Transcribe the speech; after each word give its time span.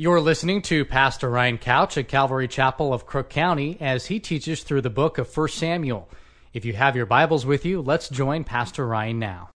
You're 0.00 0.22
listening 0.22 0.62
to 0.62 0.86
Pastor 0.86 1.28
Ryan 1.28 1.58
Couch 1.58 1.98
at 1.98 2.08
Calvary 2.08 2.48
Chapel 2.48 2.94
of 2.94 3.04
Crook 3.04 3.28
County 3.28 3.76
as 3.82 4.06
he 4.06 4.18
teaches 4.18 4.62
through 4.62 4.80
the 4.80 4.88
book 4.88 5.18
of 5.18 5.36
1 5.36 5.48
Samuel. 5.48 6.08
If 6.54 6.64
you 6.64 6.72
have 6.72 6.96
your 6.96 7.04
Bibles 7.04 7.44
with 7.44 7.66
you, 7.66 7.82
let's 7.82 8.08
join 8.08 8.44
Pastor 8.44 8.86
Ryan 8.86 9.18
now. 9.18 9.50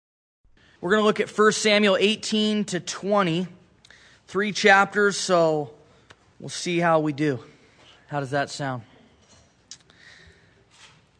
We're 0.81 0.91
going 0.91 1.01
to 1.01 1.05
look 1.07 1.19
at 1.19 1.35
1 1.35 1.51
Samuel 1.51 1.97
18 1.99 2.63
to 2.65 2.79
20, 2.79 3.47
three 4.27 4.51
chapters, 4.51 5.17
so 5.17 5.71
we'll 6.39 6.49
see 6.49 6.77
how 6.77 6.99
we 6.99 7.11
do. 7.11 7.43
How 8.05 8.19
does 8.19 8.29
that 8.29 8.51
sound? 8.51 8.83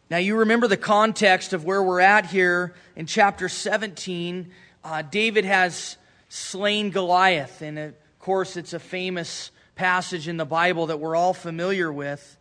Now, 0.08 0.18
you 0.18 0.36
remember 0.36 0.68
the 0.68 0.76
context 0.76 1.52
of 1.52 1.64
where 1.64 1.82
we're 1.82 1.98
at 1.98 2.26
here 2.26 2.74
in 2.94 3.06
chapter 3.06 3.48
17. 3.48 4.52
Uh, 4.84 5.02
David 5.02 5.44
has 5.44 5.96
slain 6.28 6.90
Goliath, 6.90 7.60
in 7.60 7.76
of 7.76 7.94
course, 8.26 8.56
it's 8.56 8.72
a 8.72 8.80
famous 8.80 9.52
passage 9.76 10.26
in 10.26 10.36
the 10.36 10.44
Bible 10.44 10.86
that 10.86 10.98
we're 10.98 11.14
all 11.14 11.32
familiar 11.32 11.92
with 11.92 12.36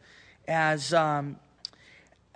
as, 0.47 0.95
um, 0.95 1.35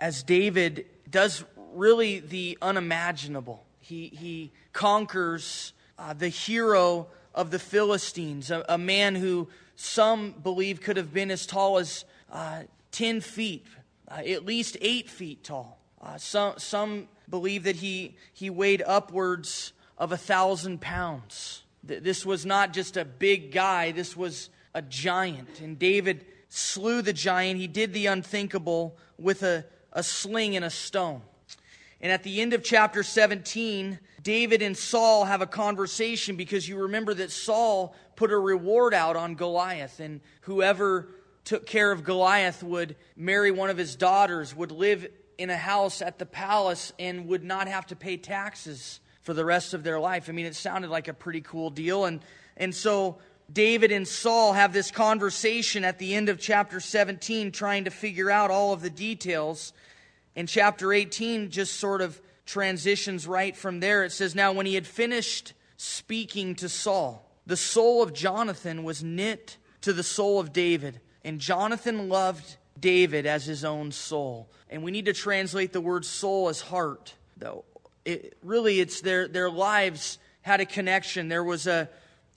as 0.00 0.22
David 0.22 0.86
does 1.10 1.42
really 1.74 2.20
the 2.20 2.56
unimaginable. 2.62 3.64
He, 3.80 4.06
he 4.06 4.52
conquers 4.72 5.72
uh, 5.98 6.12
the 6.12 6.28
hero 6.28 7.08
of 7.34 7.50
the 7.50 7.58
Philistines, 7.58 8.52
a, 8.52 8.64
a, 8.68 8.78
man 8.78 9.16
who 9.16 9.48
some 9.74 10.30
believe 10.30 10.80
could 10.80 10.96
have 10.96 11.12
been 11.12 11.32
as 11.32 11.44
tall 11.44 11.78
as 11.78 12.04
uh, 12.30 12.62
10 12.92 13.20
feet, 13.20 13.66
uh, 14.06 14.22
at 14.24 14.46
least 14.46 14.76
eight 14.80 15.10
feet 15.10 15.42
tall. 15.42 15.76
Uh, 16.00 16.16
some, 16.18 16.54
some 16.56 17.08
believe 17.28 17.64
that 17.64 17.74
he, 17.74 18.14
he 18.32 18.48
weighed 18.48 18.84
upwards 18.86 19.72
of 19.98 20.12
a 20.12 20.16
thousand 20.16 20.80
pounds. 20.80 21.64
This 21.82 22.26
was 22.26 22.44
not 22.44 22.72
just 22.72 22.96
a 22.96 23.04
big 23.04 23.52
guy, 23.52 23.92
this 23.92 24.16
was 24.16 24.50
a 24.74 24.82
giant. 24.82 25.60
And 25.60 25.78
David 25.78 26.26
slew 26.48 27.00
the 27.02 27.12
giant. 27.12 27.58
He 27.58 27.66
did 27.66 27.92
the 27.92 28.06
unthinkable 28.06 28.96
with 29.18 29.42
a, 29.42 29.64
a 29.92 30.02
sling 30.02 30.56
and 30.56 30.64
a 30.64 30.70
stone. 30.70 31.22
And 32.00 32.10
at 32.10 32.22
the 32.22 32.40
end 32.40 32.54
of 32.54 32.62
chapter 32.62 33.02
17, 33.02 33.98
David 34.22 34.62
and 34.62 34.76
Saul 34.76 35.24
have 35.24 35.42
a 35.42 35.46
conversation 35.46 36.36
because 36.36 36.68
you 36.68 36.78
remember 36.78 37.14
that 37.14 37.30
Saul 37.30 37.94
put 38.16 38.30
a 38.30 38.38
reward 38.38 38.94
out 38.94 39.16
on 39.16 39.34
Goliath, 39.34 40.00
and 40.00 40.20
whoever 40.42 41.08
took 41.44 41.66
care 41.66 41.92
of 41.92 42.04
Goliath 42.04 42.62
would 42.62 42.96
marry 43.16 43.50
one 43.50 43.70
of 43.70 43.76
his 43.76 43.96
daughters, 43.96 44.54
would 44.54 44.72
live 44.72 45.06
in 45.38 45.50
a 45.50 45.56
house 45.56 46.02
at 46.02 46.18
the 46.18 46.26
palace, 46.26 46.92
and 46.98 47.26
would 47.28 47.44
not 47.44 47.68
have 47.68 47.86
to 47.86 47.96
pay 47.96 48.16
taxes 48.16 49.00
for 49.30 49.34
the 49.34 49.44
rest 49.44 49.74
of 49.74 49.84
their 49.84 50.00
life. 50.00 50.28
I 50.28 50.32
mean, 50.32 50.44
it 50.44 50.56
sounded 50.56 50.90
like 50.90 51.06
a 51.06 51.14
pretty 51.14 51.40
cool 51.40 51.70
deal. 51.70 52.04
And, 52.04 52.18
and 52.56 52.74
so 52.74 53.18
David 53.52 53.92
and 53.92 54.08
Saul 54.08 54.54
have 54.54 54.72
this 54.72 54.90
conversation 54.90 55.84
at 55.84 56.00
the 56.00 56.16
end 56.16 56.28
of 56.28 56.40
chapter 56.40 56.80
17, 56.80 57.52
trying 57.52 57.84
to 57.84 57.92
figure 57.92 58.28
out 58.28 58.50
all 58.50 58.72
of 58.72 58.82
the 58.82 58.90
details. 58.90 59.72
And 60.34 60.48
chapter 60.48 60.92
18 60.92 61.50
just 61.50 61.76
sort 61.76 62.02
of 62.02 62.20
transitions 62.44 63.24
right 63.24 63.56
from 63.56 63.78
there. 63.78 64.02
It 64.02 64.10
says, 64.10 64.34
Now, 64.34 64.50
when 64.50 64.66
he 64.66 64.74
had 64.74 64.84
finished 64.84 65.52
speaking 65.76 66.56
to 66.56 66.68
Saul, 66.68 67.24
the 67.46 67.56
soul 67.56 68.02
of 68.02 68.12
Jonathan 68.12 68.82
was 68.82 69.00
knit 69.00 69.58
to 69.82 69.92
the 69.92 70.02
soul 70.02 70.40
of 70.40 70.52
David 70.52 71.00
and 71.22 71.38
Jonathan 71.38 72.08
loved 72.08 72.56
David 72.80 73.26
as 73.26 73.44
his 73.44 73.64
own 73.64 73.92
soul. 73.92 74.50
And 74.68 74.82
we 74.82 74.90
need 74.90 75.04
to 75.04 75.12
translate 75.12 75.72
the 75.72 75.80
word 75.80 76.04
soul 76.04 76.48
as 76.48 76.60
heart, 76.60 77.14
though. 77.36 77.64
It, 78.04 78.36
really, 78.42 78.80
it's 78.80 79.00
their, 79.00 79.28
their 79.28 79.50
lives 79.50 80.18
had 80.42 80.60
a 80.60 80.66
connection. 80.66 81.28
There 81.28 81.44
was 81.44 81.66
a, 81.66 81.88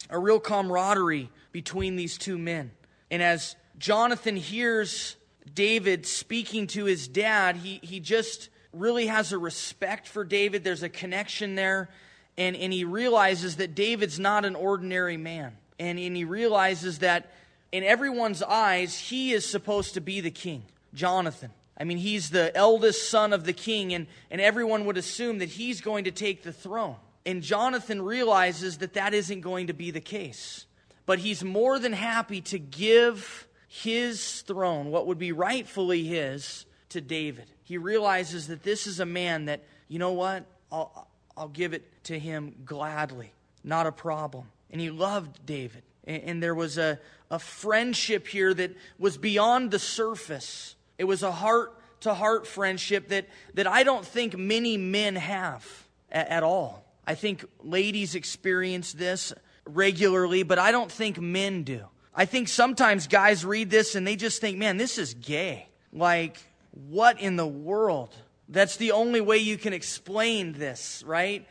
a 0.09 0.19
real 0.19 0.39
camaraderie 0.39 1.29
between 1.51 1.95
these 1.95 2.17
two 2.17 2.37
men. 2.37 2.71
And 3.09 3.21
as 3.21 3.55
Jonathan 3.77 4.35
hears 4.35 5.15
David 5.53 6.05
speaking 6.05 6.67
to 6.67 6.85
his 6.85 7.07
dad, 7.07 7.57
he, 7.57 7.79
he 7.81 7.99
just 7.99 8.49
really 8.73 9.07
has 9.07 9.31
a 9.31 9.37
respect 9.37 10.07
for 10.07 10.23
David. 10.23 10.63
There's 10.63 10.83
a 10.83 10.89
connection 10.89 11.55
there. 11.55 11.89
And, 12.37 12.55
and 12.55 12.73
he 12.73 12.83
realizes 12.83 13.57
that 13.57 13.75
David's 13.75 14.19
not 14.19 14.45
an 14.45 14.55
ordinary 14.55 15.17
man. 15.17 15.55
And, 15.79 15.99
and 15.99 16.15
he 16.15 16.25
realizes 16.25 16.99
that 16.99 17.31
in 17.71 17.83
everyone's 17.83 18.41
eyes, 18.43 18.97
he 18.97 19.33
is 19.33 19.45
supposed 19.45 19.95
to 19.95 20.01
be 20.01 20.21
the 20.21 20.31
king, 20.31 20.63
Jonathan. 20.93 21.51
I 21.77 21.85
mean, 21.85 21.97
he's 21.97 22.29
the 22.29 22.55
eldest 22.55 23.09
son 23.09 23.33
of 23.33 23.45
the 23.45 23.53
king, 23.53 23.93
and, 23.93 24.07
and 24.29 24.39
everyone 24.39 24.85
would 24.85 24.97
assume 24.97 25.39
that 25.39 25.49
he's 25.49 25.81
going 25.81 26.03
to 26.03 26.11
take 26.11 26.43
the 26.43 26.53
throne. 26.53 26.95
And 27.25 27.41
Jonathan 27.41 28.01
realizes 28.01 28.79
that 28.79 28.93
that 28.93 29.13
isn't 29.13 29.41
going 29.41 29.67
to 29.67 29.73
be 29.73 29.91
the 29.91 30.01
case. 30.01 30.65
But 31.05 31.19
he's 31.19 31.43
more 31.43 31.79
than 31.79 31.93
happy 31.93 32.41
to 32.41 32.59
give 32.59 33.47
his 33.67 34.41
throne, 34.41 34.91
what 34.91 35.07
would 35.07 35.17
be 35.17 35.31
rightfully 35.31 36.03
his, 36.03 36.65
to 36.89 37.01
David. 37.01 37.45
He 37.63 37.77
realizes 37.77 38.47
that 38.47 38.63
this 38.63 38.85
is 38.85 38.99
a 38.99 39.05
man 39.05 39.45
that, 39.45 39.63
you 39.87 39.99
know 39.99 40.11
what, 40.11 40.45
I'll, 40.71 41.07
I'll 41.35 41.47
give 41.47 41.73
it 41.73 42.03
to 42.05 42.19
him 42.19 42.55
gladly, 42.65 43.31
not 43.63 43.87
a 43.87 43.91
problem. 43.91 44.45
And 44.69 44.79
he 44.79 44.91
loved 44.91 45.45
David. 45.45 45.81
And 46.05 46.43
there 46.43 46.53
was 46.53 46.77
a, 46.77 46.99
a 47.31 47.39
friendship 47.39 48.27
here 48.27 48.53
that 48.53 48.75
was 48.99 49.17
beyond 49.17 49.71
the 49.71 49.79
surface. 49.79 50.75
It 51.03 51.07
was 51.07 51.21
a 51.21 51.33
heart 51.33 51.77
to 51.99 52.13
heart 52.13 52.47
friendship 52.47 53.09
that, 53.09 53.27
that 53.55 53.67
I 53.67 53.83
don't 53.83 54.05
think 54.05 54.37
many 54.37 54.77
men 54.77 55.17
have 55.17 55.67
at, 56.09 56.29
at 56.29 56.43
all. 56.43 56.85
I 57.05 57.13
think 57.15 57.43
ladies 57.61 58.15
experience 58.15 58.93
this 58.93 59.33
regularly, 59.65 60.43
but 60.43 60.59
I 60.59 60.71
don't 60.71 60.89
think 60.89 61.19
men 61.19 61.63
do. 61.63 61.81
I 62.15 62.23
think 62.23 62.47
sometimes 62.47 63.07
guys 63.07 63.43
read 63.43 63.69
this 63.69 63.95
and 63.95 64.07
they 64.07 64.15
just 64.15 64.39
think, 64.39 64.57
man, 64.57 64.77
this 64.77 64.97
is 64.97 65.13
gay. 65.13 65.67
Like, 65.91 66.37
what 66.71 67.19
in 67.19 67.35
the 67.35 67.45
world? 67.45 68.15
That's 68.47 68.77
the 68.77 68.93
only 68.93 69.19
way 69.19 69.39
you 69.39 69.57
can 69.57 69.73
explain 69.73 70.53
this, 70.53 71.03
right? 71.05 71.45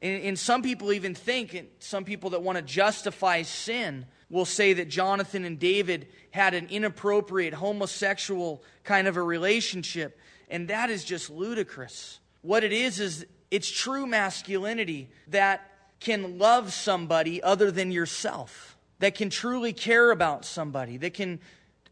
And, 0.00 0.22
and 0.22 0.38
some 0.38 0.62
people 0.62 0.92
even 0.92 1.14
think, 1.14 1.52
and 1.52 1.68
some 1.78 2.06
people 2.06 2.30
that 2.30 2.40
want 2.40 2.56
to 2.56 2.62
justify 2.62 3.42
sin 3.42 4.06
will 4.30 4.44
say 4.44 4.72
that 4.74 4.88
Jonathan 4.88 5.44
and 5.44 5.58
David 5.58 6.08
had 6.30 6.54
an 6.54 6.66
inappropriate 6.68 7.54
homosexual 7.54 8.62
kind 8.82 9.06
of 9.06 9.16
a 9.16 9.22
relationship. 9.22 10.18
And 10.48 10.68
that 10.68 10.90
is 10.90 11.04
just 11.04 11.30
ludicrous. 11.30 12.20
What 12.42 12.64
it 12.64 12.72
is, 12.72 13.00
is 13.00 13.26
it's 13.50 13.70
true 13.70 14.06
masculinity 14.06 15.08
that 15.28 15.70
can 16.00 16.38
love 16.38 16.72
somebody 16.72 17.42
other 17.42 17.70
than 17.70 17.90
yourself, 17.90 18.76
that 18.98 19.14
can 19.14 19.30
truly 19.30 19.72
care 19.72 20.10
about 20.10 20.44
somebody, 20.44 20.96
that 20.98 21.14
can 21.14 21.40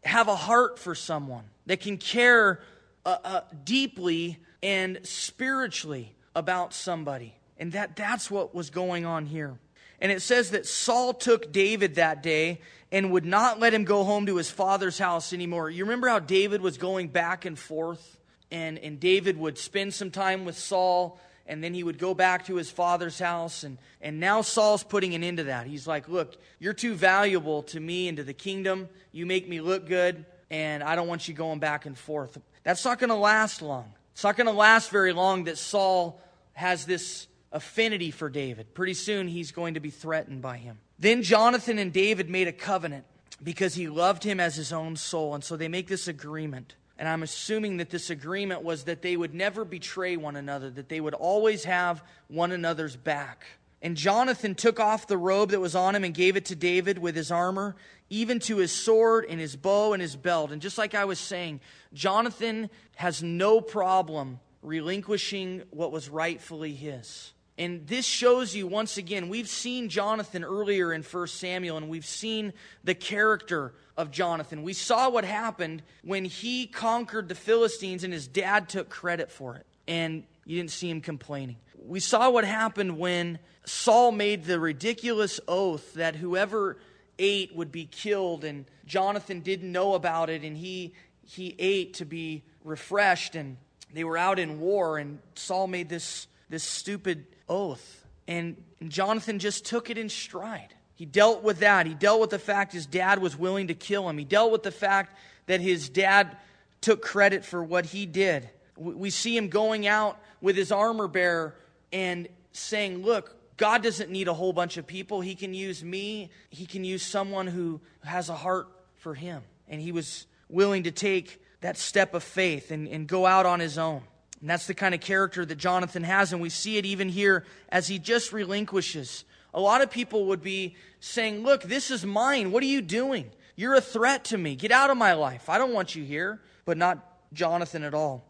have 0.03 0.27
a 0.27 0.35
heart 0.35 0.77
for 0.77 0.93
someone, 0.93 1.45
that 1.65 1.79
can 1.79 1.97
care 1.97 2.59
uh, 3.05 3.17
uh, 3.23 3.41
deeply 3.63 4.37
and 4.61 4.99
spiritually 5.03 6.13
about 6.35 6.73
somebody. 6.73 7.33
And 7.57 7.71
that, 7.71 7.95
that's 7.95 8.29
what 8.29 8.53
was 8.53 8.69
going 8.69 9.05
on 9.05 9.25
here. 9.25 9.57
And 10.03 10.11
it 10.11 10.21
says 10.21 10.51
that 10.51 10.67
Saul 10.67 11.13
took 11.13 11.53
David 11.53 11.95
that 11.95 12.21
day 12.21 12.59
and 12.91 13.13
would 13.13 13.25
not 13.25 13.61
let 13.61 13.73
him 13.73 13.85
go 13.85 14.03
home 14.03 14.25
to 14.25 14.35
his 14.35 14.51
father's 14.51 14.99
house 14.99 15.31
anymore. 15.31 15.69
You 15.69 15.85
remember 15.85 16.09
how 16.09 16.19
David 16.19 16.59
was 16.61 16.77
going 16.77 17.07
back 17.07 17.45
and 17.45 17.57
forth? 17.57 18.19
And, 18.51 18.77
and 18.79 18.99
David 18.99 19.37
would 19.37 19.57
spend 19.57 19.93
some 19.93 20.11
time 20.11 20.43
with 20.43 20.57
Saul, 20.57 21.17
and 21.47 21.63
then 21.63 21.73
he 21.73 21.83
would 21.83 21.97
go 21.97 22.13
back 22.13 22.45
to 22.47 22.55
his 22.55 22.69
father's 22.69 23.17
house. 23.17 23.63
And, 23.63 23.77
and 24.01 24.19
now 24.19 24.41
Saul's 24.41 24.83
putting 24.83 25.15
an 25.15 25.23
end 25.23 25.37
to 25.37 25.45
that. 25.45 25.67
He's 25.67 25.87
like, 25.87 26.09
Look, 26.09 26.35
you're 26.59 26.73
too 26.73 26.95
valuable 26.95 27.63
to 27.63 27.79
me 27.79 28.09
and 28.09 28.17
to 28.17 28.23
the 28.25 28.33
kingdom. 28.33 28.89
You 29.13 29.25
make 29.25 29.47
me 29.47 29.61
look 29.61 29.87
good, 29.87 30.25
and 30.51 30.83
I 30.83 30.97
don't 30.97 31.07
want 31.07 31.29
you 31.29 31.33
going 31.33 31.59
back 31.59 31.85
and 31.85 31.97
forth. 31.97 32.37
That's 32.63 32.83
not 32.83 32.99
going 32.99 33.09
to 33.09 33.15
last 33.15 33.61
long. 33.61 33.91
It's 34.11 34.23
not 34.25 34.35
going 34.35 34.47
to 34.47 34.53
last 34.53 34.91
very 34.91 35.13
long 35.13 35.45
that 35.45 35.57
Saul 35.57 36.21
has 36.51 36.85
this 36.85 37.27
affinity 37.53 38.11
for 38.11 38.29
David. 38.29 38.73
Pretty 38.73 38.95
soon 38.95 39.27
he's 39.29 39.51
going 39.51 39.75
to 39.75 39.79
be 39.79 39.91
threatened 39.91 40.41
by 40.41 40.57
him. 40.57 40.79
Then 40.99 41.23
Jonathan 41.23 41.77
and 41.77 41.93
David 41.93 42.29
made 42.29 42.47
a 42.47 42.53
covenant 42.53 43.05
because 43.41 43.75
he 43.75 43.87
loved 43.87 44.23
him 44.23 44.39
as 44.39 44.55
his 44.55 44.73
own 44.73 44.95
soul. 44.95 45.35
And 45.35 45.43
so 45.43 45.55
they 45.55 45.67
make 45.67 45.87
this 45.87 46.07
agreement. 46.07 46.75
And 46.97 47.07
I'm 47.07 47.23
assuming 47.23 47.77
that 47.77 47.89
this 47.89 48.09
agreement 48.09 48.63
was 48.63 48.85
that 48.85 49.01
they 49.01 49.15
would 49.15 49.33
never 49.33 49.65
betray 49.65 50.17
one 50.17 50.35
another, 50.35 50.69
that 50.71 50.89
they 50.89 50.99
would 50.99 51.13
always 51.13 51.63
have 51.63 52.03
one 52.27 52.51
another's 52.51 52.95
back. 52.95 53.45
And 53.81 53.97
Jonathan 53.97 54.55
took 54.55 54.79
off 54.79 55.07
the 55.07 55.17
robe 55.17 55.51
that 55.51 55.59
was 55.59 55.75
on 55.75 55.93
him 55.95 56.05
and 56.05 56.13
gave 56.13 56.37
it 56.37 56.45
to 56.45 56.55
David 56.55 56.97
with 56.97 57.15
his 57.15 57.31
armor, 57.31 57.75
even 58.09 58.39
to 58.39 58.57
his 58.57 58.71
sword 58.71 59.25
and 59.27 59.39
his 59.39 59.55
bow 59.57 59.91
and 59.91 60.01
his 60.01 60.15
belt. 60.15 60.51
And 60.51 60.61
just 60.61 60.77
like 60.77 60.95
I 60.95 61.05
was 61.05 61.19
saying, 61.19 61.59
Jonathan 61.93 62.69
has 62.95 63.21
no 63.21 63.59
problem 63.59 64.39
relinquishing 64.61 65.63
what 65.71 65.91
was 65.91 66.09
rightfully 66.09 66.73
his. 66.73 67.33
And 67.57 67.85
this 67.85 68.05
shows 68.05 68.55
you 68.55 68.65
once 68.65 68.97
again, 68.97 69.29
we've 69.29 69.47
seen 69.47 69.89
Jonathan 69.89 70.43
earlier 70.43 70.91
in 70.91 71.03
1 71.03 71.27
Samuel, 71.27 71.77
and 71.77 71.87
we've 71.87 72.05
seen 72.05 72.53
the 72.83 72.95
character 72.95 73.73
of 73.95 74.09
Jonathan. 74.09 74.63
We 74.63 74.73
saw 74.73 75.09
what 75.09 75.23
happened 75.23 75.83
when 76.03 76.25
he 76.25 76.65
conquered 76.65 77.27
the 77.27 77.35
Philistines 77.35 78.03
and 78.03 78.11
his 78.11 78.27
dad 78.27 78.69
took 78.69 78.89
credit 78.89 79.31
for 79.31 79.55
it. 79.55 79.67
And 79.87 80.23
you 80.45 80.57
didn't 80.57 80.71
see 80.71 80.89
him 80.89 81.01
complaining. 81.01 81.57
We 81.85 81.99
saw 81.99 82.29
what 82.29 82.43
happened 82.43 82.97
when 82.97 83.39
Saul 83.65 84.11
made 84.11 84.45
the 84.45 84.59
ridiculous 84.59 85.39
oath 85.47 85.93
that 85.93 86.15
whoever 86.15 86.77
ate 87.19 87.55
would 87.55 87.71
be 87.71 87.85
killed, 87.85 88.43
and 88.43 88.65
Jonathan 88.85 89.41
didn't 89.41 89.71
know 89.71 89.93
about 89.93 90.29
it, 90.29 90.43
and 90.43 90.57
he, 90.57 90.93
he 91.25 91.55
ate 91.59 91.95
to 91.95 92.05
be 92.05 92.43
refreshed, 92.63 93.35
and 93.35 93.57
they 93.93 94.03
were 94.03 94.17
out 94.17 94.39
in 94.39 94.59
war, 94.59 94.97
and 94.97 95.19
Saul 95.35 95.67
made 95.67 95.89
this, 95.89 96.27
this 96.49 96.63
stupid 96.63 97.25
oath. 97.47 98.05
And, 98.27 98.57
Jonathan 98.89 99.39
just 99.39 99.65
took 99.65 99.89
it 99.89 99.97
in 99.97 100.09
stride. 100.09 100.73
He 100.95 101.05
dealt 101.05 101.43
with 101.43 101.59
that. 101.59 101.85
He 101.85 101.93
dealt 101.93 102.21
with 102.21 102.29
the 102.29 102.39
fact 102.39 102.73
his 102.73 102.85
dad 102.85 103.19
was 103.19 103.37
willing 103.37 103.67
to 103.67 103.73
kill 103.73 104.07
him. 104.07 104.17
He 104.17 104.25
dealt 104.25 104.51
with 104.51 104.63
the 104.63 104.71
fact 104.71 105.17
that 105.47 105.61
his 105.61 105.89
dad 105.89 106.35
took 106.81 107.01
credit 107.01 107.45
for 107.45 107.63
what 107.63 107.85
he 107.85 108.05
did. 108.05 108.49
We 108.75 109.09
see 109.09 109.35
him 109.35 109.49
going 109.49 109.87
out 109.87 110.19
with 110.41 110.55
his 110.55 110.71
armor 110.71 111.07
bearer 111.07 111.55
and 111.91 112.27
saying, 112.51 113.03
Look, 113.03 113.35
God 113.57 113.83
doesn't 113.83 114.09
need 114.09 114.27
a 114.27 114.33
whole 114.33 114.53
bunch 114.53 114.77
of 114.77 114.87
people. 114.87 115.21
He 115.21 115.35
can 115.35 115.53
use 115.53 115.83
me, 115.83 116.29
He 116.49 116.65
can 116.65 116.83
use 116.83 117.03
someone 117.03 117.47
who 117.47 117.81
has 118.03 118.29
a 118.29 118.35
heart 118.35 118.67
for 118.95 119.13
Him. 119.13 119.43
And 119.67 119.81
he 119.81 119.91
was 119.91 120.27
willing 120.49 120.83
to 120.83 120.91
take 120.91 121.41
that 121.61 121.77
step 121.77 122.13
of 122.13 122.23
faith 122.23 122.71
and, 122.71 122.87
and 122.87 123.07
go 123.07 123.25
out 123.25 123.45
on 123.45 123.59
his 123.59 123.77
own. 123.77 124.01
And 124.43 124.49
that's 124.49 124.67
the 124.67 124.73
kind 124.73 124.93
of 124.93 124.99
character 124.99 125.45
that 125.45 125.55
Jonathan 125.55 126.03
has. 126.03 126.33
And 126.33 126.41
we 126.41 126.49
see 126.49 126.75
it 126.75 126.85
even 126.85 127.07
here 127.07 127.45
as 127.69 127.87
he 127.87 127.97
just 127.97 128.33
relinquishes. 128.33 129.23
A 129.53 129.59
lot 129.61 129.81
of 129.81 129.89
people 129.89 130.25
would 130.25 130.43
be 130.43 130.75
saying, 130.99 131.43
Look, 131.43 131.63
this 131.63 131.89
is 131.89 132.05
mine. 132.05 132.51
What 132.51 132.61
are 132.61 132.65
you 132.65 132.81
doing? 132.81 133.31
You're 133.55 133.75
a 133.75 133.79
threat 133.79 134.25
to 134.25 134.37
me. 134.37 134.57
Get 134.57 134.73
out 134.73 134.89
of 134.89 134.97
my 134.97 135.13
life. 135.13 135.47
I 135.47 135.57
don't 135.57 135.71
want 135.71 135.95
you 135.95 136.03
here. 136.03 136.41
But 136.65 136.77
not 136.77 136.99
Jonathan 137.31 137.83
at 137.83 137.93
all. 137.93 138.25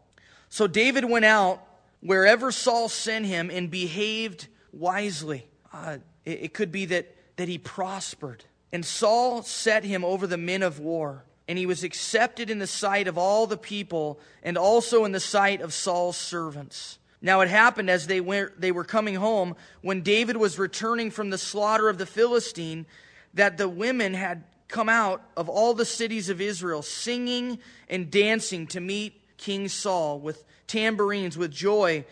So 0.50 0.68
David 0.68 1.04
went 1.04 1.24
out 1.24 1.60
wherever 1.98 2.52
Saul 2.52 2.88
sent 2.88 3.26
him 3.26 3.50
and 3.50 3.68
behaved 3.68 4.46
wisely. 4.72 5.48
Uh, 5.72 5.98
it, 6.24 6.42
it 6.42 6.54
could 6.54 6.70
be 6.70 6.84
that, 6.84 7.12
that 7.38 7.48
he 7.48 7.58
prospered. 7.58 8.44
And 8.70 8.84
Saul 8.84 9.42
set 9.42 9.82
him 9.82 10.04
over 10.04 10.28
the 10.28 10.38
men 10.38 10.62
of 10.62 10.78
war. 10.78 11.24
And 11.46 11.58
he 11.58 11.66
was 11.66 11.84
accepted 11.84 12.48
in 12.48 12.58
the 12.58 12.66
sight 12.66 13.06
of 13.06 13.18
all 13.18 13.46
the 13.46 13.56
people 13.56 14.18
and 14.42 14.56
also 14.56 15.04
in 15.04 15.12
the 15.12 15.20
sight 15.20 15.60
of 15.60 15.74
Saul's 15.74 16.16
servants. 16.16 16.98
Now 17.20 17.40
it 17.40 17.48
happened 17.48 17.90
as 17.90 18.06
they 18.06 18.20
went, 18.20 18.60
they 18.60 18.72
were 18.72 18.84
coming 18.84 19.14
home 19.14 19.56
when 19.82 20.02
David 20.02 20.36
was 20.36 20.58
returning 20.58 21.10
from 21.10 21.30
the 21.30 21.38
slaughter 21.38 21.88
of 21.88 21.98
the 21.98 22.06
Philistine 22.06 22.86
that 23.34 23.58
the 23.58 23.68
women 23.68 24.14
had 24.14 24.44
come 24.68 24.88
out 24.88 25.22
of 25.36 25.48
all 25.48 25.74
the 25.74 25.84
cities 25.84 26.28
of 26.28 26.40
Israel 26.40 26.82
singing 26.82 27.58
and 27.88 28.10
dancing 28.10 28.66
to 28.68 28.80
meet 28.80 29.20
King 29.36 29.68
Saul 29.68 30.20
with 30.20 30.44
tambourines, 30.66 31.36
with 31.36 31.52
joy, 31.52 32.04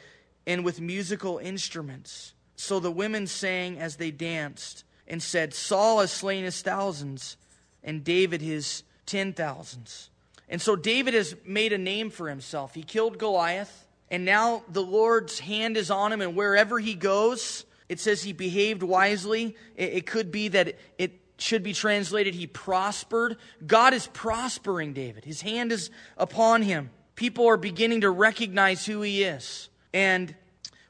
and 0.47 0.65
with 0.65 0.81
musical 0.81 1.39
instruments. 1.39 2.35
So 2.57 2.81
the 2.81 2.91
women 2.91 3.27
sang 3.27 3.79
as 3.79 3.97
they 3.97 4.11
danced 4.11 4.85
and 5.09 5.23
said, 5.23 5.55
Saul 5.55 6.01
has 6.01 6.13
slain 6.13 6.45
his 6.45 6.63
thousands, 6.63 7.37
and 7.83 8.05
David 8.05 8.41
his 8.41 8.83
ten 9.13 9.35
thousands. 9.35 10.09
And 10.49 10.61
so 10.61 10.75
David 10.75 11.13
has 11.13 11.37
made 11.45 11.75
a 11.75 11.79
name 11.79 12.09
for 12.09 12.29
himself. 12.29 12.75
He 12.75 12.83
killed 12.83 13.19
Goliath, 13.19 13.87
and 14.11 14.25
now 14.25 14.63
the 14.71 14.83
Lord's 14.83 15.39
hand 15.39 15.77
is 15.77 15.91
on 15.91 16.13
him, 16.13 16.23
and 16.23 16.35
wherever 16.35 16.79
he 16.79 16.95
goes, 16.95 17.67
it 17.91 18.01
says 18.01 18.23
he 18.23 18.33
behaved 18.33 18.83
wisely. 18.83 19.55
It, 19.77 20.07
could 20.07 20.33
be 20.33 20.49
that 20.49 20.77
it 20.97 21.21
should 21.37 21.63
be 21.63 21.75
translated, 21.75 22.35
he 22.35 22.47
prospered. 22.47 23.37
God 23.67 23.93
is 23.93 24.07
prospering 24.09 24.95
David, 24.95 25.25
his 25.25 25.43
hand 25.43 25.73
is 25.73 25.91
upon 26.17 26.63
him. 26.63 26.91
People 27.15 27.47
are 27.47 27.59
beginning 27.59 28.01
to 28.01 28.11
recognize 28.11 28.87
who 28.87 29.03
he 29.03 29.25
is. 29.25 29.69
And 29.93 30.35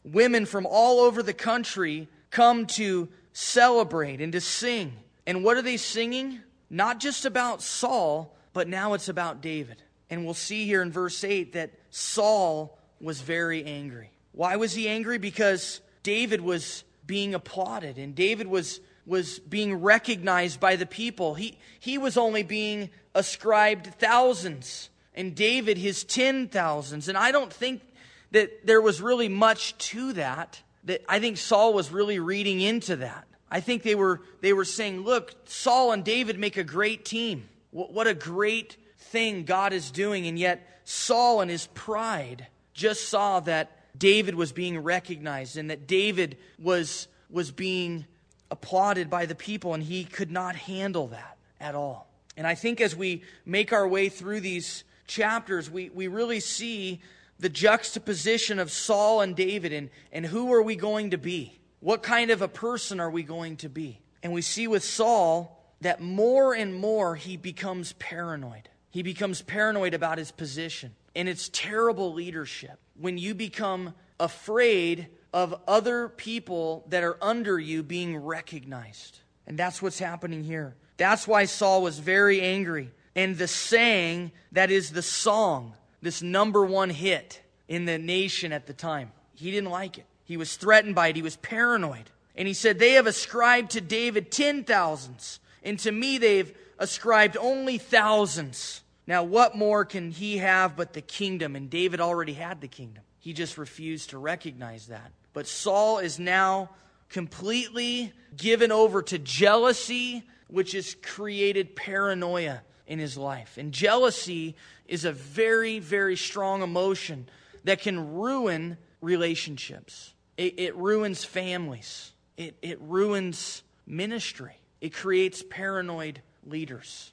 women 0.04 0.46
from 0.46 0.64
all 0.64 1.00
over 1.00 1.24
the 1.24 1.34
country 1.34 2.08
come 2.30 2.66
to 2.66 3.08
celebrate 3.32 4.20
and 4.20 4.32
to 4.32 4.40
sing. 4.40 4.92
And 5.26 5.42
what 5.42 5.56
are 5.56 5.62
they 5.62 5.76
singing? 5.76 6.40
Not 6.72 7.00
just 7.00 7.26
about 7.26 7.62
Saul, 7.62 8.34
but 8.54 8.66
now 8.66 8.94
it's 8.94 9.10
about 9.10 9.42
David. 9.42 9.82
And 10.08 10.24
we'll 10.24 10.32
see 10.32 10.64
here 10.64 10.80
in 10.80 10.90
verse 10.90 11.22
8 11.22 11.52
that 11.52 11.70
Saul 11.90 12.78
was 12.98 13.20
very 13.20 13.62
angry. 13.62 14.10
Why 14.32 14.56
was 14.56 14.72
he 14.72 14.88
angry? 14.88 15.18
Because 15.18 15.82
David 16.02 16.40
was 16.40 16.84
being 17.06 17.34
applauded 17.34 17.98
and 17.98 18.14
David 18.14 18.46
was, 18.46 18.80
was 19.04 19.38
being 19.38 19.82
recognized 19.82 20.60
by 20.60 20.76
the 20.76 20.86
people. 20.86 21.34
He, 21.34 21.58
he 21.78 21.98
was 21.98 22.16
only 22.16 22.42
being 22.42 22.88
ascribed 23.14 23.88
thousands, 23.98 24.88
and 25.14 25.34
David 25.34 25.76
his 25.76 26.04
ten 26.04 26.48
thousands. 26.48 27.06
And 27.08 27.18
I 27.18 27.32
don't 27.32 27.52
think 27.52 27.82
that 28.30 28.66
there 28.66 28.80
was 28.80 29.02
really 29.02 29.28
much 29.28 29.76
to 29.90 30.14
that. 30.14 30.62
That 30.84 31.04
I 31.06 31.20
think 31.20 31.36
Saul 31.36 31.74
was 31.74 31.92
really 31.92 32.18
reading 32.18 32.62
into 32.62 32.96
that. 32.96 33.26
I 33.52 33.60
think 33.60 33.82
they 33.82 33.94
were, 33.94 34.22
they 34.40 34.54
were 34.54 34.64
saying, 34.64 35.02
look, 35.02 35.34
Saul 35.44 35.92
and 35.92 36.02
David 36.02 36.38
make 36.38 36.56
a 36.56 36.64
great 36.64 37.04
team. 37.04 37.50
What, 37.70 38.06
a 38.06 38.14
great 38.14 38.78
thing 38.96 39.44
God 39.44 39.74
is 39.74 39.90
doing. 39.90 40.26
And 40.26 40.38
yet, 40.38 40.80
Saul 40.84 41.42
and 41.42 41.50
his 41.50 41.66
pride 41.74 42.46
just 42.72 43.10
saw 43.10 43.40
that 43.40 43.98
David 43.98 44.36
was 44.36 44.52
being 44.52 44.78
recognized 44.78 45.58
and 45.58 45.68
that 45.68 45.86
David 45.86 46.38
was, 46.58 47.08
was 47.28 47.50
being 47.50 48.06
applauded 48.50 49.10
by 49.10 49.26
the 49.26 49.34
people, 49.34 49.74
and 49.74 49.82
he 49.82 50.04
could 50.04 50.30
not 50.30 50.56
handle 50.56 51.08
that 51.08 51.36
at 51.60 51.74
all. 51.74 52.10
And 52.38 52.46
I 52.46 52.54
think 52.54 52.80
as 52.80 52.96
we 52.96 53.22
make 53.44 53.70
our 53.74 53.86
way 53.86 54.08
through 54.08 54.40
these 54.40 54.82
chapters, 55.06 55.70
we, 55.70 55.90
we 55.90 56.08
really 56.08 56.40
see 56.40 57.02
the 57.38 57.50
juxtaposition 57.50 58.58
of 58.58 58.70
Saul 58.70 59.20
and 59.20 59.36
David 59.36 59.74
and, 59.74 59.90
and 60.10 60.24
who 60.24 60.54
are 60.54 60.62
we 60.62 60.74
going 60.74 61.10
to 61.10 61.18
be? 61.18 61.58
What 61.82 62.04
kind 62.04 62.30
of 62.30 62.42
a 62.42 62.48
person 62.48 63.00
are 63.00 63.10
we 63.10 63.24
going 63.24 63.56
to 63.56 63.68
be? 63.68 64.00
And 64.22 64.32
we 64.32 64.40
see 64.40 64.68
with 64.68 64.84
Saul 64.84 65.60
that 65.80 66.00
more 66.00 66.54
and 66.54 66.72
more 66.72 67.16
he 67.16 67.36
becomes 67.36 67.92
paranoid. 67.94 68.68
He 68.90 69.02
becomes 69.02 69.42
paranoid 69.42 69.92
about 69.92 70.18
his 70.18 70.30
position. 70.30 70.94
And 71.16 71.28
it's 71.28 71.50
terrible 71.52 72.12
leadership 72.12 72.78
when 72.94 73.18
you 73.18 73.34
become 73.34 73.94
afraid 74.20 75.08
of 75.34 75.60
other 75.66 76.08
people 76.08 76.84
that 76.90 77.02
are 77.02 77.18
under 77.20 77.58
you 77.58 77.82
being 77.82 78.16
recognized. 78.16 79.18
And 79.48 79.58
that's 79.58 79.82
what's 79.82 79.98
happening 79.98 80.44
here. 80.44 80.76
That's 80.98 81.26
why 81.26 81.46
Saul 81.46 81.82
was 81.82 81.98
very 81.98 82.42
angry. 82.42 82.92
And 83.16 83.36
the 83.36 83.48
saying 83.48 84.30
that 84.52 84.70
is 84.70 84.92
the 84.92 85.02
song, 85.02 85.74
this 86.00 86.22
number 86.22 86.64
one 86.64 86.90
hit 86.90 87.42
in 87.66 87.86
the 87.86 87.98
nation 87.98 88.52
at 88.52 88.68
the 88.68 88.72
time, 88.72 89.10
he 89.34 89.50
didn't 89.50 89.70
like 89.70 89.98
it. 89.98 90.06
He 90.32 90.38
was 90.38 90.56
threatened 90.56 90.94
by 90.94 91.08
it. 91.08 91.16
He 91.16 91.20
was 91.20 91.36
paranoid. 91.36 92.08
And 92.34 92.48
he 92.48 92.54
said, 92.54 92.78
They 92.78 92.92
have 92.92 93.06
ascribed 93.06 93.72
to 93.72 93.82
David 93.82 94.32
ten 94.32 94.64
thousands, 94.64 95.40
and 95.62 95.78
to 95.80 95.92
me 95.92 96.16
they've 96.16 96.56
ascribed 96.78 97.36
only 97.36 97.76
thousands. 97.76 98.80
Now, 99.06 99.24
what 99.24 99.54
more 99.54 99.84
can 99.84 100.10
he 100.10 100.38
have 100.38 100.74
but 100.74 100.94
the 100.94 101.02
kingdom? 101.02 101.54
And 101.54 101.68
David 101.68 102.00
already 102.00 102.32
had 102.32 102.62
the 102.62 102.66
kingdom. 102.66 103.02
He 103.18 103.34
just 103.34 103.58
refused 103.58 104.08
to 104.10 104.18
recognize 104.18 104.86
that. 104.86 105.12
But 105.34 105.46
Saul 105.46 105.98
is 105.98 106.18
now 106.18 106.70
completely 107.10 108.14
given 108.34 108.72
over 108.72 109.02
to 109.02 109.18
jealousy, 109.18 110.22
which 110.48 110.72
has 110.72 110.96
created 111.02 111.76
paranoia 111.76 112.62
in 112.86 112.98
his 112.98 113.18
life. 113.18 113.58
And 113.58 113.70
jealousy 113.70 114.56
is 114.88 115.04
a 115.04 115.12
very, 115.12 115.78
very 115.78 116.16
strong 116.16 116.62
emotion 116.62 117.28
that 117.64 117.82
can 117.82 118.14
ruin 118.14 118.78
relationships. 119.02 120.11
It, 120.36 120.58
it 120.58 120.76
ruins 120.76 121.24
families, 121.24 122.12
it, 122.36 122.56
it 122.62 122.80
ruins 122.80 123.62
ministry, 123.86 124.56
it 124.80 124.94
creates 124.94 125.42
paranoid 125.48 126.22
leaders. 126.46 127.12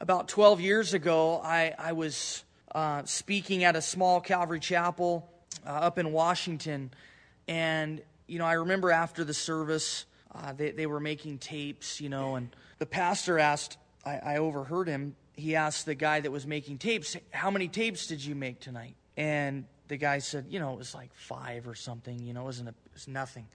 About 0.00 0.28
12 0.28 0.60
years 0.60 0.94
ago, 0.94 1.40
I, 1.44 1.74
I 1.78 1.92
was 1.92 2.42
uh, 2.74 3.04
speaking 3.04 3.64
at 3.64 3.76
a 3.76 3.82
small 3.82 4.20
Calvary 4.20 4.58
chapel 4.58 5.28
uh, 5.66 5.70
up 5.70 5.98
in 5.98 6.12
Washington. 6.12 6.90
And, 7.46 8.02
you 8.26 8.38
know, 8.38 8.46
I 8.46 8.54
remember 8.54 8.90
after 8.90 9.24
the 9.24 9.34
service, 9.34 10.06
uh, 10.34 10.52
they, 10.54 10.70
they 10.72 10.86
were 10.86 11.00
making 11.00 11.38
tapes, 11.38 12.00
you 12.00 12.08
know, 12.08 12.36
and 12.36 12.48
the 12.78 12.86
pastor 12.86 13.38
asked, 13.38 13.76
I, 14.04 14.16
I 14.16 14.36
overheard 14.38 14.88
him, 14.88 15.14
he 15.34 15.54
asked 15.54 15.86
the 15.86 15.94
guy 15.94 16.20
that 16.20 16.32
was 16.32 16.46
making 16.46 16.78
tapes, 16.78 17.16
How 17.30 17.50
many 17.50 17.68
tapes 17.68 18.06
did 18.06 18.24
you 18.24 18.34
make 18.34 18.60
tonight? 18.60 18.94
And 19.16 19.66
the 19.92 19.98
guy 19.98 20.20
said, 20.20 20.46
you 20.48 20.58
know, 20.58 20.72
it 20.72 20.78
was 20.78 20.94
like 20.94 21.12
five 21.12 21.68
or 21.68 21.74
something, 21.74 22.18
you 22.18 22.32
know, 22.32 22.40
it 22.40 22.44
wasn't 22.44 22.68
a, 22.68 22.70
it 22.70 22.94
was 22.94 23.06
nothing. 23.08 23.46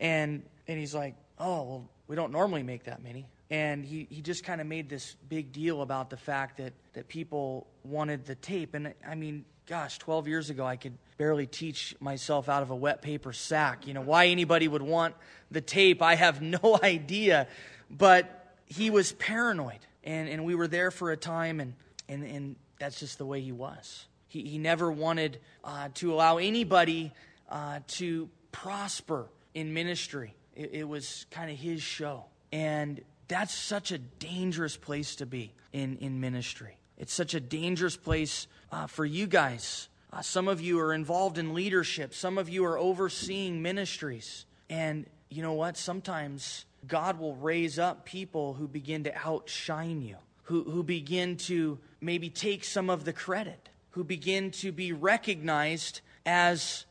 And 0.00 0.42
and 0.66 0.78
he's 0.78 0.94
like, 0.94 1.16
oh, 1.38 1.62
well, 1.64 1.90
we 2.08 2.16
don't 2.16 2.32
normally 2.32 2.62
make 2.62 2.84
that 2.84 3.02
many. 3.02 3.26
And 3.50 3.84
he, 3.84 4.06
he 4.10 4.22
just 4.22 4.42
kind 4.42 4.62
of 4.62 4.66
made 4.66 4.88
this 4.88 5.16
big 5.28 5.52
deal 5.52 5.82
about 5.82 6.08
the 6.08 6.16
fact 6.16 6.56
that, 6.56 6.72
that 6.94 7.08
people 7.08 7.66
wanted 7.84 8.24
the 8.24 8.36
tape. 8.36 8.74
And 8.74 8.94
I 9.06 9.16
mean, 9.16 9.44
gosh, 9.66 9.98
12 9.98 10.28
years 10.28 10.48
ago, 10.48 10.64
I 10.64 10.76
could 10.76 10.96
barely 11.18 11.46
teach 11.46 11.94
myself 12.00 12.48
out 12.48 12.62
of 12.62 12.70
a 12.70 12.74
wet 12.74 13.02
paper 13.02 13.34
sack. 13.34 13.86
You 13.86 13.92
know, 13.92 14.00
why 14.00 14.28
anybody 14.28 14.66
would 14.66 14.82
want 14.82 15.14
the 15.50 15.60
tape, 15.60 16.00
I 16.00 16.14
have 16.14 16.40
no 16.62 16.80
idea. 16.82 17.48
But 17.90 18.54
he 18.64 18.88
was 18.88 19.12
paranoid. 19.12 19.80
And, 20.02 20.26
and 20.28 20.46
we 20.46 20.54
were 20.54 20.68
there 20.68 20.90
for 20.90 21.10
a 21.10 21.16
time, 21.16 21.60
and, 21.60 21.74
and, 22.08 22.24
and 22.24 22.56
that's 22.78 22.98
just 22.98 23.18
the 23.18 23.26
way 23.26 23.42
he 23.42 23.52
was. 23.52 24.06
He, 24.36 24.42
he 24.42 24.58
never 24.58 24.92
wanted 24.92 25.40
uh, 25.64 25.88
to 25.94 26.12
allow 26.12 26.36
anybody 26.36 27.12
uh, 27.48 27.80
to 27.86 28.28
prosper 28.52 29.30
in 29.54 29.72
ministry. 29.72 30.34
It, 30.54 30.70
it 30.72 30.84
was 30.84 31.24
kind 31.30 31.50
of 31.50 31.56
his 31.56 31.80
show. 31.80 32.24
And 32.52 33.00
That's 33.28 33.54
such 33.54 33.92
a 33.92 33.98
dangerous 33.98 34.76
place 34.76 35.16
to 35.16 35.26
be 35.26 35.52
in, 35.72 35.96
in 35.98 36.20
ministry. 36.20 36.76
It's 36.98 37.12
such 37.12 37.34
a 37.34 37.40
dangerous 37.40 37.96
place 37.96 38.46
uh, 38.70 38.86
for 38.86 39.04
you 39.04 39.26
guys. 39.26 39.88
Uh, 40.12 40.22
some 40.22 40.48
of 40.48 40.60
you 40.60 40.78
are 40.80 40.94
involved 40.94 41.38
in 41.38 41.54
leadership, 41.54 42.14
some 42.14 42.38
of 42.38 42.48
you 42.48 42.64
are 42.64 42.78
overseeing 42.78 43.62
ministries. 43.62 44.46
And 44.70 45.06
you 45.28 45.42
know 45.42 45.54
what? 45.54 45.76
Sometimes 45.76 46.64
God 46.86 47.18
will 47.18 47.34
raise 47.36 47.78
up 47.78 48.04
people 48.04 48.54
who 48.54 48.68
begin 48.68 49.04
to 49.04 49.14
outshine 49.26 50.02
you, 50.02 50.16
who, 50.44 50.62
who 50.62 50.82
begin 50.82 51.36
to 51.36 51.78
maybe 52.00 52.30
take 52.30 52.64
some 52.64 52.88
of 52.88 53.04
the 53.04 53.12
credit, 53.12 53.68
who 53.96 54.04
begin 54.04 54.50
to 54.50 54.70
be 54.72 54.92
recognized 54.92 56.02
as 56.26 56.84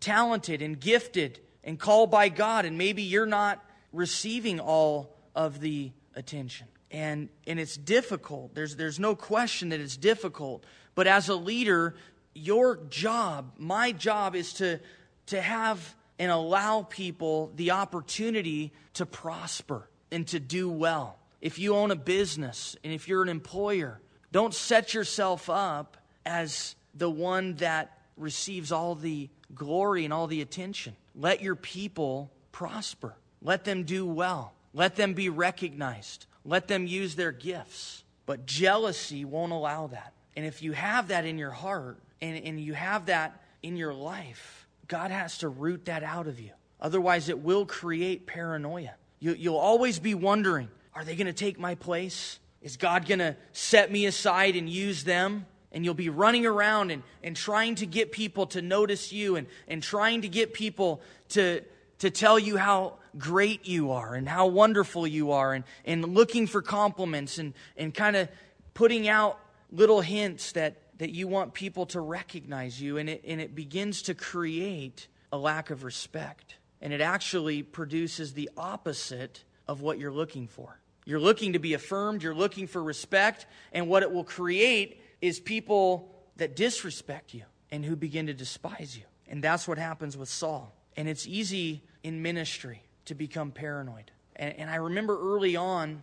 talented 0.00 0.60
and 0.60 0.80
gifted 0.80 1.38
and 1.62 1.78
called 1.78 2.10
by 2.10 2.28
God. 2.28 2.64
And 2.64 2.76
maybe 2.76 3.02
you're 3.04 3.26
not 3.26 3.64
receiving 3.92 4.58
all 4.58 5.16
of 5.36 5.60
the 5.60 5.92
attention. 6.16 6.66
And, 6.90 7.28
and 7.46 7.60
it's 7.60 7.76
difficult. 7.76 8.56
There's, 8.56 8.74
there's 8.74 8.98
no 8.98 9.14
question 9.14 9.68
that 9.68 9.78
it's 9.78 9.96
difficult. 9.96 10.64
But 10.96 11.06
as 11.06 11.28
a 11.28 11.36
leader, 11.36 11.94
your 12.34 12.80
job, 12.90 13.52
my 13.56 13.92
job, 13.92 14.34
is 14.34 14.54
to, 14.54 14.80
to 15.26 15.40
have 15.40 15.94
and 16.18 16.32
allow 16.32 16.82
people 16.82 17.52
the 17.54 17.70
opportunity 17.70 18.72
to 18.94 19.06
prosper 19.06 19.88
and 20.10 20.26
to 20.26 20.40
do 20.40 20.68
well. 20.68 21.20
If 21.40 21.60
you 21.60 21.76
own 21.76 21.92
a 21.92 21.96
business 21.96 22.74
and 22.82 22.92
if 22.92 23.06
you're 23.06 23.22
an 23.22 23.28
employer, 23.28 24.00
don't 24.32 24.52
set 24.52 24.92
yourself 24.92 25.48
up 25.48 25.96
as 26.28 26.76
the 26.94 27.10
one 27.10 27.54
that 27.54 27.98
receives 28.16 28.70
all 28.70 28.94
the 28.94 29.30
glory 29.54 30.04
and 30.04 30.12
all 30.12 30.26
the 30.26 30.42
attention. 30.42 30.94
Let 31.14 31.42
your 31.42 31.56
people 31.56 32.30
prosper. 32.52 33.14
Let 33.40 33.64
them 33.64 33.84
do 33.84 34.06
well. 34.06 34.52
Let 34.74 34.96
them 34.96 35.14
be 35.14 35.28
recognized. 35.28 36.26
Let 36.44 36.68
them 36.68 36.86
use 36.86 37.16
their 37.16 37.32
gifts. 37.32 38.04
But 38.26 38.46
jealousy 38.46 39.24
won't 39.24 39.52
allow 39.52 39.86
that. 39.88 40.12
And 40.36 40.44
if 40.44 40.62
you 40.62 40.72
have 40.72 41.08
that 41.08 41.24
in 41.24 41.38
your 41.38 41.50
heart 41.50 41.98
and, 42.20 42.44
and 42.44 42.60
you 42.60 42.74
have 42.74 43.06
that 43.06 43.42
in 43.62 43.76
your 43.76 43.94
life, 43.94 44.66
God 44.86 45.10
has 45.10 45.38
to 45.38 45.48
root 45.48 45.86
that 45.86 46.02
out 46.02 46.26
of 46.26 46.38
you. 46.38 46.50
Otherwise, 46.80 47.28
it 47.28 47.38
will 47.38 47.66
create 47.66 48.26
paranoia. 48.26 48.94
You, 49.18 49.34
you'll 49.34 49.56
always 49.56 49.98
be 49.98 50.14
wondering 50.14 50.68
are 50.94 51.04
they 51.04 51.14
going 51.14 51.28
to 51.28 51.32
take 51.32 51.60
my 51.60 51.76
place? 51.76 52.40
Is 52.60 52.76
God 52.76 53.06
going 53.06 53.20
to 53.20 53.36
set 53.52 53.92
me 53.92 54.06
aside 54.06 54.56
and 54.56 54.68
use 54.68 55.04
them? 55.04 55.46
And 55.72 55.84
you'll 55.84 55.94
be 55.94 56.08
running 56.08 56.46
around 56.46 56.90
and, 56.90 57.02
and 57.22 57.36
trying 57.36 57.74
to 57.76 57.86
get 57.86 58.10
people 58.10 58.46
to 58.48 58.62
notice 58.62 59.12
you 59.12 59.36
and, 59.36 59.46
and 59.66 59.82
trying 59.82 60.22
to 60.22 60.28
get 60.28 60.54
people 60.54 61.02
to, 61.30 61.62
to 61.98 62.10
tell 62.10 62.38
you 62.38 62.56
how 62.56 62.94
great 63.18 63.66
you 63.66 63.92
are 63.92 64.14
and 64.14 64.28
how 64.28 64.46
wonderful 64.46 65.06
you 65.06 65.32
are 65.32 65.52
and, 65.52 65.64
and 65.84 66.14
looking 66.14 66.46
for 66.46 66.62
compliments 66.62 67.38
and, 67.38 67.52
and 67.76 67.94
kind 67.94 68.16
of 68.16 68.28
putting 68.74 69.08
out 69.08 69.38
little 69.70 70.00
hints 70.00 70.52
that, 70.52 70.76
that 70.98 71.10
you 71.10 71.28
want 71.28 71.52
people 71.52 71.86
to 71.86 72.00
recognize 72.00 72.80
you. 72.80 72.96
And 72.96 73.10
it, 73.10 73.22
and 73.26 73.40
it 73.40 73.54
begins 73.54 74.02
to 74.02 74.14
create 74.14 75.08
a 75.32 75.38
lack 75.38 75.70
of 75.70 75.84
respect. 75.84 76.56
And 76.80 76.92
it 76.92 77.00
actually 77.00 77.62
produces 77.62 78.32
the 78.32 78.50
opposite 78.56 79.44
of 79.66 79.82
what 79.82 79.98
you're 79.98 80.12
looking 80.12 80.46
for. 80.46 80.78
You're 81.04 81.20
looking 81.20 81.54
to 81.54 81.58
be 81.58 81.74
affirmed, 81.74 82.22
you're 82.22 82.34
looking 82.34 82.66
for 82.66 82.82
respect, 82.82 83.46
and 83.72 83.88
what 83.88 84.02
it 84.02 84.12
will 84.12 84.24
create 84.24 85.00
is 85.20 85.40
people 85.40 86.14
that 86.36 86.56
disrespect 86.56 87.34
you 87.34 87.44
and 87.70 87.84
who 87.84 87.96
begin 87.96 88.26
to 88.26 88.34
despise 88.34 88.96
you. 88.96 89.04
And 89.28 89.42
that's 89.42 89.68
what 89.68 89.78
happens 89.78 90.16
with 90.16 90.28
Saul. 90.28 90.74
And 90.96 91.08
it's 91.08 91.26
easy 91.26 91.82
in 92.02 92.22
ministry 92.22 92.82
to 93.06 93.14
become 93.14 93.50
paranoid. 93.50 94.10
And, 94.36 94.54
and 94.56 94.70
I 94.70 94.76
remember 94.76 95.18
early 95.20 95.56
on 95.56 96.02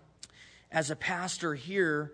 as 0.71 0.91
a 0.91 0.95
pastor 0.95 1.55
here 1.55 2.13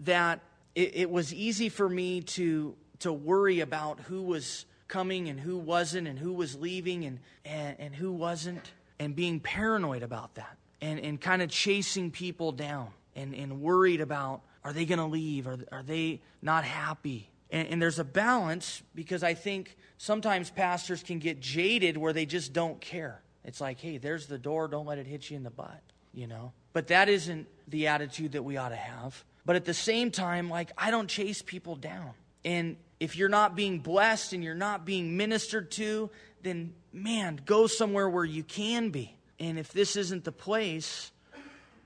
that 0.00 0.40
it, 0.74 0.96
it 0.96 1.10
was 1.10 1.32
easy 1.34 1.68
for 1.68 1.88
me 1.88 2.22
to, 2.22 2.74
to 3.00 3.12
worry 3.12 3.60
about 3.60 4.00
who 4.00 4.22
was 4.22 4.64
coming 4.88 5.28
and 5.28 5.38
who 5.38 5.56
wasn't 5.56 6.08
and 6.08 6.18
who 6.18 6.32
was 6.32 6.56
leaving 6.56 7.04
and, 7.04 7.20
and, 7.44 7.76
and 7.78 7.94
who 7.94 8.12
wasn't 8.12 8.72
and 8.98 9.14
being 9.14 9.40
paranoid 9.40 10.02
about 10.02 10.34
that 10.34 10.56
and, 10.80 10.98
and 11.00 11.20
kind 11.20 11.42
of 11.42 11.50
chasing 11.50 12.10
people 12.10 12.52
down 12.52 12.88
and, 13.14 13.34
and 13.34 13.60
worried 13.60 14.00
about 14.00 14.42
are 14.64 14.72
they 14.72 14.84
going 14.84 14.98
to 14.98 15.06
leave? 15.06 15.46
Are, 15.46 15.58
are 15.72 15.82
they 15.82 16.20
not 16.42 16.64
happy? 16.64 17.30
And, 17.50 17.68
and 17.68 17.82
there's 17.82 17.98
a 17.98 18.04
balance 18.04 18.82
because 18.94 19.22
I 19.22 19.34
think 19.34 19.76
sometimes 19.98 20.50
pastors 20.50 21.02
can 21.02 21.18
get 21.18 21.40
jaded 21.40 21.96
where 21.96 22.12
they 22.12 22.26
just 22.26 22.52
don't 22.52 22.80
care. 22.80 23.20
It's 23.44 23.60
like, 23.60 23.80
hey, 23.80 23.98
there's 23.98 24.26
the 24.26 24.38
door, 24.38 24.68
don't 24.68 24.86
let 24.86 24.98
it 24.98 25.06
hit 25.06 25.30
you 25.30 25.36
in 25.36 25.42
the 25.42 25.50
butt, 25.50 25.80
you 26.12 26.26
know? 26.26 26.52
But 26.72 26.88
that 26.88 27.08
isn't 27.08 27.48
the 27.68 27.88
attitude 27.88 28.32
that 28.32 28.42
we 28.42 28.56
ought 28.56 28.68
to 28.68 28.76
have. 28.76 29.24
But 29.46 29.56
at 29.56 29.64
the 29.64 29.74
same 29.74 30.10
time, 30.10 30.50
like, 30.50 30.70
I 30.76 30.90
don't 30.90 31.08
chase 31.08 31.42
people 31.42 31.74
down. 31.74 32.12
And 32.44 32.76
if 33.00 33.16
you're 33.16 33.30
not 33.30 33.56
being 33.56 33.78
blessed 33.78 34.34
and 34.34 34.44
you're 34.44 34.54
not 34.54 34.84
being 34.84 35.16
ministered 35.16 35.70
to, 35.72 36.10
then 36.42 36.74
man, 36.92 37.40
go 37.44 37.66
somewhere 37.66 38.08
where 38.08 38.24
you 38.24 38.42
can 38.42 38.90
be. 38.90 39.16
And 39.38 39.58
if 39.58 39.72
this 39.72 39.96
isn't 39.96 40.24
the 40.24 40.32
place, 40.32 41.10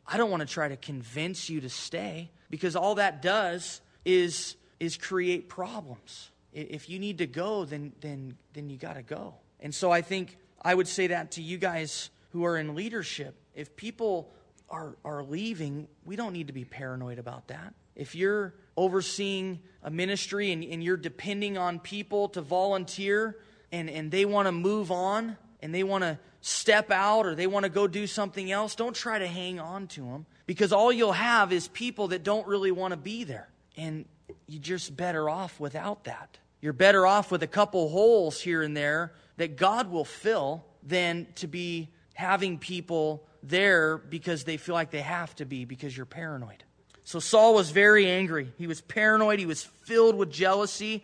I 0.06 0.16
don't 0.16 0.30
want 0.30 0.40
to 0.40 0.46
try 0.46 0.68
to 0.68 0.76
convince 0.76 1.48
you 1.48 1.60
to 1.60 1.68
stay 1.68 2.30
because 2.54 2.76
all 2.76 2.94
that 2.94 3.20
does 3.20 3.80
is 4.04 4.54
is 4.78 4.96
create 4.96 5.48
problems. 5.48 6.30
If 6.52 6.88
you 6.88 7.00
need 7.00 7.18
to 7.18 7.26
go, 7.26 7.64
then 7.64 7.92
then 8.00 8.36
then 8.52 8.70
you 8.70 8.76
got 8.76 8.94
to 8.94 9.02
go. 9.02 9.34
And 9.58 9.74
so 9.74 9.90
I 9.90 10.02
think 10.02 10.38
I 10.62 10.72
would 10.72 10.86
say 10.86 11.08
that 11.08 11.32
to 11.32 11.42
you 11.42 11.58
guys 11.58 12.10
who 12.30 12.44
are 12.44 12.56
in 12.56 12.76
leadership. 12.76 13.34
If 13.56 13.74
people 13.74 14.32
are 14.70 14.96
are 15.04 15.24
leaving, 15.24 15.88
we 16.04 16.14
don't 16.14 16.32
need 16.32 16.46
to 16.46 16.52
be 16.52 16.64
paranoid 16.64 17.18
about 17.18 17.48
that. 17.48 17.74
If 17.96 18.14
you're 18.14 18.54
overseeing 18.76 19.58
a 19.82 19.90
ministry 19.90 20.52
and, 20.52 20.62
and 20.62 20.80
you're 20.80 20.96
depending 20.96 21.58
on 21.58 21.80
people 21.80 22.28
to 22.28 22.40
volunteer 22.40 23.36
and, 23.72 23.90
and 23.90 24.12
they 24.12 24.26
want 24.26 24.46
to 24.46 24.52
move 24.52 24.92
on 24.92 25.36
and 25.60 25.74
they 25.74 25.82
want 25.82 26.04
to 26.04 26.20
step 26.46 26.90
out 26.90 27.24
or 27.24 27.34
they 27.34 27.46
want 27.46 27.64
to 27.64 27.70
go 27.70 27.86
do 27.86 28.06
something 28.06 28.52
else, 28.52 28.74
don't 28.74 28.94
try 28.94 29.18
to 29.18 29.26
hang 29.26 29.58
on 29.58 29.86
to 29.86 30.02
them 30.02 30.26
because 30.44 30.74
all 30.74 30.92
you'll 30.92 31.12
have 31.12 31.54
is 31.54 31.68
people 31.68 32.08
that 32.08 32.22
don't 32.22 32.46
really 32.46 32.70
want 32.70 32.92
to 32.92 32.98
be 32.98 33.24
there. 33.24 33.48
And 33.78 34.04
you're 34.46 34.60
just 34.60 34.94
better 34.94 35.30
off 35.30 35.58
without 35.58 36.04
that. 36.04 36.36
You're 36.60 36.74
better 36.74 37.06
off 37.06 37.30
with 37.30 37.42
a 37.42 37.46
couple 37.46 37.88
holes 37.88 38.42
here 38.42 38.62
and 38.62 38.76
there 38.76 39.14
that 39.38 39.56
God 39.56 39.90
will 39.90 40.04
fill 40.04 40.64
than 40.82 41.26
to 41.36 41.46
be 41.46 41.88
having 42.12 42.58
people 42.58 43.26
there 43.42 43.96
because 43.96 44.44
they 44.44 44.58
feel 44.58 44.74
like 44.74 44.90
they 44.90 45.00
have 45.00 45.34
to 45.36 45.46
be 45.46 45.64
because 45.64 45.96
you're 45.96 46.04
paranoid. 46.04 46.62
So 47.04 47.20
Saul 47.20 47.54
was 47.54 47.70
very 47.70 48.06
angry. 48.06 48.52
He 48.58 48.66
was 48.66 48.82
paranoid. 48.82 49.38
He 49.38 49.46
was 49.46 49.62
filled 49.62 50.14
with 50.14 50.30
jealousy. 50.30 51.02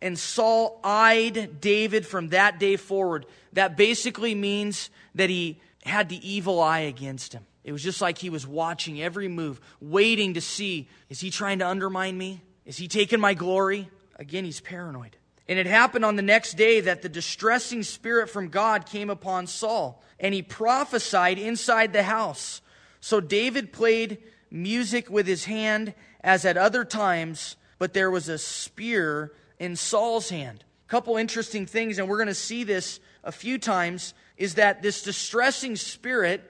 And 0.00 0.18
Saul 0.18 0.80
eyed 0.84 1.60
David 1.60 2.06
from 2.06 2.28
that 2.28 2.58
day 2.58 2.76
forward. 2.76 3.26
That 3.52 3.76
basically 3.76 4.34
means 4.34 4.90
that 5.14 5.30
he 5.30 5.60
had 5.84 6.08
the 6.08 6.28
evil 6.28 6.60
eye 6.60 6.80
against 6.80 7.32
him. 7.32 7.46
It 7.64 7.72
was 7.72 7.82
just 7.82 8.00
like 8.00 8.18
he 8.18 8.30
was 8.30 8.46
watching 8.46 9.02
every 9.02 9.28
move, 9.28 9.60
waiting 9.80 10.34
to 10.34 10.40
see 10.40 10.88
is 11.08 11.20
he 11.20 11.30
trying 11.30 11.58
to 11.58 11.66
undermine 11.66 12.16
me? 12.16 12.42
Is 12.64 12.76
he 12.76 12.88
taking 12.88 13.20
my 13.20 13.34
glory? 13.34 13.88
Again, 14.16 14.44
he's 14.44 14.60
paranoid. 14.60 15.16
And 15.48 15.58
it 15.58 15.66
happened 15.66 16.04
on 16.04 16.16
the 16.16 16.22
next 16.22 16.54
day 16.54 16.80
that 16.80 17.02
the 17.02 17.08
distressing 17.08 17.82
spirit 17.82 18.28
from 18.28 18.48
God 18.48 18.86
came 18.86 19.10
upon 19.10 19.46
Saul, 19.46 20.02
and 20.18 20.34
he 20.34 20.42
prophesied 20.42 21.38
inside 21.38 21.92
the 21.92 22.02
house. 22.02 22.60
So 23.00 23.20
David 23.20 23.72
played 23.72 24.18
music 24.50 25.08
with 25.08 25.26
his 25.26 25.44
hand 25.44 25.94
as 26.20 26.44
at 26.44 26.56
other 26.56 26.84
times, 26.84 27.56
but 27.78 27.94
there 27.94 28.10
was 28.10 28.28
a 28.28 28.38
spear 28.38 29.32
in 29.58 29.76
Saul's 29.76 30.28
hand. 30.28 30.64
A 30.86 30.90
couple 30.90 31.16
interesting 31.16 31.66
things, 31.66 31.98
and 31.98 32.08
we're 32.08 32.18
going 32.18 32.28
to 32.28 32.34
see 32.34 32.64
this 32.64 33.00
a 33.24 33.32
few 33.32 33.58
times, 33.58 34.14
is 34.36 34.54
that 34.54 34.82
this 34.82 35.02
distressing 35.02 35.76
spirit 35.76 36.42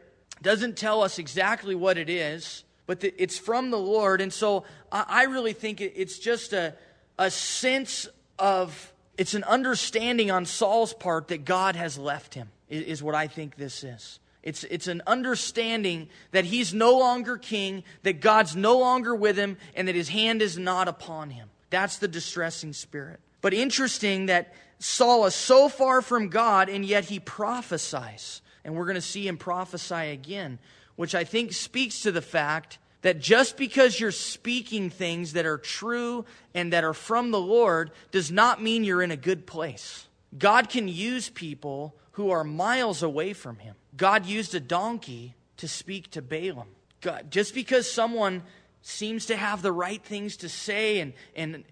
doesn't 0.43 0.77
tell 0.77 1.03
us 1.03 1.19
exactly 1.19 1.75
what 1.75 1.97
it 1.97 2.11
is, 2.11 2.65
but 2.87 3.03
it's 3.03 3.39
from 3.39 3.71
the 3.71 3.79
Lord. 3.79 4.21
And 4.21 4.33
so 4.33 4.65
I 4.93 5.25
really 5.25 5.55
think 5.55 5.81
it's 5.81 6.19
just 6.19 6.53
a, 6.53 6.75
a 7.19 7.31
sense 7.31 8.07
of, 8.39 8.93
it's 9.17 9.35
an 9.35 9.45
understanding 9.45 10.31
on 10.31 10.45
Saul's 10.45 10.93
part 10.93 11.29
that 11.29 11.45
God 11.45 11.77
has 11.77 11.97
left 11.97 12.35
him, 12.35 12.51
is 12.69 13.03
what 13.03 13.15
I 13.15 13.29
think 13.29 13.57
this 13.57 13.83
is. 13.83 14.21
It's, 14.43 14.63
it's 14.65 14.87
an 14.87 15.03
understanding 15.07 16.09
that 16.31 16.45
he's 16.45 16.73
no 16.73 16.99
longer 16.99 17.37
king, 17.39 17.83
that 18.05 18.21
God's 18.21 18.55
no 18.55 18.79
longer 18.79 19.15
with 19.15 19.37
him, 19.37 19.57
and 19.75 19.89
that 19.89 19.97
his 19.97 20.11
hand 20.11 20.43
is 20.43 20.57
not 20.57 20.87
upon 20.87 21.31
him. 21.31 21.49
That's 21.71 21.99
the 21.99 22.09
distressing 22.09 22.73
spirit. 22.73 23.21
But 23.41 23.55
interesting 23.55 24.27
that 24.27 24.55
Saul 24.79 25.27
is 25.27 25.35
so 25.35 25.69
far 25.69 26.03
from 26.03 26.29
God, 26.29 26.69
and 26.69 26.85
yet 26.85 27.05
he 27.05 27.21
prophesies 27.21 28.43
and 28.67 28.75
we're 28.75 28.85
going 28.85 28.97
to 28.97 29.01
see 29.01 29.27
him 29.27 29.39
prophesy 29.39 30.11
again, 30.11 30.59
which 30.97 31.15
I 31.15 31.23
think 31.23 31.53
speaks 31.53 32.03
to 32.03 32.11
the 32.11 32.21
fact 32.21 32.79
that 33.03 33.21
just 33.21 33.57
because 33.57 34.01
you're 34.01 34.11
speaking 34.11 34.91
things 34.91 35.35
that 35.35 35.47
are 35.47 35.57
true 35.57 36.25
and 36.53 36.73
that 36.73 36.83
are 36.83 36.93
from 36.93 37.31
the 37.31 37.41
Lord 37.41 37.93
does 38.11 38.33
not 38.33 38.61
mean 38.61 38.83
you're 38.83 39.05
in 39.05 39.13
a 39.13 39.17
good 39.17 39.47
place. 39.47 40.09
God 40.37 40.69
can 40.69 40.89
use 40.89 41.31
people 41.31 41.95
who 42.13 42.31
are 42.31 42.43
miles 42.43 43.05
away 43.05 43.35
from 43.35 43.59
him. 43.61 43.77
God 43.97 44.27
used 44.27 44.53
a 44.57 44.61
donkey 44.61 45.37
to 45.59 45.69
speak 45.69 46.11
to 46.11 46.21
Balaam. 46.21 46.69
God, 47.01 47.31
just 47.31 47.55
because 47.55 47.89
someone 47.89 48.43
seems 48.87 49.27
to 49.27 49.37
have 49.37 49.63
the 49.63 49.73
right 49.73 50.03
things 50.03 50.37
to 50.39 50.49
say 50.49 51.01
and, 51.01 51.13
and, 51.35 51.65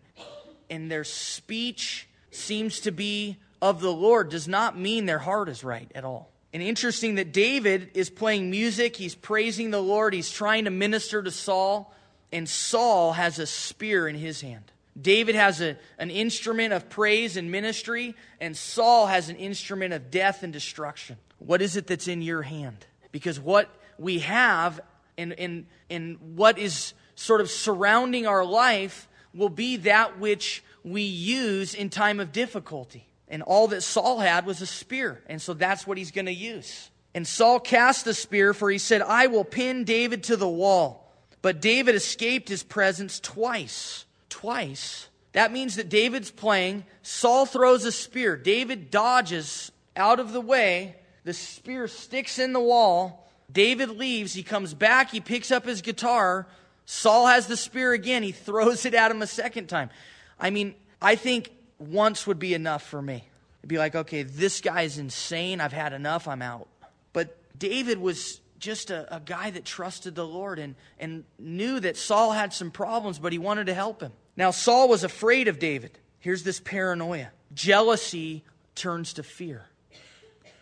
and 0.68 0.90
their 0.90 1.04
speech 1.04 2.08
seems 2.30 2.80
to 2.80 2.90
be 2.90 3.36
of 3.62 3.80
the 3.80 3.92
Lord 3.92 4.30
does 4.30 4.48
not 4.48 4.78
mean 4.78 5.06
their 5.06 5.20
heart 5.20 5.48
is 5.48 5.62
right 5.62 5.90
at 5.94 6.04
all. 6.04 6.30
And 6.52 6.62
interesting 6.62 7.14
that 7.14 7.32
David 7.32 7.92
is 7.94 8.10
playing 8.10 8.50
music, 8.50 8.96
he's 8.96 9.14
praising 9.14 9.70
the 9.70 9.80
Lord, 9.80 10.12
he's 10.12 10.30
trying 10.30 10.64
to 10.64 10.70
minister 10.70 11.22
to 11.22 11.30
Saul, 11.30 11.94
and 12.32 12.48
Saul 12.48 13.12
has 13.12 13.38
a 13.38 13.46
spear 13.46 14.08
in 14.08 14.16
his 14.16 14.40
hand. 14.40 14.72
David 15.00 15.34
has 15.34 15.60
a, 15.60 15.76
an 15.98 16.10
instrument 16.10 16.72
of 16.72 16.88
praise 16.88 17.36
and 17.36 17.50
ministry, 17.50 18.14
and 18.40 18.56
Saul 18.56 19.06
has 19.06 19.28
an 19.28 19.36
instrument 19.36 19.94
of 19.94 20.10
death 20.10 20.42
and 20.42 20.52
destruction. 20.52 21.16
What 21.38 21.62
is 21.62 21.76
it 21.76 21.86
that's 21.86 22.08
in 22.08 22.22
your 22.22 22.42
hand? 22.42 22.86
Because 23.12 23.38
what 23.38 23.68
we 23.98 24.20
have 24.20 24.80
and, 25.16 25.32
and, 25.32 25.66
and 25.90 26.18
what 26.36 26.58
is 26.58 26.92
sort 27.14 27.40
of 27.40 27.50
surrounding 27.50 28.26
our 28.26 28.44
life 28.44 29.08
will 29.34 29.48
be 29.48 29.76
that 29.78 30.18
which 30.18 30.62
we 30.84 31.02
use 31.02 31.74
in 31.74 31.90
time 31.90 32.20
of 32.20 32.32
difficulty. 32.32 33.06
And 33.28 33.42
all 33.42 33.68
that 33.68 33.82
Saul 33.82 34.20
had 34.20 34.46
was 34.46 34.60
a 34.60 34.66
spear. 34.66 35.22
And 35.26 35.40
so 35.40 35.54
that's 35.54 35.86
what 35.86 35.98
he's 35.98 36.10
going 36.10 36.26
to 36.26 36.32
use. 36.32 36.90
And 37.14 37.26
Saul 37.26 37.60
cast 37.60 38.04
the 38.04 38.14
spear, 38.14 38.52
for 38.52 38.70
he 38.70 38.78
said, 38.78 39.02
I 39.02 39.28
will 39.28 39.44
pin 39.44 39.84
David 39.84 40.24
to 40.24 40.36
the 40.36 40.48
wall. 40.48 41.12
But 41.42 41.60
David 41.60 41.94
escaped 41.94 42.48
his 42.48 42.62
presence 42.62 43.20
twice. 43.20 44.04
Twice. 44.28 45.08
That 45.32 45.52
means 45.52 45.76
that 45.76 45.88
David's 45.88 46.30
playing. 46.30 46.84
Saul 47.02 47.46
throws 47.46 47.84
a 47.84 47.92
spear. 47.92 48.36
David 48.36 48.90
dodges 48.90 49.72
out 49.96 50.20
of 50.20 50.32
the 50.32 50.40
way. 50.40 50.96
The 51.24 51.32
spear 51.32 51.88
sticks 51.88 52.38
in 52.38 52.52
the 52.52 52.60
wall. 52.60 53.28
David 53.50 53.90
leaves. 53.90 54.34
He 54.34 54.42
comes 54.42 54.74
back. 54.74 55.10
He 55.10 55.20
picks 55.20 55.50
up 55.50 55.64
his 55.64 55.82
guitar. 55.82 56.46
Saul 56.86 57.26
has 57.26 57.46
the 57.46 57.56
spear 57.56 57.92
again. 57.92 58.22
He 58.22 58.32
throws 58.32 58.84
it 58.84 58.94
at 58.94 59.10
him 59.10 59.22
a 59.22 59.26
second 59.26 59.68
time. 59.68 59.90
I 60.38 60.50
mean, 60.50 60.74
I 61.00 61.16
think 61.16 61.50
once 61.78 62.26
would 62.26 62.38
be 62.38 62.54
enough 62.54 62.82
for 62.82 63.00
me. 63.00 63.28
It'd 63.60 63.68
be 63.68 63.78
like, 63.78 63.94
okay, 63.94 64.22
this 64.22 64.60
guy's 64.60 64.98
insane. 64.98 65.60
I've 65.60 65.72
had 65.72 65.92
enough. 65.92 66.28
I'm 66.28 66.42
out. 66.42 66.68
But 67.12 67.38
David 67.58 67.98
was 67.98 68.40
just 68.58 68.90
a, 68.90 69.14
a, 69.14 69.20
guy 69.20 69.50
that 69.50 69.64
trusted 69.64 70.14
the 70.14 70.26
Lord 70.26 70.58
and, 70.58 70.74
and 70.98 71.24
knew 71.38 71.80
that 71.80 71.96
Saul 71.96 72.32
had 72.32 72.52
some 72.52 72.70
problems, 72.70 73.18
but 73.18 73.32
he 73.32 73.38
wanted 73.38 73.66
to 73.66 73.74
help 73.74 74.00
him. 74.00 74.12
Now, 74.36 74.50
Saul 74.50 74.88
was 74.88 75.04
afraid 75.04 75.48
of 75.48 75.58
David. 75.58 75.98
Here's 76.18 76.42
this 76.42 76.60
paranoia 76.60 77.30
jealousy 77.54 78.42
turns 78.74 79.12
to 79.14 79.22
fear 79.22 79.66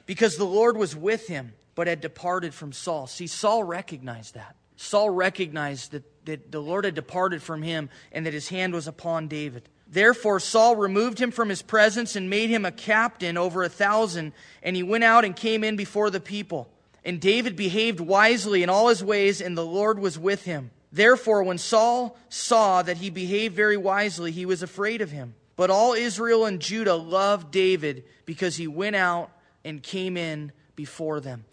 because 0.07 0.37
the 0.37 0.45
Lord 0.45 0.77
was 0.77 0.95
with 0.97 1.29
him, 1.29 1.53
but 1.75 1.87
had 1.87 2.01
departed 2.01 2.55
from 2.55 2.73
Saul. 2.73 3.07
See, 3.07 3.27
Saul 3.27 3.65
recognized 3.65 4.35
that. 4.35 4.57
Saul 4.77 5.11
recognized 5.11 5.93
that, 5.93 6.05
that 6.27 6.53
the 6.53 6.61
Lord 6.61 6.85
had 6.85 6.95
departed 6.95 7.43
from 7.43 7.63
him 7.63 7.91
and 8.11 8.27
that 8.27 8.35
his 8.35 8.49
hand 8.49 8.73
was 8.73 8.87
upon 8.87 9.29
David. 9.29 9.69
Therefore, 9.87 10.41
Saul 10.41 10.77
removed 10.77 11.21
him 11.21 11.31
from 11.31 11.51
his 11.51 11.61
presence 11.61 12.17
and 12.17 12.31
made 12.31 12.49
him 12.49 12.65
a 12.65 12.73
captain 12.73 13.37
over 13.37 13.63
a 13.63 13.69
thousand, 13.69 14.33
and 14.63 14.75
he 14.75 14.83
went 14.83 15.05
out 15.05 15.25
and 15.25 15.37
came 15.37 15.63
in 15.63 15.77
before 15.77 16.09
the 16.09 16.21
people. 16.21 16.71
And 17.05 17.21
David 17.21 17.57
behaved 17.57 18.01
wisely 18.01 18.63
in 18.63 18.71
all 18.71 18.89
his 18.89 19.05
ways, 19.05 19.43
and 19.43 19.57
the 19.57 19.67
Lord 19.67 19.99
was 19.99 20.19
with 20.19 20.45
him. 20.45 20.71
Therefore, 20.93 21.43
when 21.43 21.59
Saul 21.59 22.17
saw 22.31 22.83
that 22.83 22.99
he 22.99 23.11
behaved 23.11 23.55
very 23.55 23.77
wisely, 23.77 24.31
he 24.31 24.47
was 24.47 24.63
afraid 24.63 25.03
of 25.03 25.11
him. 25.11 25.35
But 25.57 25.71
all 25.71 25.93
Israel 25.93 26.47
and 26.47 26.61
Judah 26.61 26.95
loved 26.95 27.51
David 27.51 28.05
because 28.25 28.57
he 28.57 28.67
went 28.67 28.97
out 28.97 29.31
and 29.65 29.83
came 29.83 30.17
in 30.17 30.53
before 30.75 31.21
them. 31.21 31.45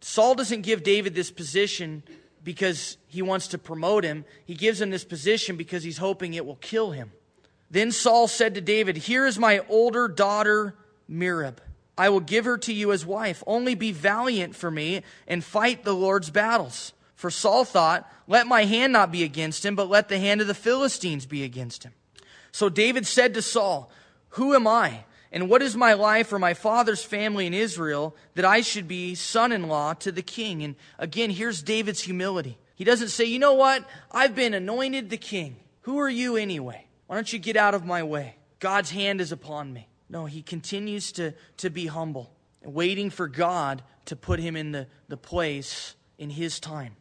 Saul 0.00 0.34
doesn't 0.34 0.62
give 0.62 0.82
David 0.82 1.14
this 1.14 1.30
position 1.30 2.02
because 2.48 2.96
he 3.08 3.20
wants 3.20 3.48
to 3.48 3.58
promote 3.58 4.04
him. 4.04 4.24
He 4.46 4.54
gives 4.54 4.80
him 4.80 4.88
this 4.88 5.04
position 5.04 5.56
because 5.56 5.82
he's 5.82 5.98
hoping 5.98 6.32
it 6.32 6.46
will 6.46 6.56
kill 6.56 6.92
him. 6.92 7.12
Then 7.70 7.92
Saul 7.92 8.26
said 8.26 8.54
to 8.54 8.62
David, 8.62 8.96
Here 8.96 9.26
is 9.26 9.38
my 9.38 9.60
older 9.68 10.08
daughter, 10.08 10.74
Merab. 11.10 11.58
I 11.98 12.08
will 12.08 12.20
give 12.20 12.46
her 12.46 12.56
to 12.56 12.72
you 12.72 12.90
as 12.90 13.04
wife. 13.04 13.44
Only 13.46 13.74
be 13.74 13.92
valiant 13.92 14.56
for 14.56 14.70
me 14.70 15.02
and 15.26 15.44
fight 15.44 15.84
the 15.84 15.92
Lord's 15.92 16.30
battles. 16.30 16.94
For 17.16 17.30
Saul 17.30 17.66
thought, 17.66 18.10
Let 18.26 18.46
my 18.46 18.64
hand 18.64 18.94
not 18.94 19.12
be 19.12 19.24
against 19.24 19.62
him, 19.62 19.76
but 19.76 19.90
let 19.90 20.08
the 20.08 20.18
hand 20.18 20.40
of 20.40 20.46
the 20.46 20.54
Philistines 20.54 21.26
be 21.26 21.44
against 21.44 21.82
him. 21.82 21.92
So 22.50 22.70
David 22.70 23.06
said 23.06 23.34
to 23.34 23.42
Saul, 23.42 23.90
Who 24.30 24.54
am 24.54 24.66
I? 24.66 25.04
And 25.30 25.50
what 25.50 25.62
is 25.62 25.76
my 25.76 25.92
life 25.92 26.32
or 26.32 26.38
my 26.38 26.54
father's 26.54 27.04
family 27.04 27.46
in 27.46 27.54
Israel 27.54 28.16
that 28.34 28.44
I 28.44 28.62
should 28.62 28.88
be 28.88 29.14
son 29.14 29.52
in 29.52 29.68
law 29.68 29.94
to 29.94 30.10
the 30.10 30.22
king? 30.22 30.62
And 30.62 30.74
again, 30.98 31.30
here's 31.30 31.62
David's 31.62 32.02
humility. 32.02 32.58
He 32.76 32.84
doesn't 32.84 33.08
say, 33.08 33.24
You 33.24 33.38
know 33.38 33.54
what? 33.54 33.84
I've 34.10 34.34
been 34.34 34.54
anointed 34.54 35.10
the 35.10 35.18
king. 35.18 35.56
Who 35.82 35.98
are 35.98 36.08
you 36.08 36.36
anyway? 36.36 36.86
Why 37.06 37.16
don't 37.16 37.32
you 37.32 37.38
get 37.38 37.56
out 37.56 37.74
of 37.74 37.84
my 37.84 38.02
way? 38.02 38.36
God's 38.60 38.90
hand 38.90 39.20
is 39.20 39.32
upon 39.32 39.72
me. 39.72 39.88
No, 40.08 40.26
he 40.26 40.42
continues 40.42 41.12
to, 41.12 41.34
to 41.58 41.70
be 41.70 41.86
humble, 41.86 42.32
waiting 42.62 43.10
for 43.10 43.28
God 43.28 43.82
to 44.06 44.16
put 44.16 44.40
him 44.40 44.56
in 44.56 44.72
the, 44.72 44.86
the 45.08 45.16
place 45.16 45.94
in 46.18 46.30
his 46.30 46.60
time. 46.60 46.96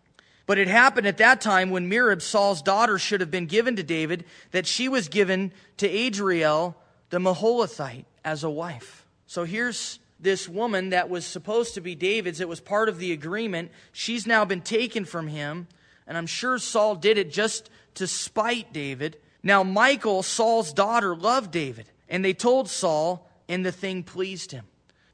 But 0.46 0.58
it 0.58 0.68
happened 0.68 1.08
at 1.08 1.18
that 1.18 1.42
time 1.42 1.70
when 1.70 1.90
Merab, 1.90 2.22
Saul's 2.22 2.62
daughter, 2.62 2.98
should 2.98 3.22
have 3.22 3.32
been 3.32 3.48
given 3.48 3.76
to 3.76 3.84
David, 3.84 4.26
that 4.52 4.66
she 4.66 4.88
was 4.88 5.10
given 5.10 5.52
to 5.78 5.90
Adriel, 5.90 6.76
the 7.10 7.20
Meholathite, 7.20 8.06
as 8.28 8.44
a 8.44 8.50
wife. 8.50 9.08
So 9.26 9.46
here's 9.46 10.00
this 10.20 10.50
woman 10.50 10.90
that 10.90 11.10
was 11.10 11.26
supposed 11.26 11.76
to 11.76 11.82
be 11.82 11.96
David's. 11.96 12.42
It 12.42 12.50
was 12.50 12.60
part 12.60 12.90
of 12.90 13.00
the 13.00 13.14
agreement. 13.14 13.72
She's 13.94 14.28
now 14.28 14.44
been 14.44 14.60
taken 14.60 15.06
from 15.06 15.30
him. 15.30 15.70
And 16.06 16.18
I'm 16.18 16.28
sure 16.28 16.58
Saul 16.58 16.96
did 16.96 17.18
it 17.18 17.32
just 17.32 17.70
to 17.94 18.06
spite 18.06 18.74
David. 18.74 19.18
Now, 19.44 19.64
Michal, 19.64 20.24
Saul's 20.24 20.74
daughter, 20.74 21.16
loved 21.16 21.52
David, 21.52 21.90
and 22.10 22.24
they 22.24 22.34
told 22.34 22.70
Saul, 22.70 23.30
and 23.48 23.66
the 23.66 23.72
thing 23.72 24.04
pleased 24.04 24.52
him. 24.52 24.66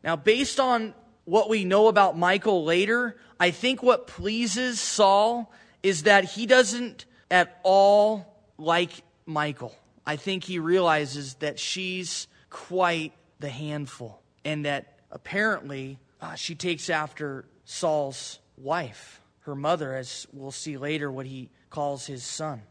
Now, 0.04 0.15
based 0.15 0.60
on 0.60 0.95
what 1.26 1.49
we 1.49 1.65
know 1.65 1.89
about 1.89 2.17
Michal 2.17 2.63
later, 2.63 3.15
I 3.39 3.52
think 3.52 3.84
what 3.84 4.08
pleases 4.08 4.80
Saul 4.80 5.52
is 5.84 6.04
that 6.04 6.23
he 6.23 6.47
doesn't 6.47 7.06
at 7.30 7.60
all 7.62 8.41
like 8.58 9.04
Michal. 9.28 9.76
I 10.04 10.15
think 10.15 10.43
he 10.45 10.58
realizes 10.58 11.36
that 11.36 11.60
she's 11.60 12.28
quite 12.53 13.11
the 13.39 13.49
handful, 13.49 14.21
and 14.45 14.65
that 14.65 14.99
apparently 15.11 15.97
uh, 16.21 16.35
she 16.35 16.55
takes 16.55 16.89
after 16.89 17.45
Saul's 17.65 18.39
wife, 18.57 19.19
her 19.41 19.55
mother, 19.55 19.95
as 19.95 20.27
we'll 20.31 20.51
see 20.51 20.77
later 20.77 21.11
what 21.11 21.25
he 21.25 21.49
calls 21.69 22.05
his 22.05 22.23
son. 22.23 22.61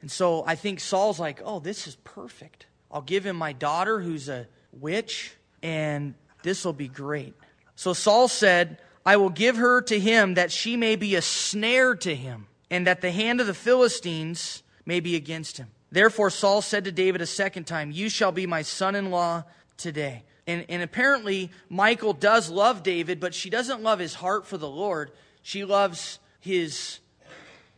And 0.00 0.10
so 0.10 0.44
I 0.46 0.54
think 0.54 0.80
Saul's 0.80 1.18
like, 1.18 1.42
oh, 1.44 1.58
this 1.58 1.86
is 1.86 1.96
perfect. 1.96 2.66
I'll 2.90 3.02
give 3.02 3.26
him 3.26 3.36
my 3.36 3.52
daughter 3.52 4.00
who's 4.00 4.28
a 4.28 4.46
witch, 4.72 5.34
and 5.62 6.14
this 6.42 6.64
will 6.64 6.72
be 6.72 6.88
great. 6.88 7.34
So 7.74 7.92
Saul 7.92 8.28
said, 8.28 8.78
I 9.04 9.16
will 9.16 9.30
give 9.30 9.56
her 9.56 9.82
to 9.82 9.98
him 9.98 10.34
that 10.34 10.52
she 10.52 10.76
may 10.76 10.94
be 10.94 11.16
a 11.16 11.22
snare 11.22 11.96
to 11.96 12.14
him, 12.14 12.46
and 12.70 12.86
that 12.86 13.00
the 13.00 13.10
hand 13.10 13.40
of 13.40 13.48
the 13.48 13.54
Philistines 13.54 14.62
may 14.86 15.00
be 15.00 15.16
against 15.16 15.56
him. 15.56 15.68
Therefore 15.94 16.30
Saul 16.30 16.60
said 16.60 16.84
to 16.84 16.92
David 16.92 17.20
a 17.20 17.26
second 17.26 17.64
time, 17.64 17.90
You 17.90 18.08
shall 18.08 18.32
be 18.32 18.46
my 18.46 18.62
son 18.62 18.94
in 18.94 19.10
law 19.10 19.44
today. 19.76 20.24
And, 20.46 20.66
and 20.68 20.82
apparently, 20.82 21.50
Michal 21.70 22.12
does 22.12 22.50
love 22.50 22.82
David, 22.82 23.18
but 23.18 23.34
she 23.34 23.48
doesn't 23.48 23.82
love 23.82 23.98
his 23.98 24.14
heart 24.14 24.46
for 24.46 24.58
the 24.58 24.68
Lord. 24.68 25.10
She 25.42 25.64
loves 25.64 26.18
his, 26.40 26.98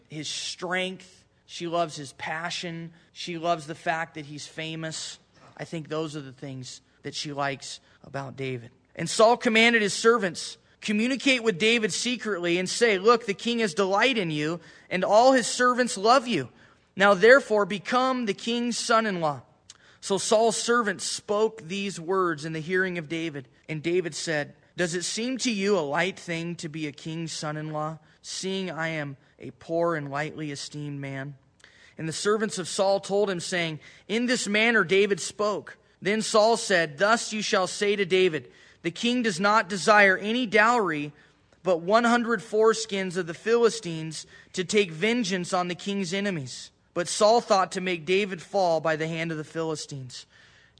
his 0.09 0.27
strength 0.27 1.17
she 1.47 1.69
loves 1.69 1.97
his 1.97 2.13
passion. 2.15 2.93
She 3.13 3.39
loves 3.39 3.67
the 3.67 3.75
fact 3.75 4.15
that 4.15 4.27
he's 4.27 4.47
famous. 4.47 5.19
I 5.57 5.65
think 5.65 5.89
those 5.89 6.17
are 6.17 6.21
the 6.21 6.33
things 6.33 6.83
that 7.03 7.15
she 7.15 7.33
likes 7.33 7.81
about 8.05 8.37
David. 8.37 8.71
And 8.97 9.09
Saul 9.09 9.37
commanded 9.37 9.81
his 9.81 9.95
servants, 9.95 10.59
communicate 10.81 11.43
with 11.43 11.59
David 11.59 11.93
secretly 11.93 12.59
and 12.59 12.69
say, 12.69 12.99
Look, 12.99 13.27
the 13.27 13.35
king 13.35 13.61
has 13.61 13.75
delight 13.75 14.19
in 14.19 14.31
you, 14.31 14.61
and 14.91 15.05
all 15.05 15.33
his 15.33 15.47
servants 15.47 15.97
love 15.97 16.27
you. 16.27 16.49
Now 16.97 17.15
therefore 17.15 17.67
become 17.67 18.27
the 18.27 18.35
king's 18.35 18.79
son 18.79 19.07
in 19.07 19.21
law. 19.21 19.43
So 20.01 20.19
Saul's 20.19 20.57
servants 20.57 21.05
spoke 21.05 21.63
these 21.63 22.01
words 22.01 22.45
in 22.45 22.53
the 22.53 22.61
hearing 22.61 22.97
of 22.97 23.09
David. 23.09 23.49
And 23.69 23.83
David 23.83 24.15
said, 24.15 24.55
Does 24.77 24.95
it 24.95 25.05
seem 25.05 25.39
to 25.39 25.51
you 25.51 25.79
a 25.79 25.81
light 25.81 26.19
thing 26.19 26.55
to 26.57 26.69
be 26.69 26.87
a 26.87 26.93
king's 26.93 27.33
son 27.33 27.57
in 27.57 27.71
law, 27.71 27.99
seeing 28.23 28.71
I 28.71 28.89
am 28.89 29.17
a 29.39 29.51
poor 29.53 29.95
and 29.95 30.11
lightly 30.11 30.51
esteemed 30.51 31.01
man. 31.01 31.35
And 31.99 32.09
the 32.09 32.13
servants 32.13 32.59
of 32.59 32.69
Saul 32.69 33.01
told 33.01 33.31
him, 33.31 33.41
saying, 33.41 33.81
In 34.09 34.27
this 34.27 34.47
manner 34.47 34.85
David 34.85 35.21
spoke. 35.21 35.79
Then 36.03 36.23
Saul 36.23 36.57
said, 36.57 36.99
Thus 36.99 37.33
you 37.33 37.43
shall 37.43 37.67
say 37.67 37.97
to 37.97 38.05
David, 38.05 38.51
The 38.83 38.91
king 38.91 39.23
does 39.23 39.41
not 39.41 39.69
desire 39.69 40.17
any 40.17 40.47
dowry, 40.47 41.13
but 41.63 41.81
100 41.81 42.41
foreskins 42.41 43.17
of 43.17 43.27
the 43.27 43.35
Philistines 43.35 44.27
to 44.53 44.63
take 44.63 44.91
vengeance 44.91 45.53
on 45.53 45.69
the 45.69 45.75
king's 45.75 46.13
enemies. 46.13 46.71
But 46.97 47.07
Saul 47.07 47.41
thought 47.41 47.73
to 47.73 47.81
make 47.81 48.07
David 48.07 48.41
fall 48.41 48.81
by 48.81 48.97
the 48.97 49.07
hand 49.07 49.31
of 49.31 49.37
the 49.39 49.45
Philistines. 49.45 50.25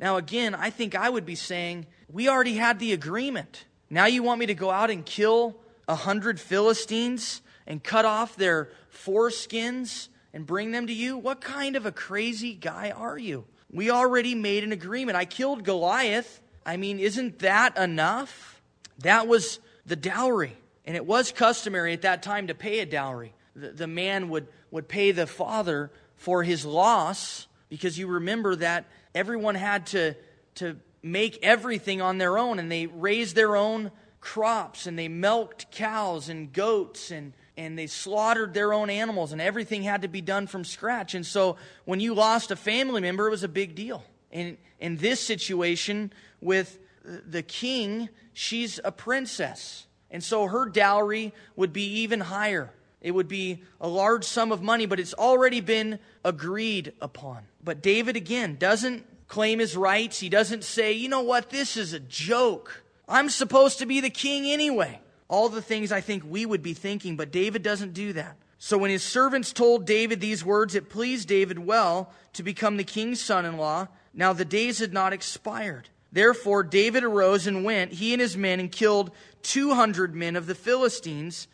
Now, 0.01 0.17
again, 0.17 0.55
I 0.55 0.71
think 0.71 0.97
I 0.97 1.09
would 1.09 1.27
be 1.27 1.37
saying, 1.37 1.87
We 2.11 2.29
already 2.29 2.55
had 2.55 2.81
the 2.81 2.93
agreement. 2.93 3.67
Now 3.91 4.07
you 4.07 4.25
want 4.25 4.41
me 4.41 4.47
to 4.47 4.55
go 4.55 4.71
out 4.71 4.91
and 4.91 5.07
kill 5.07 5.57
a 5.87 5.95
hundred 5.95 6.41
Philistines? 6.41 7.43
and 7.67 7.83
cut 7.83 8.05
off 8.05 8.37
their 8.37 8.69
foreskins 8.93 10.09
and 10.33 10.47
bring 10.47 10.71
them 10.71 10.87
to 10.87 10.93
you? 10.93 11.17
What 11.17 11.41
kind 11.41 11.77
of 11.77 11.87
a 11.87 11.93
crazy 11.93 12.55
guy 12.55 12.91
are 12.91 13.19
you? 13.19 13.45
We 13.71 13.91
already 13.91 14.35
made 14.35 14.65
an 14.65 14.73
agreement. 14.73 15.17
I 15.17 15.25
killed 15.25 15.65
Goliath. 15.65 16.41
I 16.65 16.77
mean, 16.77 17.01
isn't 17.01 17.41
that 17.41 17.77
enough? 17.77 18.61
That 19.01 19.27
was 19.27 19.59
the 19.85 19.97
dowry. 19.97 20.57
And 20.85 20.97
it 20.97 21.05
was 21.05 21.33
customary 21.33 21.93
at 21.93 22.03
that 22.03 22.23
time 22.23 22.47
to 22.47 22.55
pay 22.55 22.79
a 22.79 22.87
dowry. 22.87 23.35
The, 23.57 23.71
the 23.71 23.87
man 23.87 24.29
would, 24.29 24.47
would 24.71 24.87
pay 24.87 25.11
the 25.11 25.27
father 25.27 25.91
for 26.17 26.43
his 26.43 26.65
loss 26.65 27.47
because 27.69 27.99
you 27.99 28.07
remember 28.07 28.57
that 28.57 28.87
everyone 29.15 29.55
had 29.55 29.87
to, 29.87 30.15
to 30.57 30.77
make 31.03 31.39
everything 31.43 32.01
on 32.01 32.19
their 32.19 32.39
own 32.39 32.59
and 32.59 32.71
they 32.71 32.87
raised 32.87 33.37
their 33.37 33.57
own 33.57 33.91
crops 34.21 34.87
and 34.87 34.99
they 34.99 35.09
milked 35.09 35.71
cows 35.71 36.29
and 36.29 36.53
goats 36.53 37.11
and 37.11 37.33
and 37.59 37.79
they 37.79 37.87
slaughtered 37.87 38.53
their 38.53 38.75
own 38.75 38.91
animals 38.91 39.33
and 39.33 39.41
everything 39.41 39.83
had 39.83 40.03
to 40.03 40.09
be 40.09 40.21
done 40.21 40.47
from 40.47 40.63
scratch. 40.63 41.15
And 41.15 41.25
so 41.25 41.57
when 41.87 42.01
you 42.01 42.13
lost 42.13 42.51
a 42.51 42.57
family 42.57 43.01
member 43.01 43.29
it 43.29 43.31
was 43.31 43.45
a 43.45 43.49
big 43.49 43.75
deal. 43.75 44.05
And 44.31 44.59
in 44.79 44.99
this 44.99 45.21
situation 45.21 46.13
with 46.41 46.79
the 47.03 47.43
king 47.43 48.11
she's 48.35 48.79
a 48.85 48.93
princess. 48.93 49.87
And 50.11 50.23
so 50.23 50.47
her 50.47 50.69
dowry 50.69 51.33
would 51.55 51.73
be 51.73 52.01
even 52.01 52.21
higher 52.21 52.73
it 53.01 53.13
would 53.13 53.29
be 53.29 53.63
a 53.81 53.89
large 53.89 54.25
sum 54.25 54.53
of 54.53 54.63
money 54.63 54.87
but 54.87 55.01
it's 55.01 55.15
already 55.15 55.61
been 55.61 55.99
agreed 56.25 56.93
upon 57.01 57.43
but 57.63 57.83
david 57.83 58.17
again 58.17 58.57
doesn't 58.57 59.05
claim 59.29 59.59
his 59.59 59.77
rights 59.77 60.21
he 60.21 60.29
doesn't 60.29 60.65
say 60.65 60.93
you 60.93 61.09
know 61.09 61.23
what 61.23 61.51
this 61.51 61.77
is 61.77 61.93
a 61.93 62.01
joke 62.01 62.83
i'm 63.09 63.29
supposed 63.29 63.79
to 63.79 63.87
be 63.87 64.01
the 64.01 64.11
king 64.11 64.47
anyway 64.51 65.01
all 65.29 65.49
the 65.49 65.63
things 65.63 65.93
I 65.93 66.01
think 66.01 66.25
we 66.27 66.47
would 66.47 66.63
be 66.63 66.75
thinking, 66.75 67.17
but 67.17 67.33
David 67.33 67.63
doesn't 67.63 67.95
do 67.95 68.13
that. 68.13 68.37
So 68.59 68.79
when 68.79 68.91
his 68.91 69.03
servants 69.03 69.53
told 69.53 69.85
David 69.85 70.21
these 70.21 70.45
words, 70.45 70.75
it 70.75 70.89
pleased 70.89 71.29
David 71.29 71.59
well 71.59 72.11
to 72.35 72.43
become 72.43 72.77
the 72.77 72.85
king's 72.85 73.21
son 73.21 73.45
in 73.45 73.57
law. 73.57 73.89
Now 74.15 74.33
the 74.33 74.45
days 74.45 74.79
had 74.79 74.93
not 74.93 75.13
expired. 75.13 75.89
Therefore, 76.11 76.63
David 76.63 77.05
arose 77.05 77.47
and 77.47 77.65
went, 77.65 77.93
he 77.93 78.13
and 78.15 78.21
his 78.21 78.37
men, 78.37 78.61
and 78.61 78.73
killed 78.73 79.11
200 79.43 80.15
men 80.15 80.37
of 80.37 80.47
the 80.47 80.55
Philistines. 80.55 81.49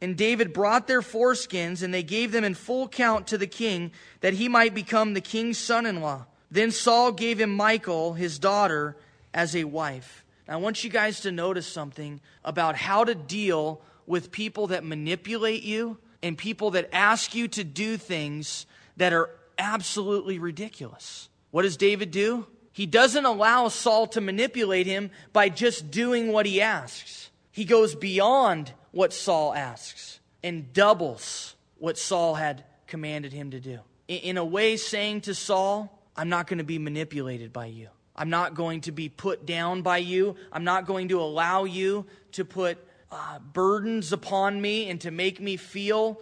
And 0.00 0.16
David 0.16 0.52
brought 0.52 0.86
their 0.86 1.00
foreskins, 1.00 1.82
and 1.82 1.92
they 1.92 2.02
gave 2.02 2.32
them 2.32 2.44
in 2.44 2.54
full 2.54 2.88
count 2.88 3.28
to 3.28 3.38
the 3.38 3.46
king, 3.46 3.92
that 4.20 4.34
he 4.34 4.48
might 4.48 4.74
become 4.74 5.14
the 5.14 5.20
king's 5.20 5.58
son 5.58 5.86
in 5.86 6.00
law. 6.00 6.26
Then 6.50 6.70
Saul 6.70 7.12
gave 7.12 7.40
him 7.40 7.56
Michal, 7.56 8.12
his 8.12 8.38
daughter, 8.38 8.96
as 9.32 9.56
a 9.56 9.64
wife. 9.64 10.24
Now, 10.46 10.54
I 10.54 10.56
want 10.56 10.84
you 10.84 10.90
guys 10.90 11.20
to 11.20 11.32
notice 11.32 11.66
something 11.66 12.20
about 12.44 12.76
how 12.76 13.04
to 13.04 13.14
deal 13.14 13.80
with 14.06 14.30
people 14.30 14.68
that 14.68 14.84
manipulate 14.84 15.62
you 15.62 15.98
and 16.22 16.38
people 16.38 16.72
that 16.72 16.88
ask 16.92 17.34
you 17.34 17.48
to 17.48 17.64
do 17.64 17.96
things 17.96 18.66
that 18.96 19.12
are 19.12 19.30
absolutely 19.58 20.38
ridiculous. 20.38 21.28
What 21.50 21.62
does 21.62 21.76
David 21.76 22.10
do? 22.10 22.46
He 22.72 22.86
doesn't 22.86 23.24
allow 23.24 23.68
Saul 23.68 24.06
to 24.08 24.20
manipulate 24.20 24.86
him 24.86 25.10
by 25.32 25.48
just 25.48 25.90
doing 25.90 26.30
what 26.30 26.46
he 26.46 26.60
asks. 26.60 27.30
He 27.50 27.64
goes 27.64 27.94
beyond 27.94 28.72
what 28.96 29.12
Saul 29.12 29.52
asks 29.52 30.20
and 30.42 30.72
doubles 30.72 31.54
what 31.76 31.98
Saul 31.98 32.34
had 32.34 32.64
commanded 32.86 33.30
him 33.30 33.50
to 33.50 33.60
do. 33.60 33.80
In 34.08 34.38
a 34.38 34.44
way, 34.44 34.78
saying 34.78 35.20
to 35.22 35.34
Saul, 35.34 36.02
I'm 36.16 36.30
not 36.30 36.46
going 36.46 36.60
to 36.60 36.64
be 36.64 36.78
manipulated 36.78 37.52
by 37.52 37.66
you. 37.66 37.88
I'm 38.16 38.30
not 38.30 38.54
going 38.54 38.80
to 38.82 38.92
be 38.92 39.10
put 39.10 39.44
down 39.44 39.82
by 39.82 39.98
you. 39.98 40.36
I'm 40.50 40.64
not 40.64 40.86
going 40.86 41.08
to 41.08 41.20
allow 41.20 41.64
you 41.64 42.06
to 42.32 42.46
put 42.46 42.78
uh, 43.12 43.38
burdens 43.40 44.14
upon 44.14 44.62
me 44.62 44.88
and 44.88 44.98
to 45.02 45.10
make 45.10 45.42
me 45.42 45.58
feel 45.58 46.18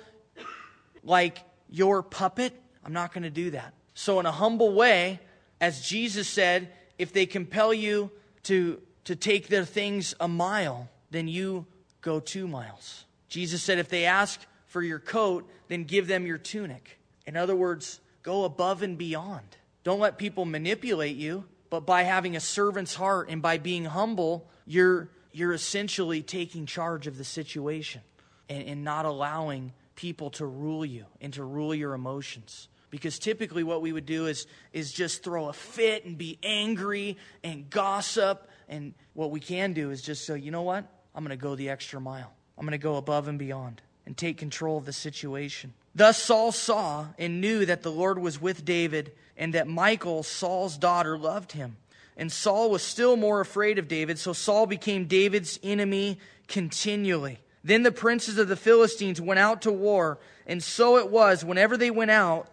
like 1.04 1.38
your 1.70 2.02
puppet. 2.02 2.60
I'm 2.84 2.92
not 2.92 3.12
going 3.12 3.22
to 3.22 3.30
do 3.30 3.52
that. 3.52 3.72
So, 3.94 4.18
in 4.18 4.26
a 4.26 4.32
humble 4.32 4.74
way, 4.74 5.20
as 5.60 5.86
Jesus 5.86 6.26
said, 6.26 6.72
if 6.98 7.12
they 7.12 7.26
compel 7.26 7.72
you 7.72 8.10
to, 8.44 8.80
to 9.04 9.14
take 9.14 9.46
their 9.46 9.64
things 9.64 10.16
a 10.18 10.26
mile, 10.26 10.88
then 11.12 11.28
you 11.28 11.66
go 12.04 12.20
two 12.20 12.46
miles. 12.46 13.04
Jesus 13.28 13.62
said, 13.62 13.78
if 13.78 13.88
they 13.88 14.04
ask 14.04 14.38
for 14.66 14.82
your 14.82 14.98
coat, 14.98 15.48
then 15.68 15.84
give 15.84 16.06
them 16.06 16.26
your 16.26 16.38
tunic. 16.38 16.98
In 17.26 17.36
other 17.36 17.56
words, 17.56 18.00
go 18.22 18.44
above 18.44 18.82
and 18.82 18.96
beyond. 18.98 19.56
Don't 19.82 19.98
let 19.98 20.18
people 20.18 20.44
manipulate 20.44 21.16
you. 21.16 21.44
But 21.70 21.86
by 21.86 22.02
having 22.04 22.36
a 22.36 22.40
servant's 22.40 22.94
heart 22.94 23.28
and 23.30 23.42
by 23.42 23.58
being 23.58 23.84
humble, 23.84 24.48
you're, 24.64 25.08
you're 25.32 25.52
essentially 25.52 26.22
taking 26.22 26.66
charge 26.66 27.08
of 27.08 27.18
the 27.18 27.24
situation 27.24 28.02
and, 28.48 28.62
and 28.68 28.84
not 28.84 29.06
allowing 29.06 29.72
people 29.96 30.30
to 30.30 30.46
rule 30.46 30.84
you 30.84 31.06
and 31.20 31.32
to 31.32 31.42
rule 31.42 31.74
your 31.74 31.94
emotions. 31.94 32.68
Because 32.90 33.18
typically, 33.18 33.64
what 33.64 33.82
we 33.82 33.92
would 33.92 34.06
do 34.06 34.26
is, 34.26 34.46
is 34.72 34.92
just 34.92 35.24
throw 35.24 35.48
a 35.48 35.52
fit 35.52 36.04
and 36.04 36.16
be 36.16 36.38
angry 36.44 37.16
and 37.42 37.68
gossip. 37.68 38.48
And 38.68 38.94
what 39.14 39.32
we 39.32 39.40
can 39.40 39.72
do 39.72 39.90
is 39.90 40.00
just 40.00 40.24
say, 40.26 40.38
you 40.38 40.52
know 40.52 40.62
what? 40.62 40.86
I'm 41.14 41.24
going 41.24 41.36
to 41.36 41.42
go 41.42 41.54
the 41.54 41.70
extra 41.70 42.00
mile. 42.00 42.32
I'm 42.58 42.64
going 42.64 42.72
to 42.72 42.78
go 42.78 42.96
above 42.96 43.28
and 43.28 43.38
beyond 43.38 43.80
and 44.06 44.16
take 44.16 44.38
control 44.38 44.78
of 44.78 44.84
the 44.84 44.92
situation. 44.92 45.72
Thus 45.94 46.20
Saul 46.20 46.52
saw 46.52 47.06
and 47.18 47.40
knew 47.40 47.64
that 47.66 47.82
the 47.82 47.92
Lord 47.92 48.18
was 48.18 48.40
with 48.40 48.64
David 48.64 49.12
and 49.36 49.54
that 49.54 49.68
Michal, 49.68 50.22
Saul's 50.22 50.76
daughter, 50.76 51.16
loved 51.16 51.52
him. 51.52 51.76
And 52.16 52.30
Saul 52.30 52.70
was 52.70 52.82
still 52.82 53.16
more 53.16 53.40
afraid 53.40 53.78
of 53.78 53.88
David, 53.88 54.18
so 54.18 54.32
Saul 54.32 54.66
became 54.66 55.06
David's 55.06 55.58
enemy 55.62 56.18
continually. 56.46 57.40
Then 57.64 57.82
the 57.82 57.90
princes 57.92 58.38
of 58.38 58.48
the 58.48 58.56
Philistines 58.56 59.20
went 59.20 59.40
out 59.40 59.62
to 59.62 59.72
war, 59.72 60.18
and 60.46 60.62
so 60.62 60.98
it 60.98 61.10
was, 61.10 61.44
whenever 61.44 61.76
they 61.76 61.90
went 61.90 62.10
out, 62.10 62.48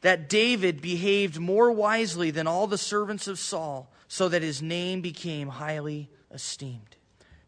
that 0.00 0.28
David 0.30 0.80
behaved 0.80 1.38
more 1.38 1.70
wisely 1.70 2.30
than 2.30 2.46
all 2.46 2.66
the 2.66 2.78
servants 2.78 3.28
of 3.28 3.38
Saul, 3.38 3.90
so 4.08 4.28
that 4.28 4.40
his 4.40 4.62
name 4.62 5.02
became 5.02 5.48
highly 5.48 6.08
esteemed. 6.30 6.96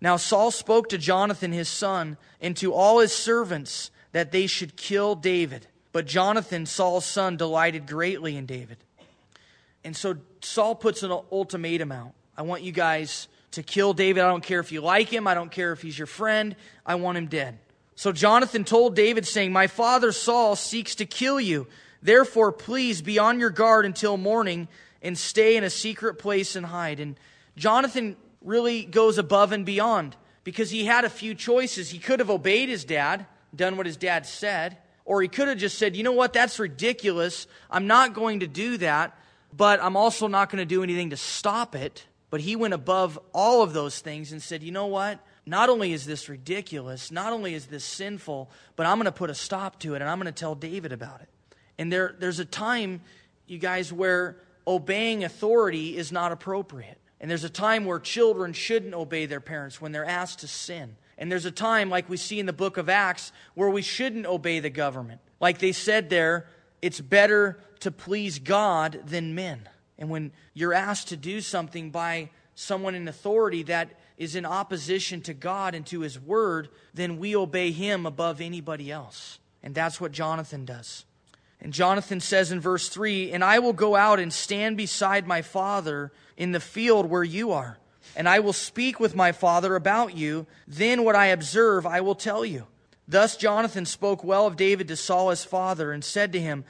Now 0.02 0.16
Saul 0.16 0.50
spoke 0.50 0.88
to 0.88 0.98
Jonathan 0.98 1.52
his 1.52 1.68
son 1.68 2.16
and 2.40 2.56
to 2.56 2.74
all 2.74 2.98
his 2.98 3.12
servants 3.12 3.92
that 4.10 4.32
they 4.32 4.48
should 4.48 4.76
kill 4.76 5.14
David. 5.14 5.68
But 5.92 6.06
Jonathan, 6.06 6.66
Saul's 6.66 7.04
son, 7.04 7.36
delighted 7.36 7.86
greatly 7.86 8.36
in 8.36 8.44
David. 8.44 8.78
And 9.84 9.96
so 9.96 10.16
Saul 10.40 10.74
puts 10.74 11.04
an 11.04 11.12
ultimatum 11.30 11.92
out. 11.92 12.14
I 12.36 12.42
want 12.42 12.64
you 12.64 12.72
guys 12.72 13.28
to 13.52 13.62
kill 13.62 13.92
David. 13.92 14.24
I 14.24 14.28
don't 14.28 14.42
care 14.42 14.58
if 14.58 14.72
you 14.72 14.80
like 14.80 15.08
him. 15.08 15.28
I 15.28 15.34
don't 15.34 15.52
care 15.52 15.70
if 15.70 15.80
he's 15.80 15.96
your 15.96 16.08
friend. 16.08 16.56
I 16.84 16.96
want 16.96 17.16
him 17.16 17.28
dead. 17.28 17.60
So 17.94 18.10
Jonathan 18.10 18.64
told 18.64 18.96
David, 18.96 19.24
saying, 19.24 19.52
My 19.52 19.68
father 19.68 20.10
Saul 20.10 20.56
seeks 20.56 20.96
to 20.96 21.06
kill 21.06 21.40
you. 21.40 21.68
Therefore, 22.02 22.50
please 22.50 23.02
be 23.02 23.20
on 23.20 23.38
your 23.38 23.50
guard 23.50 23.86
until 23.86 24.16
morning 24.16 24.66
and 25.00 25.16
stay 25.16 25.56
in 25.56 25.62
a 25.62 25.70
secret 25.70 26.14
place 26.14 26.56
and 26.56 26.66
hide. 26.66 26.98
And 26.98 27.16
Jonathan 27.56 28.16
really 28.44 28.84
goes 28.84 29.18
above 29.18 29.52
and 29.52 29.64
beyond 29.64 30.16
because 30.44 30.70
he 30.70 30.84
had 30.84 31.04
a 31.04 31.10
few 31.10 31.34
choices. 31.34 31.90
He 31.90 31.98
could 31.98 32.20
have 32.20 32.30
obeyed 32.30 32.68
his 32.68 32.84
dad, 32.84 33.26
done 33.54 33.76
what 33.76 33.86
his 33.86 33.96
dad 33.96 34.26
said. 34.26 34.78
Or 35.04 35.20
he 35.20 35.28
could 35.28 35.48
have 35.48 35.58
just 35.58 35.78
said, 35.78 35.96
you 35.96 36.04
know 36.04 36.12
what, 36.12 36.32
that's 36.32 36.58
ridiculous. 36.58 37.46
I'm 37.70 37.86
not 37.86 38.14
going 38.14 38.40
to 38.40 38.46
do 38.46 38.76
that, 38.78 39.18
but 39.52 39.82
I'm 39.82 39.96
also 39.96 40.28
not 40.28 40.48
going 40.48 40.60
to 40.60 40.66
do 40.66 40.82
anything 40.82 41.10
to 41.10 41.16
stop 41.16 41.74
it. 41.74 42.06
But 42.30 42.40
he 42.40 42.56
went 42.56 42.72
above 42.72 43.18
all 43.34 43.62
of 43.62 43.72
those 43.72 44.00
things 44.00 44.32
and 44.32 44.40
said, 44.40 44.62
you 44.62 44.72
know 44.72 44.86
what? 44.86 45.18
Not 45.44 45.68
only 45.68 45.92
is 45.92 46.06
this 46.06 46.28
ridiculous, 46.28 47.10
not 47.10 47.32
only 47.32 47.54
is 47.54 47.66
this 47.66 47.84
sinful, 47.84 48.50
but 48.76 48.86
I'm 48.86 48.96
going 48.96 49.06
to 49.06 49.12
put 49.12 49.28
a 49.28 49.34
stop 49.34 49.80
to 49.80 49.94
it 49.94 50.00
and 50.00 50.08
I'm 50.08 50.18
going 50.18 50.32
to 50.32 50.40
tell 50.40 50.54
David 50.54 50.92
about 50.92 51.20
it. 51.20 51.28
And 51.78 51.92
there, 51.92 52.14
there's 52.18 52.38
a 52.38 52.44
time, 52.44 53.00
you 53.46 53.58
guys, 53.58 53.92
where 53.92 54.36
obeying 54.66 55.24
authority 55.24 55.96
is 55.96 56.12
not 56.12 56.30
appropriate. 56.30 56.98
And 57.22 57.30
there's 57.30 57.44
a 57.44 57.48
time 57.48 57.84
where 57.84 58.00
children 58.00 58.52
shouldn't 58.52 58.94
obey 58.94 59.26
their 59.26 59.40
parents 59.40 59.80
when 59.80 59.92
they're 59.92 60.04
asked 60.04 60.40
to 60.40 60.48
sin. 60.48 60.96
And 61.16 61.30
there's 61.30 61.46
a 61.46 61.52
time, 61.52 61.88
like 61.88 62.10
we 62.10 62.16
see 62.16 62.40
in 62.40 62.46
the 62.46 62.52
book 62.52 62.76
of 62.76 62.88
Acts, 62.88 63.30
where 63.54 63.70
we 63.70 63.80
shouldn't 63.80 64.26
obey 64.26 64.58
the 64.58 64.70
government. 64.70 65.20
Like 65.38 65.58
they 65.58 65.70
said 65.70 66.10
there, 66.10 66.48
it's 66.82 67.00
better 67.00 67.60
to 67.80 67.92
please 67.92 68.40
God 68.40 69.02
than 69.06 69.36
men. 69.36 69.68
And 69.98 70.10
when 70.10 70.32
you're 70.52 70.74
asked 70.74 71.08
to 71.08 71.16
do 71.16 71.40
something 71.40 71.90
by 71.90 72.30
someone 72.56 72.96
in 72.96 73.06
authority 73.06 73.62
that 73.64 73.90
is 74.18 74.34
in 74.34 74.44
opposition 74.44 75.20
to 75.22 75.32
God 75.32 75.76
and 75.76 75.86
to 75.86 76.00
His 76.00 76.18
Word, 76.18 76.70
then 76.92 77.18
we 77.18 77.36
obey 77.36 77.70
Him 77.70 78.04
above 78.04 78.40
anybody 78.40 78.90
else. 78.90 79.38
And 79.62 79.76
that's 79.76 80.00
what 80.00 80.10
Jonathan 80.10 80.64
does. 80.64 81.04
And 81.62 81.72
Jonathan 81.72 82.20
says 82.20 82.52
in 82.52 82.60
verse 82.60 82.90
3 82.90 83.32
And 83.32 83.42
I 83.42 83.60
will 83.60 83.72
go 83.72 83.96
out 83.96 84.20
and 84.20 84.30
stand 84.32 84.76
beside 84.76 85.26
my 85.26 85.40
father 85.40 86.12
in 86.36 86.52
the 86.52 86.60
field 86.60 87.06
where 87.06 87.24
you 87.24 87.52
are 87.52 87.78
and 88.14 88.28
I 88.28 88.40
will 88.40 88.52
speak 88.52 89.00
with 89.00 89.16
my 89.16 89.32
father 89.32 89.74
about 89.74 90.16
you. 90.16 90.46
Then 90.66 91.04
what 91.04 91.16
I 91.16 91.26
observe 91.26 91.86
I 91.86 92.00
will 92.00 92.14
tell 92.14 92.44
you. 92.44 92.66
Thus 93.08 93.36
Jonathan 93.36 93.84
spoke 93.84 94.22
well 94.22 94.46
of 94.46 94.56
David 94.56 94.88
to 94.88 94.96
Saul 94.96 95.30
his 95.30 95.44
father, 95.44 95.92
and 95.92 96.04
said 96.04 96.32
to 96.32 96.40
him, 96.40 96.64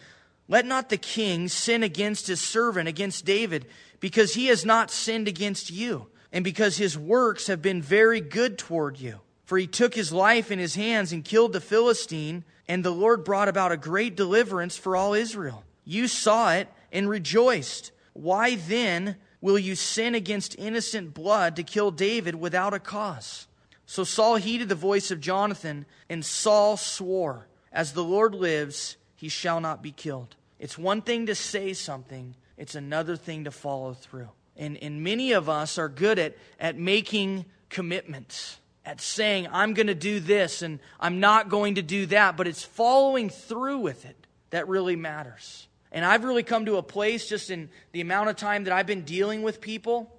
Let 0.49 0.67
not 0.67 0.89
the 0.89 0.97
king 0.97 1.49
sin 1.49 1.83
against 1.83 2.27
his 2.27 2.41
servant, 2.41 2.89
against 2.89 3.25
David, 3.25 3.67
because 4.01 4.35
he 4.35 4.47
has 4.47 4.65
not 4.65 4.91
sinned 4.91 5.29
against 5.29 5.71
you, 5.71 6.09
and 6.33 6.43
because 6.43 6.77
his 6.77 6.99
works 6.99 7.49
have 7.49 7.61
been 7.61 7.83
very 7.83 8.21
good 8.21 8.59
toward 8.59 8.99
you. 8.99 9.21
For 9.45 9.59
he 9.59 9.67
took 9.67 9.95
his 9.95 10.13
life 10.13 10.51
in 10.51 10.59
his 10.59 10.75
hands 10.75 11.13
and 11.13 11.25
killed 11.25 11.53
the 11.53 11.61
Philistine, 11.61 12.45
and 12.69 12.85
the 12.85 12.91
Lord 12.91 13.25
brought 13.25 13.49
about 13.49 13.73
a 13.73 13.77
great 13.77 14.17
deliverance 14.17 14.77
for 14.77 14.97
all 14.97 15.15
Israel. 15.15 15.65
You 15.85 16.09
saw 16.09 16.53
it 16.53 16.69
and 16.93 17.09
rejoiced. 17.09 17.93
Why 18.13 18.55
then 18.55 19.17
will 19.41 19.59
you 19.59 19.75
sin 19.75 20.15
against 20.15 20.59
innocent 20.59 21.15
blood 21.15 21.57
to 21.57 21.63
kill 21.63 21.91
David 21.91 22.35
without 22.35 22.75
a 22.75 22.79
cause? 22.79 23.47
So 23.87 24.05
Saul 24.05 24.37
heeded 24.37 24.69
the 24.69 24.75
voice 24.75 25.11
of 25.11 25.21
Jonathan, 25.21 25.85
and 26.09 26.25
Saul 26.25 26.77
swore, 26.77 27.47
As 27.73 27.93
the 27.93 28.05
Lord 28.05 28.35
lives, 28.35 28.97
he 29.17 29.29
shall 29.29 29.61
not 29.61 29.83
be 29.83 29.93
killed. 29.93 30.37
It's 30.59 30.79
one 30.79 31.03
thing 31.03 31.27
to 31.27 31.35
say 31.35 31.73
something, 31.73 32.35
it's 32.57 32.75
another 32.75 33.17
thing 33.17 33.45
to 33.45 33.51
follow 33.51 33.95
through. 33.95 34.29
And, 34.57 34.77
and 34.79 35.03
many 35.03 35.33
of 35.33 35.49
us 35.49 35.77
are 35.77 35.89
good 35.89 36.19
at, 36.19 36.37
at 36.61 36.79
making 36.79 37.47
commitments, 37.69 38.59
at 38.85 39.01
saying, 39.01 39.49
I'm 39.53 39.75
going 39.75 39.87
to 39.87 39.95
do 39.95 40.21
this 40.21 40.63
and 40.63 40.81
I'm 40.99 41.21
not 41.21 41.49
going 41.49 41.77
to 41.77 41.83
do 41.83 42.07
that, 42.07 42.37
but 42.37 42.49
it's 42.49 42.63
following 42.63 43.31
through 43.31 43.79
with 43.79 44.05
it 44.05 44.27
that 44.51 44.69
really 44.69 44.97
matters. 44.97 45.69
And 45.93 46.05
I've 46.05 46.25
really 46.25 46.43
come 46.43 46.67
to 46.67 46.77
a 46.77 46.83
place 46.83 47.29
just 47.29 47.51
in 47.51 47.69
the 47.93 48.01
amount 48.01 48.31
of 48.31 48.37
time 48.37 48.65
that 48.65 48.73
I've 48.73 48.87
been 48.87 49.03
dealing 49.03 49.43
with 49.43 49.61
people, 49.61 50.11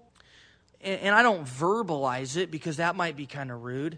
and, 0.82 1.16
I 1.16 1.24
don't 1.24 1.46
verbalize 1.46 2.36
it 2.36 2.52
because 2.52 2.78
that 2.78 2.96
might 2.96 3.16
be 3.16 3.26
kind 3.26 3.50
of 3.52 3.64
rude, 3.64 3.98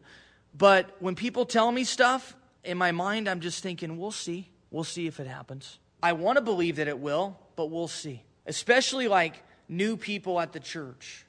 but 0.58 0.96
when 1.00 1.16
people 1.16 1.46
tell 1.46 1.72
me 1.72 1.84
stuff, 1.84 2.36
in 2.64 2.78
my 2.78 2.92
mind, 2.92 3.28
I'm 3.28 3.40
just 3.40 3.62
thinking, 3.62 3.98
we'll 3.98 4.12
see. 4.12 4.50
We'll 4.72 4.84
see 4.84 5.08
if 5.08 5.20
it 5.20 5.28
happens. 5.28 5.80
I 6.02 6.14
want 6.14 6.38
to 6.38 6.42
believe 6.42 6.78
that 6.78 6.88
it 6.88 7.00
will, 7.00 7.40
but 7.56 7.70
we'll 7.70 7.88
see. 7.88 8.24
Especially 8.46 9.08
like 9.08 9.42
new 9.68 9.98
people 9.98 10.40
at 10.40 10.54
the 10.54 10.60
church. 10.60 11.26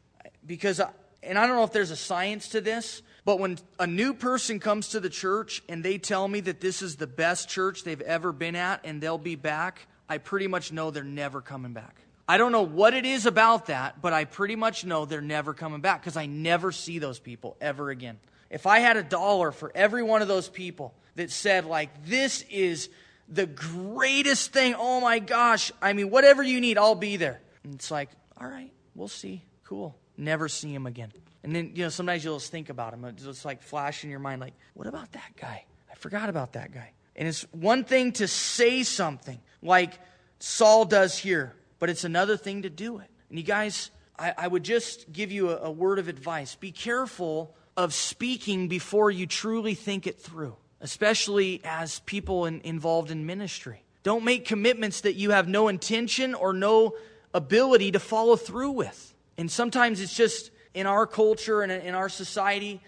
Because, 0.46 0.80
and 1.22 1.38
I 1.38 1.46
don't 1.46 1.56
know 1.56 1.64
if 1.64 1.72
there's 1.72 1.90
a 1.90 1.96
science 1.96 2.48
to 2.50 2.60
this, 2.60 3.02
but 3.26 3.40
when 3.40 3.58
a 3.80 3.88
new 3.88 4.14
person 4.14 4.60
comes 4.60 4.90
to 4.90 5.00
the 5.00 5.10
church 5.10 5.60
and 5.68 5.84
they 5.84 5.98
tell 5.98 6.28
me 6.28 6.38
that 6.40 6.60
this 6.60 6.80
is 6.80 6.94
the 6.94 7.08
best 7.08 7.48
church 7.48 7.82
they've 7.82 8.00
ever 8.00 8.30
been 8.30 8.54
at 8.54 8.82
and 8.84 9.00
they'll 9.00 9.18
be 9.18 9.34
back, 9.34 9.88
I 10.08 10.18
pretty 10.18 10.46
much 10.46 10.70
know 10.70 10.92
they're 10.92 11.02
never 11.02 11.40
coming 11.40 11.72
back. 11.72 11.96
I 12.28 12.38
don't 12.38 12.52
know 12.52 12.62
what 12.62 12.94
it 12.94 13.04
is 13.04 13.26
about 13.26 13.66
that, 13.66 14.00
but 14.00 14.12
I 14.12 14.26
pretty 14.26 14.54
much 14.54 14.84
know 14.84 15.06
they're 15.06 15.20
never 15.20 15.54
coming 15.54 15.80
back 15.80 16.02
because 16.02 16.16
I 16.16 16.26
never 16.26 16.70
see 16.70 17.00
those 17.00 17.18
people 17.18 17.56
ever 17.60 17.90
again. 17.90 18.20
If 18.48 18.64
I 18.64 18.78
had 18.78 18.96
a 18.96 19.02
dollar 19.02 19.50
for 19.50 19.72
every 19.74 20.04
one 20.04 20.22
of 20.22 20.28
those 20.28 20.48
people 20.48 20.94
that 21.16 21.32
said, 21.32 21.64
like, 21.64 22.06
this 22.06 22.44
is 22.48 22.88
the 23.28 23.46
greatest 23.46 24.52
thing, 24.52 24.76
oh 24.78 25.00
my 25.00 25.18
gosh, 25.18 25.72
I 25.82 25.94
mean, 25.94 26.10
whatever 26.10 26.44
you 26.44 26.60
need, 26.60 26.78
I'll 26.78 26.94
be 26.94 27.16
there. 27.16 27.40
And 27.64 27.74
it's 27.74 27.90
like, 27.90 28.10
all 28.40 28.46
right, 28.46 28.70
we'll 28.94 29.08
see. 29.08 29.42
Cool. 29.64 29.96
Never 30.16 30.48
see 30.48 30.72
him 30.72 30.86
again. 30.86 31.12
And 31.46 31.54
then, 31.54 31.70
you 31.76 31.84
know, 31.84 31.90
sometimes 31.90 32.24
you'll 32.24 32.40
just 32.40 32.50
think 32.50 32.70
about 32.70 32.92
him. 32.92 33.04
It's 33.04 33.22
just 33.22 33.44
like 33.44 33.62
flash 33.62 34.02
in 34.02 34.10
your 34.10 34.18
mind, 34.18 34.40
like, 34.40 34.54
what 34.74 34.88
about 34.88 35.12
that 35.12 35.30
guy? 35.40 35.64
I 35.88 35.94
forgot 35.94 36.28
about 36.28 36.54
that 36.54 36.72
guy. 36.72 36.90
And 37.14 37.28
it's 37.28 37.42
one 37.52 37.84
thing 37.84 38.10
to 38.14 38.26
say 38.26 38.82
something 38.82 39.40
like 39.62 39.92
Saul 40.40 40.84
does 40.86 41.16
here, 41.16 41.54
but 41.78 41.88
it's 41.88 42.02
another 42.02 42.36
thing 42.36 42.62
to 42.62 42.68
do 42.68 42.98
it. 42.98 43.06
And 43.28 43.38
you 43.38 43.44
guys, 43.44 43.92
I, 44.18 44.34
I 44.36 44.48
would 44.48 44.64
just 44.64 45.12
give 45.12 45.30
you 45.30 45.50
a, 45.50 45.56
a 45.58 45.70
word 45.70 46.00
of 46.00 46.08
advice. 46.08 46.56
Be 46.56 46.72
careful 46.72 47.54
of 47.76 47.94
speaking 47.94 48.66
before 48.66 49.12
you 49.12 49.28
truly 49.28 49.74
think 49.74 50.08
it 50.08 50.20
through, 50.20 50.56
especially 50.80 51.60
as 51.64 52.00
people 52.00 52.46
in, 52.46 52.60
involved 52.62 53.12
in 53.12 53.24
ministry. 53.24 53.84
Don't 54.02 54.24
make 54.24 54.46
commitments 54.46 55.02
that 55.02 55.14
you 55.14 55.30
have 55.30 55.46
no 55.46 55.68
intention 55.68 56.34
or 56.34 56.52
no 56.52 56.96
ability 57.32 57.92
to 57.92 58.00
follow 58.00 58.34
through 58.34 58.72
with. 58.72 59.14
And 59.38 59.48
sometimes 59.48 60.00
it's 60.00 60.16
just 60.16 60.50
in 60.76 60.86
our 60.86 61.06
culture 61.06 61.62
and 61.62 61.72
in 61.72 61.94
our 61.94 62.10
society, 62.10 62.82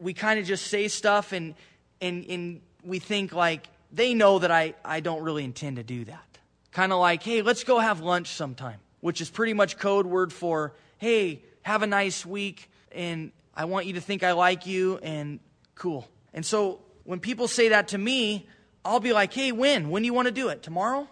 we 0.00 0.14
kind 0.14 0.40
of 0.40 0.46
just 0.46 0.66
say 0.68 0.88
stuff 0.88 1.32
and, 1.32 1.54
and, 2.00 2.24
and 2.24 2.62
we 2.82 2.98
think 2.98 3.34
like, 3.34 3.68
they 3.92 4.14
know 4.14 4.38
that 4.38 4.50
I, 4.50 4.74
I 4.82 5.00
don't 5.00 5.22
really 5.22 5.44
intend 5.44 5.76
to 5.76 5.82
do 5.82 6.06
that. 6.06 6.38
Kind 6.72 6.90
of 6.90 6.98
like, 6.98 7.22
hey, 7.22 7.42
let's 7.42 7.62
go 7.62 7.78
have 7.78 8.00
lunch 8.00 8.28
sometime, 8.28 8.78
which 9.00 9.20
is 9.20 9.28
pretty 9.28 9.52
much 9.52 9.76
code 9.76 10.06
word 10.06 10.32
for, 10.32 10.72
hey, 10.96 11.42
have 11.60 11.82
a 11.82 11.86
nice 11.86 12.24
week 12.24 12.70
and 12.90 13.30
I 13.54 13.66
want 13.66 13.84
you 13.84 13.92
to 13.92 14.00
think 14.00 14.22
I 14.22 14.32
like 14.32 14.66
you 14.66 14.96
and 15.02 15.38
cool. 15.74 16.08
And 16.32 16.46
so 16.46 16.80
when 17.04 17.20
people 17.20 17.46
say 17.46 17.68
that 17.68 17.88
to 17.88 17.98
me, 17.98 18.48
I'll 18.86 19.00
be 19.00 19.12
like, 19.12 19.34
hey, 19.34 19.52
when? 19.52 19.90
When 19.90 20.00
do 20.00 20.06
you 20.06 20.14
want 20.14 20.28
to 20.28 20.32
do 20.32 20.48
it? 20.48 20.62
Tomorrow? 20.62 21.06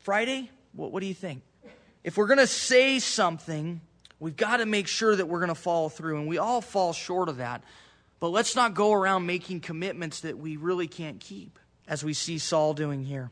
Friday? 0.00 0.50
What, 0.72 0.90
what 0.90 0.98
do 1.00 1.06
you 1.06 1.14
think? 1.14 1.42
If 2.02 2.16
we're 2.16 2.26
going 2.26 2.38
to 2.38 2.48
say 2.48 2.98
something, 2.98 3.80
we've 4.24 4.36
got 4.36 4.56
to 4.56 4.66
make 4.66 4.88
sure 4.88 5.14
that 5.14 5.26
we're 5.26 5.40
going 5.40 5.50
to 5.50 5.54
follow 5.54 5.90
through. 5.90 6.18
And 6.18 6.26
we 6.26 6.38
all 6.38 6.62
fall 6.62 6.94
short 6.94 7.28
of 7.28 7.36
that. 7.36 7.62
But 8.20 8.28
let's 8.28 8.56
not 8.56 8.72
go 8.72 8.94
around 8.94 9.26
making 9.26 9.60
commitments 9.60 10.20
that 10.20 10.38
we 10.38 10.56
really 10.56 10.88
can't 10.88 11.20
keep, 11.20 11.58
as 11.86 12.02
we 12.02 12.14
see 12.14 12.38
Saul 12.38 12.72
doing 12.72 13.04
here. 13.04 13.30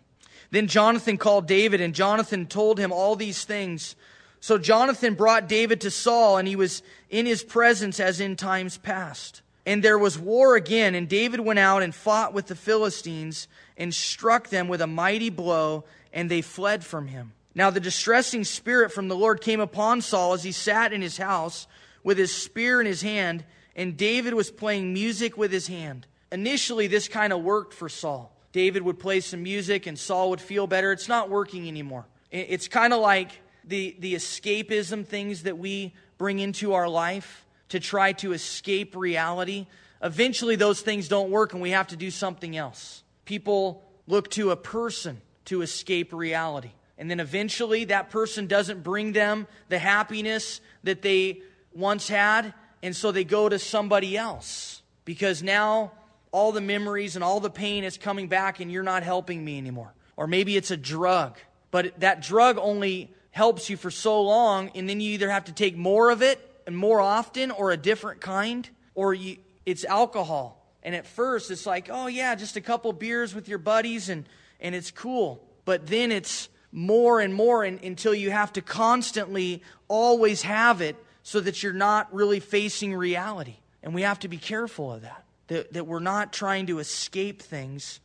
Then 0.50 0.66
Jonathan 0.66 1.16
called 1.16 1.46
David, 1.46 1.81
and 1.81 1.94
Jonathan 1.94 2.44
told 2.44 2.78
him 2.78 2.92
all 2.92 3.16
these 3.16 3.44
things. 3.46 3.96
So 4.40 4.59
Jonathan 4.59 5.14
brought 5.14 5.48
David 5.48 5.81
to 5.81 5.90
Saul, 5.90 6.37
and 6.37 6.46
he 6.46 6.57
was 6.57 6.83
in 7.09 7.24
his 7.24 7.42
presence 7.42 7.98
as 7.98 8.20
in 8.20 8.37
times 8.37 8.76
past. 8.76 9.40
And 9.64 9.83
there 9.83 9.98
was 9.98 10.18
war 10.18 10.57
again, 10.57 10.94
and 10.94 11.09
David 11.09 11.40
went 11.40 11.59
out 11.59 11.83
and 11.83 11.94
fought 11.94 12.35
with 12.35 12.48
the 12.48 12.55
Philistines 12.55 13.48
and 13.78 13.94
struck 13.94 14.50
them 14.50 14.68
with 14.68 14.83
a 14.83 14.87
mighty 14.87 15.31
blow, 15.31 15.85
and 16.12 16.31
they 16.31 16.42
fled 16.42 16.85
from 16.85 17.07
him. 17.07 17.33
Now 17.54 17.70
the 17.70 17.80
distressing 17.80 18.44
spirit 18.44 18.92
from 18.92 19.08
the 19.08 19.16
Lord 19.16 19.40
came 19.40 19.60
upon 19.60 20.00
Saul 20.00 20.32
as 20.32 20.42
he 20.42 20.52
sat 20.52 20.92
in 20.92 21.02
his 21.02 21.18
house 21.18 21.66
with 22.02 22.18
his 22.18 22.34
spear 22.34 22.80
in 22.80 22.86
his 22.86 23.02
hand, 23.02 23.44
and 23.76 23.96
David 23.96 24.34
was 24.34 24.50
playing 24.50 24.92
music 24.92 25.36
with 25.36 25.52
his 25.52 25.66
hand. 25.66 26.06
Initially, 26.30 26.86
this 26.86 27.08
kind 27.08 27.32
of 27.32 27.42
worked 27.42 27.74
for 27.74 27.88
Saul. 27.88 28.34
David 28.52 28.82
would 28.82 28.98
play 28.98 29.20
some 29.20 29.42
music, 29.42 29.86
and 29.86 29.98
Saul 29.98 30.30
would 30.30 30.40
feel 30.40 30.66
better. 30.66 30.92
It's 30.92 31.08
not 31.08 31.30
working 31.30 31.68
anymore. 31.68 32.06
It's 32.30 32.68
kind 32.68 32.92
of 32.92 33.00
like 33.00 33.30
the, 33.64 33.96
the 33.98 34.14
escapism 34.14 35.06
things 35.06 35.44
that 35.44 35.58
we 35.58 35.94
bring 36.18 36.38
into 36.38 36.72
our 36.72 36.88
life 36.88 37.46
to 37.68 37.80
try 37.80 38.12
to 38.12 38.32
escape 38.32 38.96
reality. 38.96 39.66
Eventually, 40.02 40.56
those 40.56 40.80
things 40.80 41.08
don't 41.08 41.30
work, 41.30 41.52
and 41.52 41.62
we 41.62 41.70
have 41.70 41.88
to 41.88 41.96
do 41.96 42.10
something 42.10 42.56
else. 42.56 43.02
People 43.24 43.82
look 44.06 44.30
to 44.30 44.50
a 44.50 44.56
person 44.56 45.20
to 45.46 45.62
escape 45.62 46.12
reality. 46.12 46.72
And 46.98 47.11
then 47.11 47.20
eventually, 47.20 47.85
that 47.87 48.11
person 48.11 48.46
doesn't 48.46 48.83
bring 48.83 49.12
them 49.12 49.46
the 49.68 49.78
happiness 49.78 50.61
that 50.85 51.02
they 51.02 51.42
once 51.72 52.09
had. 52.09 52.55
And 52.83 52.94
so 52.94 53.12
they 53.12 53.24
go 53.24 53.48
to 53.48 53.59
somebody 53.59 54.16
else 54.16 54.83
because 55.05 55.42
now 55.42 55.92
all 56.33 56.52
the 56.52 56.61
memories 56.61 57.14
and 57.14 57.24
all 57.24 57.40
the 57.40 57.50
pain 57.50 57.85
is 57.85 57.98
coming 57.98 58.28
back 58.28 58.61
and 58.61 58.70
you're 58.72 58.83
not 58.83 59.02
helping 59.02 59.44
me 59.44 59.59
anymore. 59.59 59.94
Or 60.16 60.26
maybe 60.26 60.57
it's 60.57 60.70
a 60.70 60.76
drug, 60.76 61.38
but 61.70 62.00
that 62.00 62.22
drug 62.22 62.59
only 62.59 63.12
helps 63.31 63.70
you 63.70 63.76
for 63.78 63.90
so 63.90 64.22
long, 64.22 64.70
and 64.74 64.88
then 64.88 65.00
you 65.00 65.12
either 65.12 65.31
have 65.31 65.46
to 65.46 65.52
take 65.52 65.74
more 65.76 66.11
of 66.11 66.22
it 66.22 66.38
and 66.66 66.76
more 66.76 67.00
often 67.00 67.50
or 67.50 67.70
a 67.70 67.76
different 67.76 68.20
kind, 68.20 68.68
or 68.94 69.14
you, 69.14 69.38
it's 69.64 69.85
alcohol. 69.85 70.62
And 70.83 70.94
at 70.94 71.07
first, 71.07 71.50
it's 71.50 71.64
like, 71.64 71.88
oh, 71.90 72.09
yeah, 72.09 72.35
just 72.35 72.57
a 72.57 72.61
couple 72.61 72.92
beers 72.92 73.35
with 73.35 73.48
your 73.48 73.59
buddies, 73.59 74.09
and, 74.11 74.26
and 74.61 74.74
it's 74.74 74.90
cool. 74.90 75.42
But 75.64 75.87
then 75.87 76.12
it's 76.12 76.48
more 76.72 77.20
and 77.20 77.35
more 77.35 77.62
and, 77.62 77.82
until 77.85 78.14
you 78.14 78.30
have 78.30 78.52
to 78.54 78.62
constantly 78.62 79.62
always 79.88 80.42
have 80.42 80.80
it 80.80 80.96
so 81.22 81.38
that 81.40 81.62
you're 81.62 81.72
not 81.72 82.12
really 82.12 82.40
facing 82.40 82.94
reality. 82.94 83.56
And 83.82 83.94
we 83.94 84.02
have 84.02 84.18
to 84.20 84.28
be 84.28 84.38
careful 84.38 84.92
of 84.92 85.02
that, 85.02 85.24
that, 85.48 85.72
that 85.74 85.87
we're 85.87 86.00
not 86.00 86.32
trying 86.32 86.66
to 86.66 86.78
escape 86.78 87.42
things 87.42 88.00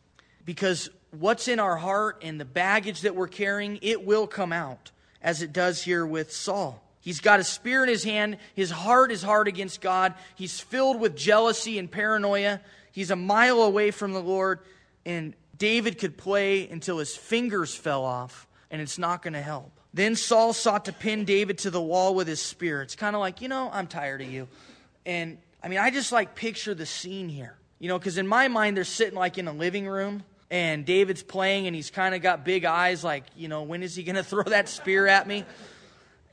because 0.45 0.89
what's 1.12 1.47
in 1.47 1.60
our 1.60 1.77
heart 1.77 2.21
and 2.21 2.39
the 2.39 2.45
baggage 2.45 3.01
that 3.01 3.15
we're 3.15 3.27
carrying, 3.27 3.80
it 3.82 4.06
will 4.06 4.27
come 4.27 4.51
out, 4.51 4.91
as 5.21 5.41
it 5.41 5.53
does 5.53 5.84
here 5.84 6.06
with 6.06 6.32
Saul. 6.32 6.84
He's 6.99 7.21
got 7.21 7.39
a 7.39 7.43
spear 7.43 7.84
in 7.84 7.89
his 7.89 8.03
hand. 8.03 8.38
His 8.53 8.69
heart 8.69 9.12
is 9.12 9.21
hard 9.21 9.47
against 9.47 9.82
God. 9.82 10.13
He's 10.36 10.60
filled 10.60 10.99
with 10.99 11.15
jealousy 11.15 11.80
and 11.80 11.89
paranoia. 11.89 12.60
He's 12.91 13.12
a 13.12 13.15
mile 13.15 13.62
away 13.62 13.91
from 13.91 14.13
the 14.13 14.21
Lord. 14.21 14.60
And 15.06 15.34
David 15.58 15.99
could 15.99 16.17
play 16.17 16.67
until 16.67 16.97
his 16.97 17.15
fingers 17.15 17.73
fell 17.73 18.03
off 18.03 18.46
and 18.71 18.82
it's 18.82 18.97
not 18.97 19.21
going 19.21 19.34
to 19.34 19.41
help. 19.41 19.71
Then 19.93 20.15
Saul 20.15 20.53
sought 20.53 20.86
to 20.86 20.93
pin 20.93 21.25
David 21.25 21.60
to 21.60 21.71
the 21.71 21.82
wall 21.82 22.13
with 22.13 22.27
his 22.27 22.41
spear. 22.41 22.82
It's 22.82 22.95
kind 22.95 23.15
of 23.15 23.19
like, 23.19 23.41
you 23.41 23.47
know, 23.47 23.69
I'm 23.71 23.88
tired 23.88 24.21
of 24.21 24.32
you. 24.32 24.47
And 25.06 25.38
I 25.63 25.69
mean, 25.69 25.80
I 25.80 25.89
just 25.89 26.12
like 26.12 26.36
picture 26.36 26.73
the 26.75 26.86
scene 26.86 27.30
here. 27.30 27.56
You 27.80 27.88
know, 27.88 27.97
because 27.97 28.17
in 28.17 28.27
my 28.27 28.47
mind, 28.47 28.75
they're 28.75 28.84
sitting 28.84 29.15
like 29.15 29.38
in 29.38 29.47
a 29.47 29.53
living 29.53 29.88
room 29.88 30.23
and 30.49 30.86
David's 30.86 31.23
playing 31.23 31.67
and 31.67 31.75
he's 31.75 31.91
kind 31.91 32.15
of 32.15 32.21
got 32.21 32.43
big 32.43 32.65
eyes 32.65 33.03
like, 33.03 33.23
you 33.36 33.47
know, 33.47 33.63
when 33.63 33.84
is 33.84 33.95
he 33.95 34.03
going 34.03 34.15
to 34.17 34.23
throw 34.23 34.43
that 34.43 34.67
spear 34.69 35.08
at 35.08 35.27
me? 35.27 35.45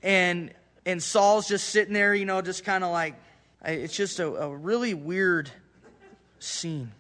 And 0.03 0.53
and 0.87 1.03
Saul's 1.03 1.49
just 1.49 1.71
sitting 1.71 1.95
there, 1.95 2.15
you 2.15 2.27
know, 2.27 2.43
just 2.43 2.65
kind 2.65 2.85
of 2.85 2.91
like 2.91 3.15
it's 3.65 3.97
just 3.97 4.19
a, 4.21 4.27
a 4.27 4.55
really 4.55 4.93
weird 4.93 5.51
scene. 6.39 6.93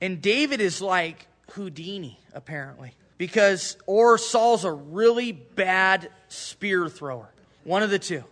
And 0.00 0.20
David 0.20 0.60
is 0.60 0.82
like 0.82 1.26
Houdini, 1.52 2.18
apparently 2.34 2.92
because 3.22 3.76
or 3.86 4.18
Saul's 4.18 4.64
a 4.64 4.72
really 4.72 5.30
bad 5.30 6.10
spear 6.26 6.88
thrower. 6.88 7.32
One 7.62 7.84
of 7.84 7.90
the 7.90 8.00
two. 8.00 8.24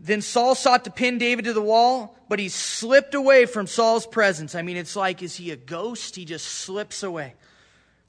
Then 0.00 0.20
Saul 0.20 0.56
sought 0.56 0.82
to 0.86 0.90
pin 0.90 1.18
David 1.18 1.44
to 1.44 1.52
the 1.52 1.62
wall, 1.62 2.18
but 2.28 2.40
he 2.40 2.48
slipped 2.48 3.14
away 3.14 3.46
from 3.46 3.68
Saul's 3.68 4.04
presence. 4.04 4.56
I 4.56 4.62
mean, 4.62 4.76
it's 4.78 4.96
like, 4.96 5.22
is 5.22 5.36
he 5.36 5.52
a 5.52 5.56
ghost? 5.56 6.16
He 6.16 6.24
just 6.24 6.44
slips 6.44 7.04
away. 7.04 7.34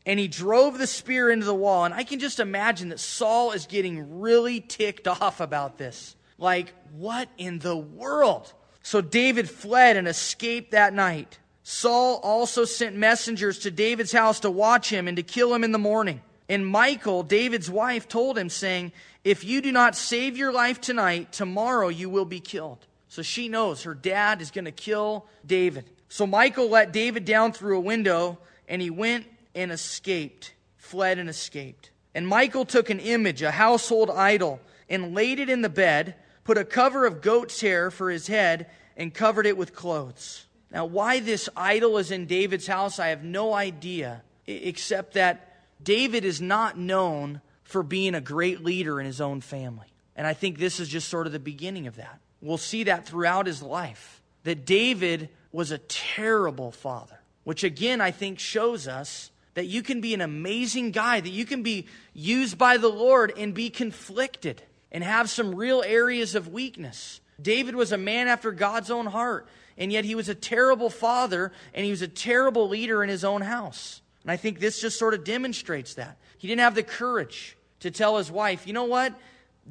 And 0.07 0.19
he 0.19 0.27
drove 0.27 0.79
the 0.79 0.87
spear 0.87 1.29
into 1.29 1.45
the 1.45 1.53
wall. 1.53 1.85
And 1.85 1.93
I 1.93 2.03
can 2.03 2.17
just 2.17 2.39
imagine 2.39 2.89
that 2.89 2.99
Saul 2.99 3.51
is 3.51 3.67
getting 3.67 4.19
really 4.19 4.59
ticked 4.59 5.07
off 5.21 5.39
about 5.39 5.77
this. 5.77 6.15
Like, 6.39 6.73
what 6.93 7.29
in 7.37 7.59
the 7.59 7.77
world? 7.77 8.51
So 8.81 9.01
David 9.01 9.47
fled 9.47 9.97
and 9.97 10.07
escaped 10.07 10.71
that 10.71 10.95
night. 10.95 11.37
Saul 11.69 12.21
also 12.23 12.63
sent 12.63 12.95
messengers 12.95 13.59
to 13.59 13.71
David's 13.71 14.13
house 14.13 14.39
to 14.39 14.49
watch 14.49 14.89
him 14.89 15.05
and 15.05 15.17
to 15.17 15.21
kill 15.21 15.53
him 15.53 15.65
in 15.65 15.73
the 15.73 15.77
morning. 15.77 16.21
And 16.47 16.65
Michal, 16.65 17.23
David's 17.23 17.69
wife, 17.69 18.07
told 18.07 18.37
him, 18.37 18.47
saying, 18.47 18.93
If 19.25 19.43
you 19.43 19.59
do 19.59 19.73
not 19.73 19.93
save 19.93 20.37
your 20.37 20.53
life 20.53 20.79
tonight, 20.79 21.33
tomorrow 21.33 21.89
you 21.89 22.09
will 22.09 22.23
be 22.23 22.39
killed. 22.39 22.87
So 23.09 23.21
she 23.21 23.49
knows 23.49 23.83
her 23.83 23.93
dad 23.93 24.41
is 24.41 24.49
going 24.49 24.63
to 24.63 24.71
kill 24.71 25.25
David. 25.45 25.89
So 26.07 26.25
Michal 26.25 26.69
let 26.69 26.93
David 26.93 27.25
down 27.25 27.51
through 27.51 27.75
a 27.75 27.81
window, 27.81 28.37
and 28.69 28.81
he 28.81 28.89
went 28.89 29.25
and 29.53 29.69
escaped, 29.69 30.53
fled 30.77 31.19
and 31.19 31.27
escaped. 31.27 31.91
And 32.15 32.29
Michal 32.29 32.63
took 32.63 32.89
an 32.89 33.01
image, 33.01 33.41
a 33.41 33.51
household 33.51 34.09
idol, 34.09 34.61
and 34.89 35.13
laid 35.13 35.39
it 35.39 35.49
in 35.49 35.63
the 35.63 35.69
bed, 35.69 36.15
put 36.45 36.57
a 36.57 36.63
cover 36.63 37.05
of 37.05 37.21
goat's 37.21 37.59
hair 37.59 37.91
for 37.91 38.09
his 38.09 38.27
head, 38.27 38.67
and 38.95 39.13
covered 39.13 39.45
it 39.45 39.57
with 39.57 39.75
clothes. 39.75 40.46
Now, 40.71 40.85
why 40.85 41.19
this 41.19 41.49
idol 41.55 41.97
is 41.97 42.11
in 42.11 42.25
David's 42.25 42.67
house, 42.67 42.99
I 42.99 43.07
have 43.07 43.23
no 43.23 43.53
idea, 43.53 44.21
except 44.45 45.13
that 45.13 45.63
David 45.81 46.25
is 46.25 46.41
not 46.41 46.77
known 46.77 47.41
for 47.63 47.83
being 47.83 48.15
a 48.15 48.21
great 48.21 48.63
leader 48.63 48.99
in 48.99 49.05
his 49.05 49.21
own 49.21 49.41
family. 49.41 49.87
And 50.15 50.25
I 50.25 50.33
think 50.33 50.57
this 50.57 50.79
is 50.79 50.89
just 50.89 51.09
sort 51.09 51.27
of 51.27 51.33
the 51.33 51.39
beginning 51.39 51.87
of 51.87 51.97
that. 51.97 52.19
We'll 52.41 52.57
see 52.57 52.83
that 52.85 53.05
throughout 53.05 53.45
his 53.45 53.61
life, 53.61 54.21
that 54.43 54.65
David 54.65 55.29
was 55.51 55.71
a 55.71 55.77
terrible 55.77 56.71
father, 56.71 57.19
which 57.43 57.63
again, 57.63 58.01
I 58.01 58.11
think 58.11 58.39
shows 58.39 58.87
us 58.87 59.31
that 59.53 59.65
you 59.65 59.81
can 59.81 60.01
be 60.01 60.13
an 60.13 60.21
amazing 60.21 60.91
guy, 60.91 61.19
that 61.19 61.29
you 61.29 61.45
can 61.45 61.63
be 61.63 61.87
used 62.13 62.57
by 62.57 62.77
the 62.77 62.89
Lord 62.89 63.33
and 63.37 63.53
be 63.53 63.69
conflicted 63.69 64.61
and 64.91 65.03
have 65.03 65.29
some 65.29 65.55
real 65.55 65.83
areas 65.85 66.35
of 66.35 66.53
weakness. 66.53 67.21
David 67.41 67.75
was 67.75 67.91
a 67.91 67.97
man 67.97 68.27
after 68.27 68.51
God's 68.51 68.91
own 68.91 69.07
heart, 69.07 69.47
and 69.77 69.91
yet 69.91 70.05
he 70.05 70.15
was 70.15 70.29
a 70.29 70.35
terrible 70.35 70.89
father 70.89 71.51
and 71.73 71.85
he 71.85 71.91
was 71.91 72.01
a 72.01 72.07
terrible 72.07 72.67
leader 72.67 73.03
in 73.03 73.09
his 73.09 73.23
own 73.23 73.41
house. 73.41 74.01
And 74.23 74.31
I 74.31 74.37
think 74.37 74.59
this 74.59 74.81
just 74.81 74.99
sort 74.99 75.13
of 75.13 75.23
demonstrates 75.23 75.93
that. 75.95 76.17
He 76.37 76.47
didn't 76.47 76.61
have 76.61 76.75
the 76.75 76.83
courage 76.83 77.57
to 77.81 77.91
tell 77.91 78.17
his 78.17 78.31
wife, 78.31 78.67
you 78.67 78.73
know 78.73 78.85
what? 78.85 79.13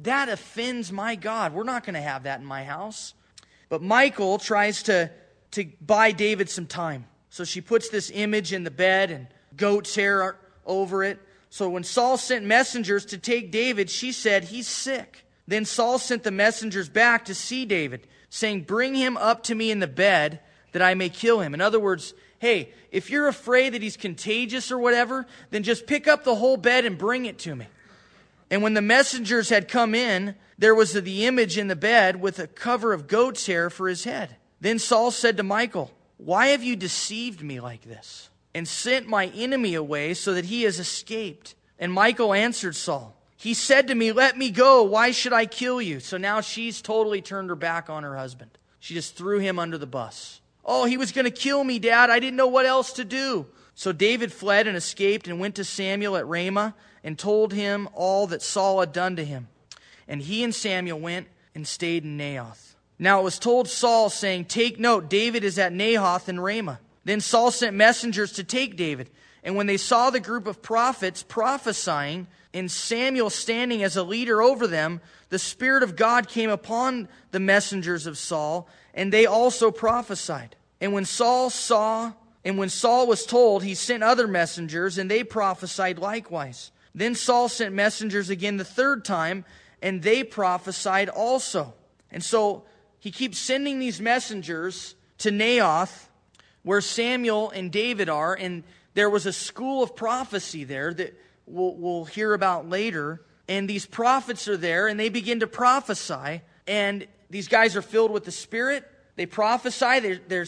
That 0.03 0.29
offends 0.29 0.91
my 0.91 1.15
God. 1.15 1.53
We're 1.53 1.63
not 1.63 1.83
going 1.83 1.95
to 1.95 2.01
have 2.01 2.23
that 2.23 2.39
in 2.39 2.45
my 2.45 2.63
house. 2.63 3.13
But 3.69 3.81
Michal 3.81 4.37
tries 4.37 4.83
to, 4.83 5.11
to 5.51 5.65
buy 5.81 6.11
David 6.11 6.49
some 6.49 6.67
time. 6.67 7.05
So 7.29 7.43
she 7.43 7.61
puts 7.61 7.89
this 7.89 8.09
image 8.13 8.53
in 8.53 8.63
the 8.63 8.71
bed 8.71 9.11
and 9.11 9.27
goat's 9.55 9.95
hair 9.95 10.37
over 10.65 11.03
it. 11.03 11.19
So 11.49 11.69
when 11.69 11.83
Saul 11.83 12.17
sent 12.17 12.45
messengers 12.45 13.05
to 13.07 13.17
take 13.17 13.51
David, 13.51 13.89
she 13.89 14.11
said, 14.11 14.45
He's 14.45 14.67
sick. 14.67 15.25
Then 15.47 15.65
Saul 15.65 15.97
sent 15.97 16.23
the 16.23 16.31
messengers 16.31 16.89
back 16.89 17.25
to 17.25 17.35
see 17.35 17.65
David, 17.65 18.07
saying, 18.29 18.61
Bring 18.61 18.95
him 18.95 19.17
up 19.17 19.43
to 19.43 19.55
me 19.55 19.71
in 19.71 19.79
the 19.79 19.87
bed 19.87 20.39
that 20.71 20.81
I 20.81 20.93
may 20.93 21.09
kill 21.09 21.41
him. 21.41 21.53
In 21.53 21.61
other 21.61 21.79
words, 21.79 22.13
hey, 22.39 22.71
if 22.91 23.09
you're 23.09 23.27
afraid 23.27 23.73
that 23.73 23.81
he's 23.81 23.97
contagious 23.97 24.71
or 24.71 24.77
whatever, 24.77 25.25
then 25.49 25.63
just 25.63 25.87
pick 25.87 26.07
up 26.07 26.23
the 26.23 26.35
whole 26.35 26.57
bed 26.57 26.85
and 26.85 26.97
bring 26.97 27.25
it 27.25 27.39
to 27.39 27.55
me. 27.55 27.65
And 28.49 28.61
when 28.61 28.73
the 28.73 28.81
messengers 28.81 29.49
had 29.49 29.67
come 29.67 29.93
in, 29.93 30.35
there 30.57 30.75
was 30.75 30.93
the 30.93 31.25
image 31.25 31.57
in 31.57 31.67
the 31.67 31.75
bed 31.75 32.21
with 32.21 32.39
a 32.39 32.47
cover 32.47 32.93
of 32.93 33.07
goat's 33.07 33.45
hair 33.45 33.69
for 33.69 33.87
his 33.89 34.03
head. 34.03 34.37
Then 34.61 34.79
Saul 34.79 35.11
said 35.11 35.37
to 35.37 35.43
Michal, 35.43 35.91
Why 36.17 36.47
have 36.47 36.63
you 36.63 36.75
deceived 36.75 37.41
me 37.41 37.59
like 37.59 37.83
this 37.83 38.29
and 38.53 38.67
sent 38.67 39.07
my 39.07 39.27
enemy 39.27 39.73
away 39.73 40.13
so 40.13 40.33
that 40.33 40.45
he 40.45 40.63
has 40.63 40.79
escaped? 40.79 41.55
And 41.77 41.93
Michal 41.93 42.33
answered 42.33 42.75
Saul, 42.75 43.16
He 43.37 43.53
said 43.53 43.87
to 43.87 43.95
me, 43.95 44.11
Let 44.11 44.37
me 44.37 44.49
go. 44.49 44.83
Why 44.83 45.11
should 45.11 45.33
I 45.33 45.45
kill 45.45 45.81
you? 45.81 45.99
So 45.99 46.17
now 46.17 46.41
she's 46.41 46.81
totally 46.81 47.21
turned 47.21 47.49
her 47.49 47.55
back 47.55 47.89
on 47.89 48.03
her 48.03 48.17
husband. 48.17 48.51
She 48.79 48.95
just 48.95 49.15
threw 49.15 49.39
him 49.39 49.59
under 49.59 49.77
the 49.77 49.87
bus. 49.87 50.41
Oh, 50.65 50.85
he 50.85 50.97
was 50.97 51.11
going 51.11 51.25
to 51.25 51.31
kill 51.31 51.63
me, 51.63 51.79
Dad. 51.79 52.09
I 52.09 52.19
didn't 52.19 52.35
know 52.35 52.47
what 52.47 52.65
else 52.65 52.93
to 52.93 53.05
do. 53.05 53.45
So 53.75 53.91
David 53.91 54.33
fled 54.33 54.67
and 54.67 54.75
escaped 54.75 55.27
and 55.27 55.39
went 55.39 55.55
to 55.55 55.63
Samuel 55.63 56.17
at 56.17 56.27
Ramah 56.27 56.73
and 57.03 57.17
told 57.17 57.53
him 57.53 57.87
all 57.93 58.27
that 58.27 58.41
Saul 58.41 58.79
had 58.79 58.91
done 58.91 59.15
to 59.15 59.23
him. 59.23 59.47
And 60.07 60.21
he 60.21 60.43
and 60.43 60.53
Samuel 60.53 60.99
went 60.99 61.27
and 61.53 61.67
stayed 61.67 62.03
in 62.03 62.17
Naioth. 62.17 62.75
Now 62.99 63.19
it 63.19 63.23
was 63.23 63.37
told 63.37 63.69
Saul, 63.69 64.09
saying, 64.09 64.45
Take 64.45 64.79
note, 64.79 65.09
David 65.09 65.43
is 65.43 65.59
at 65.59 65.73
Naioth 65.73 66.27
in 66.27 66.39
Ramah. 66.39 66.79
Then 67.05 67.21
Saul 67.21 67.51
sent 67.51 67.75
messengers 67.75 68.33
to 68.33 68.43
take 68.43 68.75
David. 68.75 69.09
And 69.43 69.55
when 69.55 69.67
they 69.67 69.77
saw 69.77 70.09
the 70.09 70.19
group 70.19 70.47
of 70.47 70.61
prophets 70.61 71.23
prophesying, 71.23 72.27
and 72.57 72.71
Samuel 72.71 73.29
standing 73.29 73.83
as 73.83 73.95
a 73.95 74.03
leader 74.03 74.41
over 74.41 74.67
them, 74.67 74.99
the 75.29 75.39
Spirit 75.39 75.83
of 75.83 75.95
God 75.95 76.27
came 76.27 76.49
upon 76.49 77.07
the 77.31 77.39
messengers 77.39 78.07
of 78.07 78.17
Saul, 78.17 78.67
and 78.93 79.13
they 79.13 79.25
also 79.25 79.71
prophesied. 79.71 80.55
And 80.81 80.93
when 80.93 81.05
Saul 81.05 81.49
saw, 81.49 82.13
and 82.43 82.57
when 82.57 82.69
Saul 82.69 83.07
was 83.07 83.25
told, 83.25 83.63
he 83.63 83.75
sent 83.75 84.03
other 84.03 84.27
messengers, 84.27 84.97
and 84.97 85.09
they 85.09 85.23
prophesied 85.23 85.99
likewise. 85.99 86.71
Then 86.95 87.13
Saul 87.13 87.47
sent 87.47 87.75
messengers 87.75 88.29
again 88.29 88.57
the 88.57 88.65
third 88.65 89.05
time, 89.05 89.45
and 89.81 90.01
they 90.01 90.23
prophesied 90.23 91.09
also. 91.09 91.73
And 92.09 92.23
so 92.23 92.65
he 92.99 93.11
keeps 93.11 93.37
sending 93.37 93.79
these 93.79 94.01
messengers 94.01 94.95
to 95.19 95.29
Naioth, 95.29 96.07
where 96.63 96.81
Samuel 96.81 97.51
and 97.51 97.71
David 97.71 98.09
are, 98.09 98.33
and 98.33 98.63
there 98.93 99.09
was 99.09 99.25
a 99.25 99.33
school 99.33 99.83
of 99.83 99.95
prophecy 99.95 100.63
there 100.63 100.93
that 100.93 101.15
we'll, 101.47 101.75
we'll 101.75 102.05
hear 102.05 102.33
about 102.33 102.69
later. 102.69 103.21
And 103.47 103.69
these 103.69 103.85
prophets 103.85 104.47
are 104.47 104.57
there, 104.57 104.87
and 104.87 104.99
they 104.99 105.09
begin 105.09 105.39
to 105.39 105.47
prophesy. 105.47 106.41
And 106.67 107.07
these 107.29 107.47
guys 107.47 107.75
are 107.75 107.81
filled 107.81 108.11
with 108.11 108.25
the 108.25 108.31
Spirit. 108.31 108.89
They 109.15 109.25
prophesy. 109.25 109.99
They're, 109.99 110.19
they're, 110.27 110.45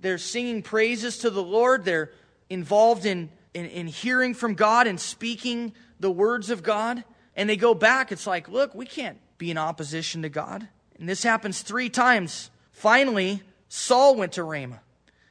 they're 0.00 0.18
singing 0.18 0.62
praises 0.62 1.18
to 1.18 1.30
the 1.30 1.42
Lord. 1.42 1.84
They're 1.84 2.12
involved 2.48 3.04
in, 3.04 3.30
in, 3.52 3.66
in 3.66 3.86
hearing 3.88 4.32
from 4.32 4.54
God 4.54 4.86
and 4.86 5.00
speaking 5.00 5.72
the 5.98 6.10
words 6.10 6.50
of 6.50 6.62
God. 6.62 7.02
And 7.34 7.50
they 7.50 7.56
go 7.56 7.74
back. 7.74 8.12
It's 8.12 8.26
like, 8.26 8.48
look, 8.48 8.74
we 8.74 8.86
can't 8.86 9.18
be 9.38 9.50
in 9.50 9.58
opposition 9.58 10.22
to 10.22 10.28
God. 10.28 10.68
And 10.98 11.08
this 11.08 11.22
happens 11.22 11.62
three 11.62 11.90
times. 11.90 12.50
Finally, 12.72 13.42
Saul 13.68 14.16
went 14.16 14.32
to 14.32 14.44
Ramah 14.44 14.80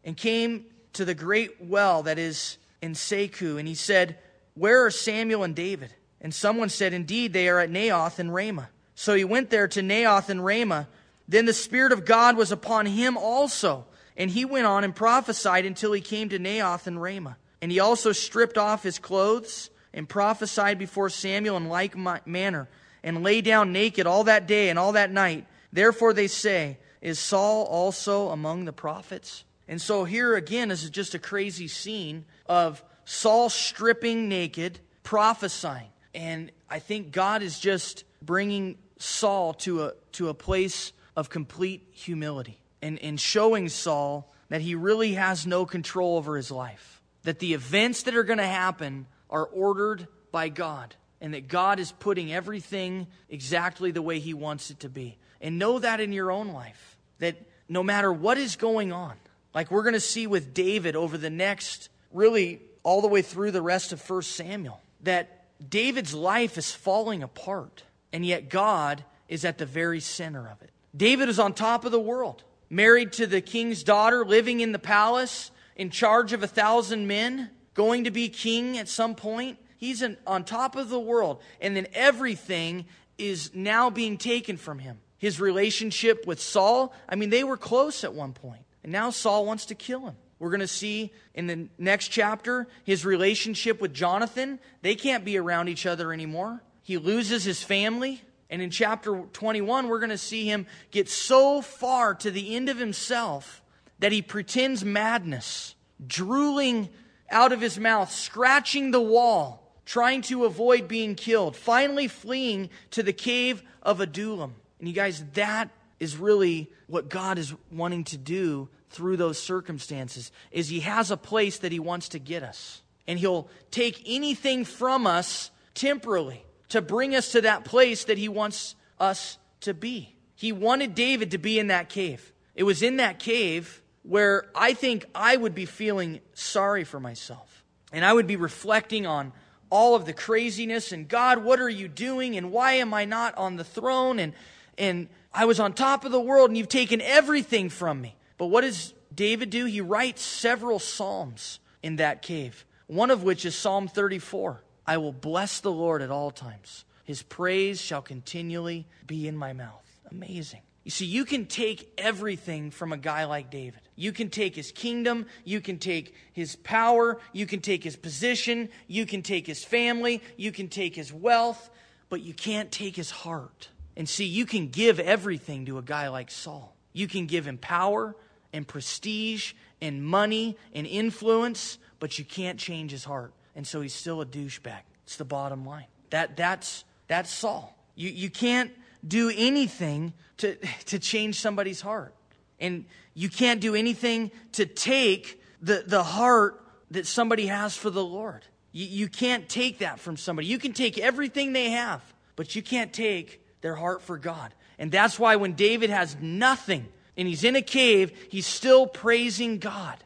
and 0.04 0.16
came 0.16 0.66
to 0.94 1.06
the 1.06 1.16
great 1.16 1.62
well 1.62 2.04
that 2.04 2.20
is 2.20 2.58
in 2.82 2.94
Sechu. 2.94 3.58
And 3.58 3.68
he 3.68 3.76
said, 3.76 4.18
where 4.56 4.86
are 4.86 4.92
Samuel 4.92 5.44
and 5.44 5.56
David? 5.56 5.94
And 6.22 6.34
someone 6.34 6.70
said, 6.70 6.94
Indeed, 6.94 7.34
they 7.34 7.48
are 7.50 7.60
at 7.60 7.70
Naioth 7.70 8.20
and 8.20 8.34
Ramah. 8.34 8.70
So 8.96 9.14
he 9.14 9.24
went 9.24 9.50
there 9.50 9.68
to 9.68 9.82
Naioth 9.82 10.30
and 10.30 10.44
Ramah. 10.44 10.88
Then 11.28 11.46
the 11.46 11.54
Spirit 11.54 11.92
of 11.92 12.06
God 12.06 12.38
was 12.38 12.52
upon 12.52 12.86
him 12.86 13.18
also. 13.18 13.86
And 14.18 14.32
he 14.32 14.46
went 14.46 14.66
on 14.66 14.84
and 14.84 14.96
prophesied 14.96 15.66
until 15.66 15.92
he 15.92 16.02
came 16.02 16.30
to 16.30 16.40
Naioth 16.40 16.88
and 16.88 17.02
Ramah. 17.02 17.38
And 17.62 17.72
he 17.72 17.80
also 17.80 18.12
stripped 18.12 18.58
off 18.58 18.84
his 18.84 18.98
clothes 18.98 19.70
and 19.94 20.08
prophesied 20.08 20.78
before 20.78 21.10
Samuel 21.10 21.58
in 21.58 21.68
like 21.68 21.96
manner, 22.28 22.68
and 23.04 23.24
lay 23.24 23.42
down 23.42 23.72
naked 23.72 24.06
all 24.06 24.26
that 24.26 24.46
day 24.48 24.70
and 24.70 24.78
all 24.78 24.92
that 24.94 25.12
night. 25.12 25.46
Therefore 25.72 26.14
they 26.14 26.28
say, 26.28 26.78
Is 27.02 27.18
Saul 27.20 27.66
also 27.66 28.30
among 28.30 28.66
the 28.66 28.74
prophets? 28.74 29.44
And 29.68 29.82
so 29.82 30.04
here 30.04 30.36
again 30.36 30.70
is 30.70 30.90
just 30.90 31.16
a 31.16 31.20
crazy 31.20 31.68
scene 31.68 32.26
of 32.46 32.84
Saul 33.06 33.50
stripping 33.50 34.28
naked, 34.28 34.80
prophesying. 35.04 35.90
And 36.14 36.52
I 36.70 36.80
think 36.80 37.12
God 37.12 37.42
is 37.42 37.60
just 37.60 38.04
bringing 38.22 38.78
Saul 38.98 39.54
to 39.54 39.84
a, 39.84 39.94
to 40.14 40.30
a 40.30 40.34
place 40.34 40.92
of 41.16 41.30
complete 41.30 41.88
humility 41.92 42.60
and, 42.82 43.00
and 43.00 43.20
showing 43.20 43.70
Saul 43.70 44.34
that 44.50 44.62
he 44.62 44.76
really 44.76 45.14
has 45.14 45.48
no 45.48 45.66
control 45.66 46.18
over 46.18 46.36
his 46.36 46.52
life. 46.52 47.02
That 47.24 47.40
the 47.40 47.54
events 47.54 48.04
that 48.04 48.16
are 48.16 48.24
going 48.24 48.40
to 48.40 48.46
happen 48.46 49.08
are 49.30 49.46
ordered 49.46 50.08
by 50.32 50.50
God 50.50 50.96
and 51.22 51.34
that 51.34 51.48
God 51.48 51.80
is 51.80 51.92
putting 51.92 52.32
everything 52.32 53.08
exactly 53.30 53.92
the 53.92 54.02
way 54.02 54.20
he 54.20 54.34
wants 54.34 54.70
it 54.70 54.82
to 54.82 54.90
be. 54.90 55.18
And 55.42 55.58
know 55.58 55.80
that 55.80 56.00
in 56.00 56.12
your 56.12 56.32
own 56.32 56.50
life, 56.50 56.98
that 57.20 57.38
no 57.68 57.84
matter 57.84 58.12
what 58.12 58.38
is 58.38 58.56
going 58.56 58.92
on, 58.92 59.16
like 59.54 59.72
we're 59.72 59.84
going 59.84 59.94
to 59.94 60.00
see 60.00 60.28
with 60.28 60.54
David 60.54 60.96
over 60.96 61.18
the 61.18 61.30
next 61.30 61.90
really 62.12 62.62
all 62.86 63.02
the 63.02 63.08
way 63.08 63.24
through 63.24 63.52
the 63.52 63.62
rest 63.62 63.92
of 63.92 64.10
1 64.10 64.22
Samuel 64.22 64.80
that 65.02 65.42
David's 65.70 66.14
life 66.14 66.58
is 66.58 66.72
falling 66.72 67.24
apart, 67.24 67.84
and 68.14 68.26
yet 68.26 68.48
God 68.48 69.04
is 69.28 69.44
at 69.44 69.58
the 69.58 69.66
very 69.66 70.00
center 70.00 70.48
of 70.48 70.62
it. 70.62 70.70
David 70.96 71.28
is 71.28 71.40
on 71.40 71.54
top 71.54 71.84
of 71.84 71.92
the 71.92 72.00
world, 72.00 72.44
married 72.70 73.12
to 73.14 73.26
the 73.26 73.42
king's 73.42 73.84
daughter, 73.84 74.24
living 74.24 74.60
in 74.60 74.72
the 74.72 74.80
palace, 74.80 75.50
in 75.76 75.90
charge 75.90 76.32
of 76.32 76.44
a 76.44 76.48
thousand 76.48 77.08
men, 77.08 77.50
going 77.74 78.04
to 78.04 78.12
be 78.12 78.30
king 78.30 78.78
at 78.78 78.88
some 78.88 79.16
point. 79.16 79.58
He's 79.78 80.04
on 80.28 80.44
top 80.44 80.76
of 80.76 80.90
the 80.90 81.00
world, 81.00 81.42
and 81.60 81.76
then 81.76 81.88
everything 81.94 82.86
is 83.18 83.50
now 83.56 83.90
being 83.90 84.18
taken 84.18 84.58
from 84.58 84.80
him. 84.80 85.00
his 85.18 85.40
relationship 85.40 86.28
with 86.28 86.40
Saul. 86.40 86.94
I 87.10 87.16
mean, 87.16 87.30
they 87.32 87.44
were 87.44 87.58
close 87.58 88.04
at 88.04 88.14
one 88.14 88.34
point, 88.34 88.64
and 88.84 88.92
now 88.92 89.10
Saul 89.10 89.46
wants 89.46 89.66
to 89.68 89.76
kill 89.76 90.02
him. 90.02 90.16
We're 90.40 90.50
going 90.50 90.60
to 90.60 90.68
see 90.68 91.14
in 91.34 91.48
the 91.48 91.68
next 91.78 92.10
chapter 92.10 92.68
his 92.84 93.06
relationship 93.06 93.80
with 93.80 93.94
Jonathan. 93.94 94.60
They 94.82 94.96
can't 94.96 95.24
be 95.24 95.38
around 95.38 95.70
each 95.70 95.86
other 95.86 96.12
anymore. 96.12 96.62
He 96.84 96.98
loses 96.98 97.44
his 97.44 97.64
family. 97.64 98.22
And 98.50 98.62
in 98.62 98.70
chapter 98.70 99.24
21, 99.34 99.88
we're 99.88 100.00
going 100.00 100.10
to 100.10 100.18
see 100.18 100.46
him 100.46 100.68
get 100.92 101.10
so 101.10 101.62
far 101.62 102.14
to 102.16 102.30
the 102.30 102.56
end 102.56 102.70
of 102.70 102.78
himself 102.78 103.62
that 104.00 104.12
he 104.12 104.22
pretends 104.22 104.84
madness, 104.84 105.76
drooling 106.06 106.90
out 107.30 107.52
of 107.52 107.62
his 107.62 107.80
mouth, 107.80 108.12
scratching 108.12 108.92
the 108.92 109.02
wall, 109.02 109.74
trying 109.86 110.22
to 110.24 110.46
avoid 110.46 110.88
being 110.88 111.16
killed, 111.16 111.56
finally 111.56 112.08
fleeing 112.08 112.70
to 112.92 113.02
the 113.02 113.14
cave 113.14 113.64
of 113.82 114.00
Adullam. 114.00 114.56
And 114.80 114.88
you 114.88 114.94
guys, 114.94 115.24
that 115.34 115.70
is 116.00 116.18
really 116.18 116.70
what 116.88 117.10
God 117.10 117.38
is 117.38 117.54
wanting 117.72 118.04
to 118.06 118.18
do 118.18 118.70
through 118.96 119.18
those 119.18 119.38
circumstances 119.38 120.32
is 120.52 120.70
he 120.70 120.80
has 120.80 121.12
a 121.12 121.18
place 121.18 121.60
that 121.60 121.72
he 121.72 121.80
wants 121.80 122.10
to 122.10 122.20
get 122.20 122.44
us. 122.44 122.82
And 123.08 123.20
he'll 123.20 123.50
take 123.70 124.02
anything 124.06 124.66
from 124.66 125.06
us 125.06 125.52
temporarily 125.74 126.44
to 126.70 126.82
bring 126.82 127.14
us 127.14 127.34
to 127.34 127.42
that 127.42 127.66
place 127.66 128.06
that 128.06 128.18
he 128.18 128.30
wants 128.30 128.76
us 129.00 129.38
to 129.62 129.74
be. 129.74 130.16
He 130.36 130.52
wanted 130.52 130.96
David 130.96 131.32
to 131.32 131.38
be 131.38 131.60
in 131.60 131.68
that 131.68 131.90
cave. 131.90 132.32
It 132.56 132.64
was 132.64 132.82
in 132.82 132.98
that 132.98 133.20
cave 133.20 133.82
where 134.04 134.46
I 134.56 134.74
think 134.74 135.06
I 135.14 135.36
would 135.36 135.54
be 135.54 135.66
feeling 135.66 136.22
sorry 136.34 136.84
for 136.84 137.00
myself. 137.00 137.64
And 137.92 138.06
I 138.06 138.14
would 138.14 138.28
be 138.28 138.38
reflecting 138.38 139.06
on 139.06 139.34
all 139.70 139.96
of 139.96 140.06
the 140.06 140.14
craziness 140.14 140.92
and 140.92 141.08
God, 141.08 141.44
what 141.44 141.60
are 141.60 141.70
you 141.70 141.88
doing? 141.88 142.38
And 142.38 142.52
why 142.52 142.74
am 142.74 142.94
I 142.94 143.06
not 143.06 143.36
on 143.38 143.58
the 143.58 143.64
throne? 143.64 144.20
And, 144.20 144.34
and 144.78 145.10
I 145.34 145.46
was 145.46 145.60
on 145.60 145.74
top 145.74 146.06
of 146.06 146.12
the 146.12 146.20
world 146.20 146.50
and 146.50 146.58
you've 146.58 146.70
taken 146.70 147.02
everything 147.02 147.70
from 147.70 148.02
me. 148.02 148.16
But 148.38 148.48
what 148.48 148.62
does 148.62 148.94
David 149.14 149.50
do? 149.50 149.66
He 149.66 149.82
writes 149.82 150.22
several 150.22 150.80
Psalms 150.80 151.60
in 151.82 151.98
that 151.98 152.22
cave, 152.22 152.66
one 152.88 153.12
of 153.12 153.24
which 153.24 153.46
is 153.46 153.56
Psalm 153.56 153.88
34. 153.88 154.64
I 154.88 154.98
will 154.98 155.14
bless 155.14 155.62
the 155.62 155.72
Lord 155.72 156.02
at 156.02 156.12
all 156.12 156.32
times. 156.32 156.86
His 157.04 157.22
praise 157.22 157.82
shall 157.82 158.02
continually 158.02 158.88
be 159.06 159.28
in 159.28 159.38
my 159.38 159.54
mouth. 159.54 159.86
Amazing. 160.12 160.62
You 160.84 160.92
see, 160.92 161.06
you 161.06 161.26
can 161.26 161.48
take 161.48 161.92
everything 161.98 162.70
from 162.70 162.94
a 162.94 162.98
guy 162.98 163.26
like 163.26 163.50
David. 163.50 163.82
You 163.96 164.12
can 164.12 164.30
take 164.30 164.56
his 164.56 164.72
kingdom, 164.72 165.26
you 165.44 165.62
can 165.62 165.80
take 165.80 166.14
his 166.34 166.56
power, 166.58 167.20
you 167.34 167.48
can 167.48 167.62
take 167.62 167.84
his 167.84 167.96
position, 167.96 168.70
you 168.88 169.06
can 169.06 169.24
take 169.24 169.48
his 169.48 169.64
family, 169.64 170.22
you 170.38 170.52
can 170.52 170.68
take 170.68 170.96
his 170.96 171.12
wealth, 171.12 171.70
but 172.10 172.22
you 172.22 172.34
can't 172.34 172.72
take 172.72 172.96
his 172.96 173.10
heart. 173.10 173.70
And 173.98 174.08
see, 174.08 174.26
you 174.26 174.46
can 174.46 174.68
give 174.68 175.00
everything 175.00 175.66
to 175.68 175.78
a 175.78 175.82
guy 175.82 176.10
like 176.10 176.30
Saul. 176.30 176.76
You 176.94 177.08
can 177.08 177.26
give 177.26 177.48
him 177.48 177.58
power 177.58 178.16
and 178.56 178.66
prestige 178.66 179.54
and 179.82 180.04
money 180.04 180.58
and 180.74 180.88
influence, 180.88 181.78
but 182.00 182.18
you 182.18 182.24
can't 182.24 182.58
change 182.58 182.92
his 182.92 183.04
heart. 183.04 183.34
And 183.54 183.68
so 183.68 183.82
he's 183.82 183.94
still 183.94 184.22
a 184.22 184.26
douchebag. 184.26 184.80
It's 185.04 185.18
the 185.18 185.26
bottom 185.26 185.66
line. 185.66 185.86
That, 186.10 186.38
that's, 186.38 186.86
that's 187.08 187.30
Saul. 187.30 187.78
You, 187.96 188.10
you 188.10 188.30
can't 188.30 188.72
do 189.06 189.30
anything 189.36 190.14
to, 190.38 190.56
to 190.86 191.00
change 191.00 191.40
somebody's 191.40 191.82
heart. 191.82 192.14
And 192.60 192.86
you 193.14 193.30
can't 193.30 193.60
do 193.60 193.76
anything 193.76 194.32
to 194.54 194.66
take 194.66 195.42
the, 195.62 195.84
the 195.86 196.04
heart 196.04 196.64
that 196.92 197.06
somebody 197.06 197.48
has 197.48 197.76
for 197.76 197.90
the 197.90 198.04
Lord. 198.04 198.46
You, 198.72 198.86
you 198.86 199.08
can't 199.10 199.50
take 199.50 199.80
that 199.80 200.00
from 200.00 200.16
somebody. 200.16 200.48
You 200.48 200.60
can 200.60 200.72
take 200.72 200.98
everything 200.98 201.52
they 201.52 201.72
have, 201.72 202.02
but 202.38 202.56
you 202.56 202.62
can't 202.62 202.94
take 202.94 203.42
their 203.60 203.76
heart 203.76 204.02
for 204.02 204.18
God. 204.18 204.54
And 204.80 204.92
that's 204.92 205.20
why 205.20 205.36
when 205.36 205.54
David 205.54 205.90
has 205.90 206.16
nothing 206.22 206.88
and 207.18 207.28
he's 207.28 207.44
in 207.44 207.56
a 207.56 207.62
cave, 207.62 208.12
he's 208.30 208.48
still 208.48 208.88
praising 208.88 209.58
God. 209.58 210.04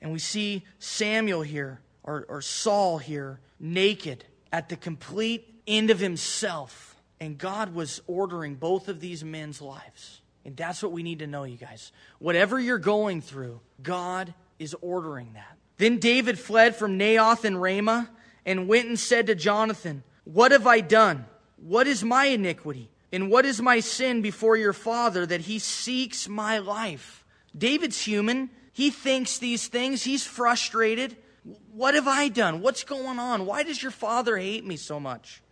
And 0.00 0.12
we 0.12 0.18
see 0.18 0.64
Samuel 0.78 1.42
here, 1.42 1.80
or, 2.02 2.24
or 2.28 2.40
Saul 2.40 2.98
here, 2.98 3.40
naked 3.58 4.24
at 4.52 4.68
the 4.68 4.76
complete 4.76 5.62
end 5.66 5.90
of 5.90 5.98
himself. 5.98 6.96
And 7.20 7.36
God 7.36 7.74
was 7.74 8.00
ordering 8.06 8.54
both 8.54 8.88
of 8.88 9.00
these 9.00 9.24
men's 9.24 9.60
lives. 9.60 10.20
And 10.44 10.56
that's 10.56 10.82
what 10.82 10.92
we 10.92 11.02
need 11.02 11.18
to 11.18 11.26
know, 11.26 11.44
you 11.44 11.56
guys. 11.56 11.92
Whatever 12.20 12.58
you're 12.58 12.78
going 12.78 13.20
through, 13.20 13.60
God 13.82 14.32
is 14.58 14.74
ordering 14.80 15.32
that. 15.34 15.58
Then 15.76 15.98
David 15.98 16.38
fled 16.38 16.74
from 16.74 16.98
Naioth 16.98 17.44
and 17.44 17.60
Ramah 17.60 18.10
and 18.46 18.68
went 18.68 18.88
and 18.88 18.98
said 18.98 19.26
to 19.26 19.34
Jonathan, 19.34 20.02
What 20.24 20.52
have 20.52 20.66
I 20.66 20.80
done? 20.80 21.26
What 21.56 21.86
is 21.86 22.04
my 22.04 22.26
iniquity? 22.26 22.90
And 23.12 23.30
what 23.30 23.46
is 23.46 23.60
my 23.62 23.80
sin 23.80 24.22
before 24.22 24.56
your 24.56 24.72
father 24.72 25.24
that 25.24 25.42
he 25.42 25.58
seeks 25.58 26.28
my 26.28 26.58
life? 26.58 27.24
David's 27.56 28.00
human. 28.00 28.50
He 28.72 28.90
thinks 28.90 29.38
these 29.38 29.68
things. 29.68 30.04
He's 30.04 30.24
frustrated. 30.26 31.16
What 31.72 31.94
have 31.94 32.06
I 32.06 32.28
done? 32.28 32.60
What's 32.60 32.84
going 32.84 33.18
on? 33.18 33.46
Why 33.46 33.62
does 33.62 33.82
your 33.82 33.92
father 33.92 34.36
hate 34.36 34.66
me 34.66 34.76
so 34.76 35.00
much? 35.00 35.42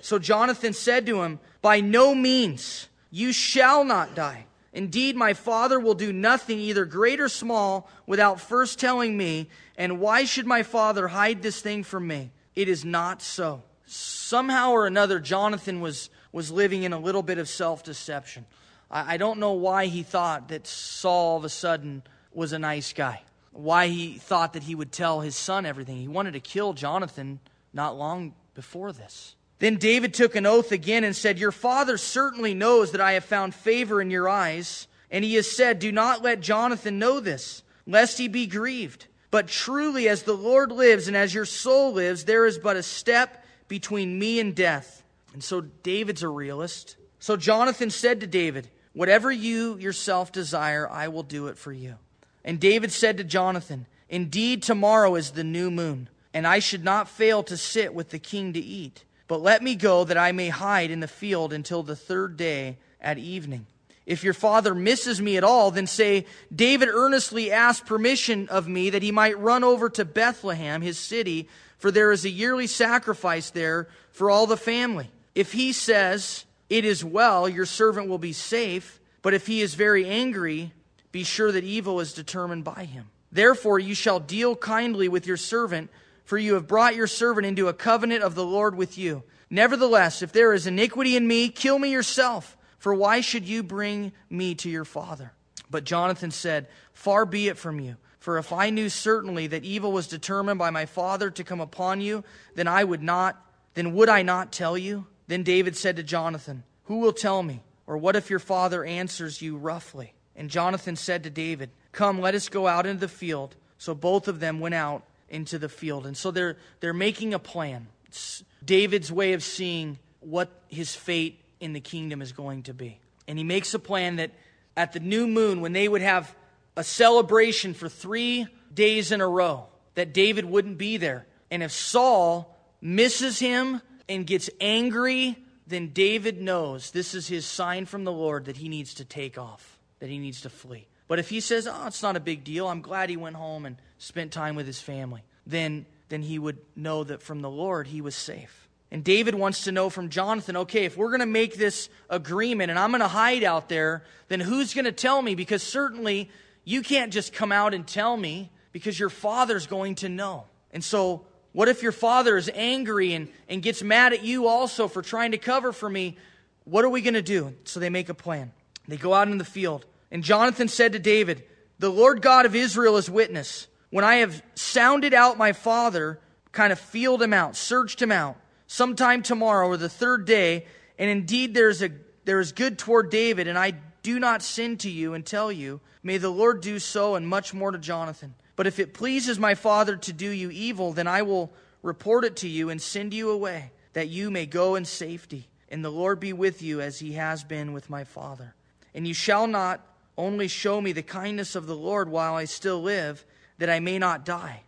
So 0.00 0.18
Jonathan 0.18 0.72
said 0.72 1.06
to 1.06 1.22
him, 1.22 1.38
By 1.62 1.80
no 1.80 2.14
means, 2.14 2.88
you 3.10 3.32
shall 3.32 3.84
not 3.84 4.14
die. 4.14 4.46
Indeed, 4.72 5.16
my 5.16 5.34
father 5.34 5.78
will 5.78 5.94
do 5.94 6.12
nothing, 6.12 6.58
either 6.58 6.84
great 6.84 7.20
or 7.20 7.28
small, 7.28 7.90
without 8.06 8.40
first 8.40 8.78
telling 8.78 9.16
me. 9.16 9.48
And 9.76 10.00
why 10.00 10.24
should 10.24 10.46
my 10.46 10.62
father 10.62 11.08
hide 11.08 11.42
this 11.42 11.60
thing 11.60 11.84
from 11.84 12.06
me? 12.06 12.30
It 12.54 12.68
is 12.68 12.84
not 12.84 13.22
so. 13.22 13.62
Somehow 13.86 14.70
or 14.70 14.86
another, 14.86 15.20
Jonathan 15.20 15.80
was 15.80 16.10
was 16.32 16.50
living 16.50 16.82
in 16.82 16.92
a 16.92 16.98
little 16.98 17.22
bit 17.22 17.38
of 17.38 17.48
self 17.48 17.84
deception. 17.84 18.46
I, 18.90 19.14
I 19.14 19.16
don't 19.16 19.38
know 19.38 19.52
why 19.52 19.86
he 19.86 20.02
thought 20.02 20.48
that 20.48 20.66
Saul 20.66 21.32
all 21.32 21.36
of 21.36 21.44
a 21.44 21.48
sudden 21.48 22.02
was 22.32 22.52
a 22.52 22.58
nice 22.58 22.92
guy, 22.92 23.22
why 23.52 23.88
he 23.88 24.14
thought 24.14 24.54
that 24.54 24.64
he 24.64 24.74
would 24.74 24.92
tell 24.92 25.20
his 25.20 25.36
son 25.36 25.66
everything. 25.66 25.96
He 25.96 26.08
wanted 26.08 26.32
to 26.32 26.40
kill 26.40 26.72
Jonathan 26.72 27.40
not 27.72 27.96
long 27.96 28.34
before 28.54 28.92
this. 28.92 29.36
Then 29.58 29.76
David 29.76 30.12
took 30.12 30.34
an 30.34 30.46
oath 30.46 30.72
again 30.72 31.04
and 31.04 31.14
said, 31.14 31.38
Your 31.38 31.52
father 31.52 31.96
certainly 31.96 32.52
knows 32.52 32.90
that 32.92 33.00
I 33.00 33.12
have 33.12 33.24
found 33.24 33.54
favor 33.54 34.02
in 34.02 34.10
your 34.10 34.28
eyes. 34.28 34.88
And 35.10 35.24
he 35.24 35.34
has 35.34 35.48
said, 35.48 35.78
Do 35.78 35.92
not 35.92 36.22
let 36.22 36.40
Jonathan 36.40 36.98
know 36.98 37.20
this, 37.20 37.62
lest 37.86 38.18
he 38.18 38.26
be 38.26 38.46
grieved. 38.46 39.06
But 39.30 39.46
truly, 39.46 40.08
as 40.08 40.24
the 40.24 40.34
Lord 40.34 40.72
lives 40.72 41.06
and 41.06 41.16
as 41.16 41.32
your 41.32 41.44
soul 41.44 41.92
lives, 41.92 42.24
there 42.24 42.44
is 42.44 42.58
but 42.58 42.76
a 42.76 42.82
step 42.82 43.44
between 43.68 44.18
me 44.18 44.40
and 44.40 44.54
death. 44.54 45.01
And 45.32 45.42
so 45.42 45.60
David's 45.60 46.22
a 46.22 46.28
realist. 46.28 46.96
So 47.18 47.36
Jonathan 47.36 47.90
said 47.90 48.20
to 48.20 48.26
David, 48.26 48.68
Whatever 48.92 49.30
you 49.32 49.78
yourself 49.78 50.32
desire, 50.32 50.88
I 50.88 51.08
will 51.08 51.22
do 51.22 51.46
it 51.46 51.56
for 51.56 51.72
you. 51.72 51.96
And 52.44 52.60
David 52.60 52.92
said 52.92 53.16
to 53.16 53.24
Jonathan, 53.24 53.86
Indeed, 54.08 54.62
tomorrow 54.62 55.14
is 55.14 55.30
the 55.30 55.44
new 55.44 55.70
moon, 55.70 56.10
and 56.34 56.46
I 56.46 56.58
should 56.58 56.84
not 56.84 57.08
fail 57.08 57.42
to 57.44 57.56
sit 57.56 57.94
with 57.94 58.10
the 58.10 58.18
king 58.18 58.52
to 58.52 58.60
eat. 58.60 59.04
But 59.28 59.40
let 59.40 59.62
me 59.62 59.76
go 59.76 60.04
that 60.04 60.18
I 60.18 60.32
may 60.32 60.50
hide 60.50 60.90
in 60.90 61.00
the 61.00 61.08
field 61.08 61.54
until 61.54 61.82
the 61.82 61.96
third 61.96 62.36
day 62.36 62.76
at 63.00 63.16
evening. 63.16 63.66
If 64.04 64.24
your 64.24 64.34
father 64.34 64.74
misses 64.74 65.22
me 65.22 65.36
at 65.36 65.44
all, 65.44 65.70
then 65.70 65.86
say, 65.86 66.26
David 66.54 66.88
earnestly 66.92 67.52
asked 67.52 67.86
permission 67.86 68.48
of 68.48 68.68
me 68.68 68.90
that 68.90 69.02
he 69.02 69.12
might 69.12 69.38
run 69.38 69.64
over 69.64 69.88
to 69.90 70.04
Bethlehem, 70.04 70.82
his 70.82 70.98
city, 70.98 71.48
for 71.78 71.90
there 71.90 72.12
is 72.12 72.24
a 72.24 72.30
yearly 72.30 72.66
sacrifice 72.66 73.50
there 73.50 73.88
for 74.10 74.28
all 74.28 74.46
the 74.46 74.56
family. 74.56 75.08
If 75.34 75.52
he 75.52 75.72
says, 75.72 76.44
It 76.68 76.84
is 76.84 77.04
well, 77.04 77.48
your 77.48 77.66
servant 77.66 78.08
will 78.08 78.18
be 78.18 78.32
safe, 78.32 79.00
but 79.22 79.34
if 79.34 79.46
he 79.46 79.62
is 79.62 79.74
very 79.74 80.06
angry, 80.06 80.72
be 81.10 81.24
sure 81.24 81.52
that 81.52 81.64
evil 81.64 82.00
is 82.00 82.12
determined 82.12 82.64
by 82.64 82.84
him. 82.84 83.10
Therefore, 83.30 83.78
you 83.78 83.94
shall 83.94 84.20
deal 84.20 84.56
kindly 84.56 85.08
with 85.08 85.26
your 85.26 85.36
servant, 85.36 85.90
for 86.24 86.38
you 86.38 86.54
have 86.54 86.66
brought 86.66 86.96
your 86.96 87.06
servant 87.06 87.46
into 87.46 87.68
a 87.68 87.74
covenant 87.74 88.22
of 88.22 88.34
the 88.34 88.44
Lord 88.44 88.76
with 88.76 88.98
you. 88.98 89.22
Nevertheless, 89.48 90.22
if 90.22 90.32
there 90.32 90.52
is 90.52 90.66
iniquity 90.66 91.16
in 91.16 91.26
me, 91.26 91.48
kill 91.48 91.78
me 91.78 91.90
yourself, 91.90 92.56
for 92.78 92.94
why 92.94 93.20
should 93.20 93.46
you 93.46 93.62
bring 93.62 94.12
me 94.30 94.54
to 94.56 94.68
your 94.68 94.84
father? 94.84 95.32
But 95.70 95.84
Jonathan 95.84 96.30
said, 96.30 96.68
Far 96.92 97.24
be 97.24 97.48
it 97.48 97.56
from 97.56 97.80
you. 97.80 97.96
For 98.18 98.38
if 98.38 98.52
I 98.52 98.70
knew 98.70 98.88
certainly 98.88 99.48
that 99.48 99.64
evil 99.64 99.90
was 99.90 100.06
determined 100.06 100.58
by 100.58 100.70
my 100.70 100.86
father 100.86 101.30
to 101.30 101.42
come 101.42 101.60
upon 101.60 102.00
you, 102.00 102.22
then 102.54 102.68
I 102.68 102.84
would 102.84 103.02
not, 103.02 103.44
then 103.74 103.94
would 103.94 104.08
I 104.08 104.22
not 104.22 104.52
tell 104.52 104.78
you? 104.78 105.06
Then 105.26 105.42
David 105.42 105.76
said 105.76 105.96
to 105.96 106.02
Jonathan, 106.02 106.64
Who 106.84 106.98
will 106.98 107.12
tell 107.12 107.42
me? 107.42 107.62
Or 107.86 107.96
what 107.96 108.16
if 108.16 108.30
your 108.30 108.38
father 108.38 108.84
answers 108.84 109.42
you 109.42 109.56
roughly? 109.56 110.14
And 110.36 110.48
Jonathan 110.48 110.96
said 110.96 111.24
to 111.24 111.30
David, 111.30 111.70
Come, 111.92 112.20
let 112.20 112.34
us 112.34 112.48
go 112.48 112.66
out 112.66 112.86
into 112.86 113.00
the 113.00 113.08
field. 113.08 113.54
So 113.78 113.94
both 113.94 114.28
of 114.28 114.40
them 114.40 114.60
went 114.60 114.74
out 114.74 115.02
into 115.28 115.58
the 115.58 115.68
field. 115.68 116.06
And 116.06 116.16
so 116.16 116.30
they're, 116.30 116.56
they're 116.80 116.92
making 116.92 117.34
a 117.34 117.38
plan. 117.38 117.88
It's 118.06 118.44
David's 118.64 119.10
way 119.10 119.32
of 119.32 119.42
seeing 119.42 119.98
what 120.20 120.50
his 120.68 120.94
fate 120.94 121.40
in 121.60 121.72
the 121.72 121.80
kingdom 121.80 122.22
is 122.22 122.32
going 122.32 122.64
to 122.64 122.74
be. 122.74 123.00
And 123.26 123.38
he 123.38 123.44
makes 123.44 123.74
a 123.74 123.78
plan 123.78 124.16
that 124.16 124.30
at 124.76 124.92
the 124.92 125.00
new 125.00 125.26
moon, 125.26 125.60
when 125.60 125.72
they 125.72 125.88
would 125.88 126.02
have 126.02 126.34
a 126.76 126.84
celebration 126.84 127.74
for 127.74 127.88
three 127.88 128.46
days 128.72 129.12
in 129.12 129.20
a 129.20 129.28
row, 129.28 129.66
that 129.94 130.14
David 130.14 130.44
wouldn't 130.44 130.78
be 130.78 130.96
there. 130.96 131.26
And 131.50 131.62
if 131.62 131.72
Saul 131.72 132.56
misses 132.80 133.38
him 133.38 133.82
and 134.08 134.26
gets 134.26 134.50
angry 134.60 135.36
then 135.66 135.88
David 135.88 136.40
knows 136.40 136.90
this 136.90 137.14
is 137.14 137.28
his 137.28 137.46
sign 137.46 137.86
from 137.86 138.04
the 138.04 138.12
Lord 138.12 138.46
that 138.46 138.56
he 138.56 138.68
needs 138.68 138.94
to 138.94 139.04
take 139.04 139.38
off, 139.38 139.78
that 140.00 140.10
he 140.10 140.18
needs 140.18 140.42
to 140.42 140.50
flee. 140.50 140.86
But 141.08 141.18
if 141.18 141.28
he 141.28 141.40
says, 141.40 141.66
"Oh, 141.66 141.86
it's 141.86 142.02
not 142.02 142.16
a 142.16 142.20
big 142.20 142.44
deal. 142.44 142.68
I'm 142.68 142.80
glad 142.80 143.10
he 143.10 143.16
went 143.16 143.36
home 143.36 143.66
and 143.66 143.76
spent 143.98 144.32
time 144.32 144.54
with 144.54 144.66
his 144.66 144.80
family." 144.80 145.22
Then 145.46 145.86
then 146.08 146.22
he 146.22 146.38
would 146.38 146.58
know 146.76 147.04
that 147.04 147.22
from 147.22 147.40
the 147.40 147.50
Lord 147.50 147.86
he 147.86 148.00
was 148.00 148.14
safe. 148.14 148.68
And 148.90 149.02
David 149.02 149.34
wants 149.34 149.64
to 149.64 149.72
know 149.72 149.88
from 149.88 150.10
Jonathan, 150.10 150.58
okay, 150.58 150.84
if 150.84 150.98
we're 150.98 151.08
going 151.08 151.20
to 151.20 151.26
make 151.26 151.56
this 151.56 151.88
agreement 152.10 152.68
and 152.68 152.78
I'm 152.78 152.90
going 152.90 153.00
to 153.00 153.08
hide 153.08 153.42
out 153.42 153.70
there, 153.70 154.04
then 154.28 154.38
who's 154.38 154.74
going 154.74 154.84
to 154.84 154.92
tell 154.92 155.22
me? 155.22 155.34
Because 155.34 155.62
certainly 155.62 156.30
you 156.64 156.82
can't 156.82 157.10
just 157.10 157.32
come 157.32 157.50
out 157.50 157.72
and 157.72 157.86
tell 157.86 158.14
me 158.14 158.50
because 158.72 159.00
your 159.00 159.08
father's 159.08 159.66
going 159.66 159.94
to 159.96 160.10
know. 160.10 160.44
And 160.70 160.84
so, 160.84 161.24
what 161.52 161.68
if 161.68 161.82
your 161.82 161.92
father 161.92 162.36
is 162.36 162.50
angry 162.54 163.12
and, 163.12 163.28
and 163.48 163.62
gets 163.62 163.82
mad 163.82 164.12
at 164.12 164.24
you 164.24 164.46
also 164.46 164.88
for 164.88 165.02
trying 165.02 165.32
to 165.32 165.38
cover 165.38 165.72
for 165.72 165.88
me? 165.88 166.16
What 166.64 166.84
are 166.84 166.88
we 166.88 167.02
going 167.02 167.14
to 167.14 167.22
do? 167.22 167.54
So 167.64 167.78
they 167.78 167.90
make 167.90 168.08
a 168.08 168.14
plan. 168.14 168.52
They 168.88 168.96
go 168.96 169.12
out 169.12 169.28
in 169.28 169.38
the 169.38 169.44
field. 169.44 169.84
And 170.10 170.24
Jonathan 170.24 170.68
said 170.68 170.92
to 170.92 170.98
David, 170.98 171.44
The 171.78 171.90
Lord 171.90 172.22
God 172.22 172.46
of 172.46 172.54
Israel 172.54 172.96
is 172.96 173.10
witness. 173.10 173.66
When 173.90 174.04
I 174.04 174.16
have 174.16 174.42
sounded 174.54 175.12
out 175.12 175.36
my 175.36 175.52
father, 175.52 176.18
kind 176.52 176.72
of 176.72 176.80
feeled 176.80 177.22
him 177.22 177.34
out, 177.34 177.56
searched 177.56 178.00
him 178.00 178.12
out, 178.12 178.36
sometime 178.66 179.22
tomorrow 179.22 179.66
or 179.66 179.76
the 179.76 179.88
third 179.88 180.24
day, 180.24 180.66
and 180.98 181.10
indeed 181.10 181.54
there 181.54 181.68
is, 181.68 181.82
a, 181.82 181.90
there 182.24 182.40
is 182.40 182.52
good 182.52 182.78
toward 182.78 183.10
David, 183.10 183.48
and 183.48 183.58
I 183.58 183.74
do 184.02 184.18
not 184.18 184.42
sin 184.42 184.78
to 184.78 184.90
you 184.90 185.12
and 185.12 185.24
tell 185.24 185.52
you, 185.52 185.80
may 186.02 186.16
the 186.16 186.30
Lord 186.30 186.62
do 186.62 186.78
so 186.78 187.14
and 187.14 187.28
much 187.28 187.52
more 187.52 187.70
to 187.70 187.78
Jonathan. 187.78 188.34
But 188.56 188.66
if 188.66 188.78
it 188.78 188.94
pleases 188.94 189.38
my 189.38 189.54
father 189.54 189.96
to 189.96 190.12
do 190.12 190.28
you 190.28 190.50
evil, 190.50 190.92
then 190.92 191.06
I 191.06 191.22
will 191.22 191.52
report 191.82 192.24
it 192.24 192.36
to 192.36 192.48
you 192.48 192.70
and 192.70 192.80
send 192.80 193.14
you 193.14 193.30
away, 193.30 193.72
that 193.92 194.08
you 194.08 194.30
may 194.30 194.46
go 194.46 194.74
in 194.74 194.84
safety. 194.84 195.48
And 195.68 195.84
the 195.84 195.90
Lord 195.90 196.20
be 196.20 196.32
with 196.32 196.60
you 196.60 196.80
as 196.80 196.98
he 196.98 197.12
has 197.12 197.44
been 197.44 197.72
with 197.72 197.88
my 197.88 198.04
father. 198.04 198.54
And 198.94 199.08
you 199.08 199.14
shall 199.14 199.46
not 199.46 199.80
only 200.18 200.48
show 200.48 200.80
me 200.80 200.92
the 200.92 201.02
kindness 201.02 201.56
of 201.56 201.66
the 201.66 201.76
Lord 201.76 202.10
while 202.10 202.34
I 202.34 202.44
still 202.44 202.82
live, 202.82 203.24
that 203.58 203.70
I 203.70 203.80
may 203.80 203.98
not 203.98 204.26
die. 204.26 204.62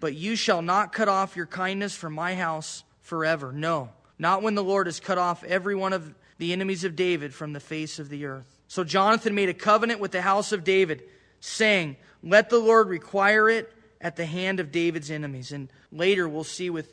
But 0.00 0.14
you 0.14 0.36
shall 0.36 0.62
not 0.62 0.92
cut 0.92 1.08
off 1.08 1.36
your 1.36 1.46
kindness 1.46 1.94
from 1.94 2.14
my 2.14 2.34
house 2.34 2.82
forever. 3.02 3.52
No, 3.52 3.90
not 4.18 4.42
when 4.42 4.54
the 4.54 4.64
Lord 4.64 4.86
has 4.86 5.00
cut 5.00 5.18
off 5.18 5.44
every 5.44 5.74
one 5.74 5.92
of 5.92 6.14
the 6.38 6.52
enemies 6.52 6.84
of 6.84 6.96
David 6.96 7.34
from 7.34 7.52
the 7.52 7.60
face 7.60 7.98
of 7.98 8.08
the 8.08 8.24
earth. 8.24 8.58
So 8.68 8.84
Jonathan 8.84 9.34
made 9.34 9.48
a 9.48 9.54
covenant 9.54 10.00
with 10.00 10.12
the 10.12 10.22
house 10.22 10.52
of 10.52 10.64
David, 10.64 11.02
saying, 11.40 11.96
Let 12.26 12.50
the 12.50 12.58
Lord 12.58 12.88
require 12.88 13.48
it 13.48 13.72
at 14.00 14.16
the 14.16 14.26
hand 14.26 14.58
of 14.58 14.72
David's 14.72 15.12
enemies. 15.12 15.52
And 15.52 15.70
later 15.92 16.28
we'll 16.28 16.42
see 16.42 16.70
with 16.70 16.92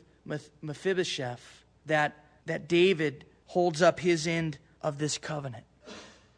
Mephibosheth 0.62 1.64
that, 1.86 2.24
that 2.46 2.68
David 2.68 3.24
holds 3.46 3.82
up 3.82 3.98
his 3.98 4.28
end 4.28 4.58
of 4.80 4.98
this 4.98 5.18
covenant. 5.18 5.64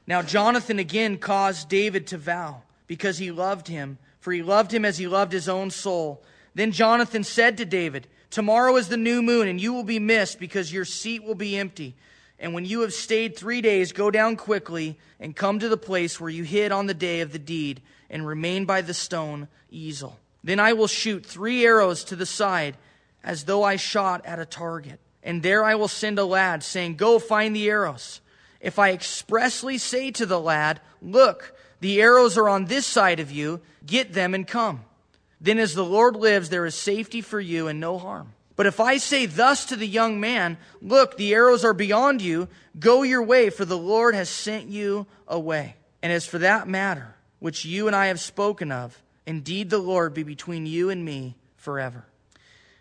Now, 0.06 0.22
Jonathan 0.22 0.78
again 0.78 1.18
caused 1.18 1.68
David 1.68 2.06
to 2.08 2.18
vow 2.18 2.62
because 2.86 3.18
he 3.18 3.30
loved 3.30 3.68
him, 3.68 3.98
for 4.18 4.32
he 4.32 4.42
loved 4.42 4.72
him 4.72 4.84
as 4.84 4.96
he 4.96 5.06
loved 5.06 5.32
his 5.32 5.48
own 5.48 5.70
soul. 5.70 6.22
Then 6.54 6.72
Jonathan 6.72 7.22
said 7.22 7.58
to 7.58 7.66
David, 7.66 8.08
Tomorrow 8.30 8.76
is 8.76 8.88
the 8.88 8.96
new 8.96 9.20
moon, 9.20 9.46
and 9.46 9.60
you 9.60 9.74
will 9.74 9.84
be 9.84 9.98
missed 9.98 10.40
because 10.40 10.72
your 10.72 10.84
seat 10.86 11.22
will 11.22 11.34
be 11.34 11.58
empty. 11.58 11.96
And 12.38 12.54
when 12.54 12.64
you 12.64 12.80
have 12.80 12.94
stayed 12.94 13.36
three 13.36 13.60
days, 13.60 13.92
go 13.92 14.10
down 14.10 14.36
quickly 14.36 14.98
and 15.20 15.36
come 15.36 15.58
to 15.58 15.68
the 15.68 15.76
place 15.76 16.18
where 16.18 16.30
you 16.30 16.44
hid 16.44 16.72
on 16.72 16.86
the 16.86 16.94
day 16.94 17.20
of 17.20 17.32
the 17.32 17.38
deed 17.38 17.82
and 18.10 18.26
remain 18.26 18.64
by 18.64 18.82
the 18.82 18.94
stone 18.94 19.48
Ezel. 19.72 20.14
Then 20.44 20.60
I 20.60 20.74
will 20.74 20.86
shoot 20.86 21.26
three 21.26 21.64
arrows 21.64 22.04
to 22.04 22.16
the 22.16 22.26
side 22.26 22.76
as 23.24 23.44
though 23.44 23.64
I 23.64 23.76
shot 23.76 24.24
at 24.24 24.38
a 24.38 24.46
target. 24.46 25.00
And 25.22 25.42
there 25.42 25.64
I 25.64 25.74
will 25.74 25.88
send 25.88 26.20
a 26.20 26.24
lad 26.24 26.62
saying, 26.62 26.94
Go 26.94 27.18
find 27.18 27.54
the 27.54 27.68
arrows. 27.68 28.20
If 28.60 28.78
I 28.78 28.92
expressly 28.92 29.76
say 29.76 30.12
to 30.12 30.24
the 30.24 30.40
lad, 30.40 30.80
Look, 31.02 31.52
the 31.80 32.00
arrows 32.00 32.38
are 32.38 32.48
on 32.48 32.66
this 32.66 32.86
side 32.86 33.18
of 33.18 33.32
you, 33.32 33.60
get 33.84 34.12
them 34.12 34.34
and 34.34 34.46
come. 34.46 34.84
Then, 35.40 35.58
as 35.58 35.74
the 35.74 35.84
Lord 35.84 36.14
lives, 36.14 36.48
there 36.48 36.64
is 36.64 36.76
safety 36.76 37.20
for 37.20 37.40
you 37.40 37.66
and 37.66 37.80
no 37.80 37.98
harm. 37.98 38.32
But 38.54 38.66
if 38.66 38.80
I 38.80 38.96
say 38.96 39.26
thus 39.26 39.66
to 39.66 39.76
the 39.76 39.86
young 39.86 40.20
man, 40.20 40.58
Look, 40.80 41.16
the 41.16 41.34
arrows 41.34 41.64
are 41.64 41.74
beyond 41.74 42.22
you, 42.22 42.46
go 42.78 43.02
your 43.02 43.24
way, 43.24 43.50
for 43.50 43.64
the 43.64 43.76
Lord 43.76 44.14
has 44.14 44.28
sent 44.28 44.68
you 44.68 45.08
away. 45.26 45.74
And 46.04 46.12
as 46.12 46.24
for 46.24 46.38
that 46.38 46.68
matter, 46.68 47.15
which 47.46 47.64
you 47.64 47.86
and 47.86 47.94
I 47.94 48.06
have 48.06 48.18
spoken 48.18 48.72
of, 48.72 49.00
indeed 49.24 49.70
the 49.70 49.78
Lord 49.78 50.14
be 50.14 50.24
between 50.24 50.66
you 50.66 50.90
and 50.90 51.04
me 51.04 51.36
forever. 51.54 52.04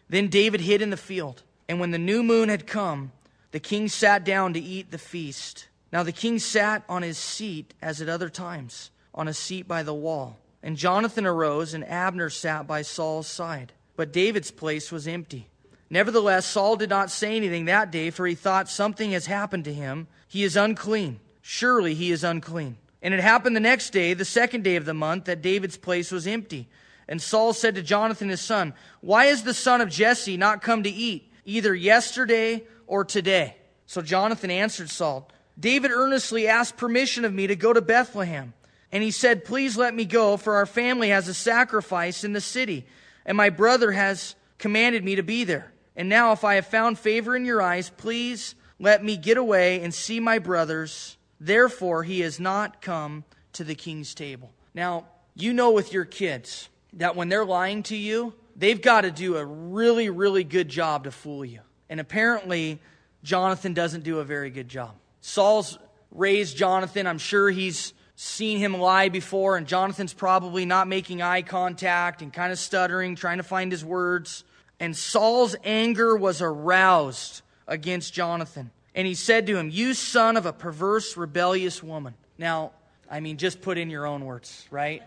Then 0.09 0.27
David 0.27 0.59
hid 0.59 0.81
in 0.81 0.89
the 0.89 0.97
field, 0.97 1.43
and 1.69 1.79
when 1.79 1.91
the 1.91 1.99
new 1.99 2.23
moon 2.23 2.49
had 2.49 2.65
come, 2.65 3.11
the 3.51 3.59
king 3.59 3.87
sat 3.87 4.23
down 4.23 4.53
to 4.53 4.59
eat 4.59 4.89
the 4.89 4.97
feast. 4.97 5.67
Now 5.93 6.01
the 6.01 6.11
king 6.11 6.39
sat 6.39 6.83
on 6.89 7.03
his 7.03 7.19
seat 7.19 7.75
as 7.79 8.01
at 8.01 8.09
other 8.09 8.27
times, 8.27 8.89
on 9.13 9.27
a 9.27 9.35
seat 9.35 9.67
by 9.67 9.83
the 9.83 9.93
wall. 9.93 10.39
And 10.63 10.77
Jonathan 10.77 11.27
arose, 11.27 11.75
and 11.75 11.87
Abner 11.87 12.31
sat 12.31 12.65
by 12.65 12.81
Saul's 12.81 13.27
side. 13.27 13.71
But 13.95 14.11
David's 14.11 14.49
place 14.49 14.91
was 14.91 15.07
empty. 15.07 15.47
Nevertheless, 15.91 16.47
Saul 16.47 16.75
did 16.75 16.89
not 16.89 17.11
say 17.11 17.35
anything 17.35 17.65
that 17.65 17.91
day, 17.91 18.09
for 18.09 18.25
he 18.25 18.33
thought 18.33 18.67
something 18.67 19.11
has 19.11 19.27
happened 19.27 19.65
to 19.65 19.73
him. 19.75 20.07
He 20.27 20.43
is 20.43 20.57
unclean. 20.57 21.19
Surely 21.43 21.93
he 21.93 22.09
is 22.09 22.23
unclean. 22.23 22.77
And 23.05 23.13
it 23.13 23.19
happened 23.19 23.55
the 23.55 23.59
next 23.59 23.91
day, 23.91 24.15
the 24.15 24.25
second 24.25 24.63
day 24.63 24.77
of 24.77 24.85
the 24.85 24.93
month, 24.95 25.25
that 25.25 25.43
David's 25.43 25.77
place 25.77 26.11
was 26.11 26.25
empty. 26.25 26.67
And 27.07 27.21
Saul 27.21 27.53
said 27.53 27.75
to 27.75 27.83
Jonathan 27.83 28.29
his 28.29 28.41
son, 28.41 28.73
Why 28.99 29.25
is 29.25 29.43
the 29.43 29.53
son 29.53 29.79
of 29.79 29.91
Jesse 29.91 30.37
not 30.37 30.63
come 30.63 30.81
to 30.81 30.89
eat, 30.89 31.31
either 31.45 31.75
yesterday 31.75 32.63
or 32.87 33.05
today? 33.05 33.57
So 33.85 34.01
Jonathan 34.01 34.49
answered 34.49 34.89
Saul, 34.89 35.29
David 35.59 35.91
earnestly 35.91 36.47
asked 36.47 36.77
permission 36.77 37.25
of 37.25 37.31
me 37.31 37.45
to 37.45 37.55
go 37.55 37.73
to 37.73 37.79
Bethlehem. 37.79 38.55
And 38.91 39.03
he 39.03 39.11
said, 39.11 39.45
Please 39.45 39.77
let 39.77 39.93
me 39.93 40.05
go, 40.05 40.35
for 40.35 40.55
our 40.55 40.65
family 40.65 41.09
has 41.09 41.27
a 41.27 41.35
sacrifice 41.35 42.23
in 42.23 42.33
the 42.33 42.41
city, 42.41 42.87
and 43.23 43.37
my 43.37 43.51
brother 43.51 43.91
has 43.91 44.33
commanded 44.57 45.03
me 45.03 45.17
to 45.17 45.23
be 45.23 45.43
there. 45.43 45.71
And 45.95 46.09
now, 46.09 46.31
if 46.31 46.43
I 46.43 46.55
have 46.55 46.65
found 46.65 46.97
favor 46.97 47.35
in 47.35 47.45
your 47.45 47.61
eyes, 47.61 47.91
please 47.91 48.55
let 48.79 49.03
me 49.03 49.15
get 49.15 49.37
away 49.37 49.81
and 49.81 49.93
see 49.93 50.19
my 50.19 50.39
brothers. 50.39 51.17
Therefore, 51.45 52.01
he 52.01 52.21
has 52.21 52.39
not 52.39 52.81
come 52.81 53.23
to 53.53 53.63
the 53.63 53.75
king's 53.75 54.15
table. 54.15 54.51
Now, 54.73 55.05
you 55.35 55.53
know 55.53 55.69
with 55.69 55.93
your 55.93 56.03
kids 56.03 56.69
that 56.93 57.15
when 57.15 57.29
they're 57.29 57.45
lying 57.45 57.83
to 57.83 57.95
you, 57.95 58.33
they've 58.55 58.81
got 58.81 59.01
to 59.01 59.11
do 59.11 59.37
a 59.37 59.45
really, 59.45 60.09
really 60.09 60.43
good 60.43 60.69
job 60.69 61.03
to 61.03 61.11
fool 61.11 61.45
you. 61.45 61.59
And 61.87 61.99
apparently, 61.99 62.79
Jonathan 63.21 63.75
doesn't 63.75 64.03
do 64.03 64.17
a 64.17 64.23
very 64.23 64.49
good 64.49 64.67
job. 64.67 64.95
Saul's 65.21 65.77
raised 66.09 66.57
Jonathan. 66.57 67.05
I'm 67.05 67.19
sure 67.19 67.51
he's 67.51 67.93
seen 68.15 68.57
him 68.57 68.73
lie 68.73 69.09
before, 69.09 69.55
and 69.55 69.67
Jonathan's 69.67 70.13
probably 70.13 70.65
not 70.65 70.87
making 70.87 71.21
eye 71.21 71.43
contact 71.43 72.23
and 72.23 72.33
kind 72.33 72.51
of 72.51 72.57
stuttering, 72.57 73.15
trying 73.15 73.37
to 73.37 73.43
find 73.43 73.71
his 73.71 73.85
words. 73.85 74.43
And 74.79 74.97
Saul's 74.97 75.55
anger 75.63 76.17
was 76.17 76.41
aroused 76.41 77.43
against 77.67 78.15
Jonathan. 78.15 78.71
And 78.95 79.05
he 79.05 79.13
said 79.13 79.45
to 79.47 79.57
him, 79.57 79.69
You 79.69 79.93
son 79.93 80.37
of 80.37 80.47
a 80.47 80.53
perverse, 80.53 81.15
rebellious 81.17 81.83
woman. 81.83 82.15
Now, 82.37 82.71
I 83.11 83.19
mean, 83.19 83.37
just 83.37 83.61
put 83.61 83.77
in 83.77 83.91
your 83.91 84.07
own 84.07 84.25
words, 84.25 84.65
right? 84.71 85.03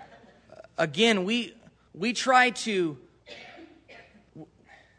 Again, 0.77 1.25
we, 1.25 1.55
we 1.95 2.13
try 2.13 2.51
to 2.51 2.99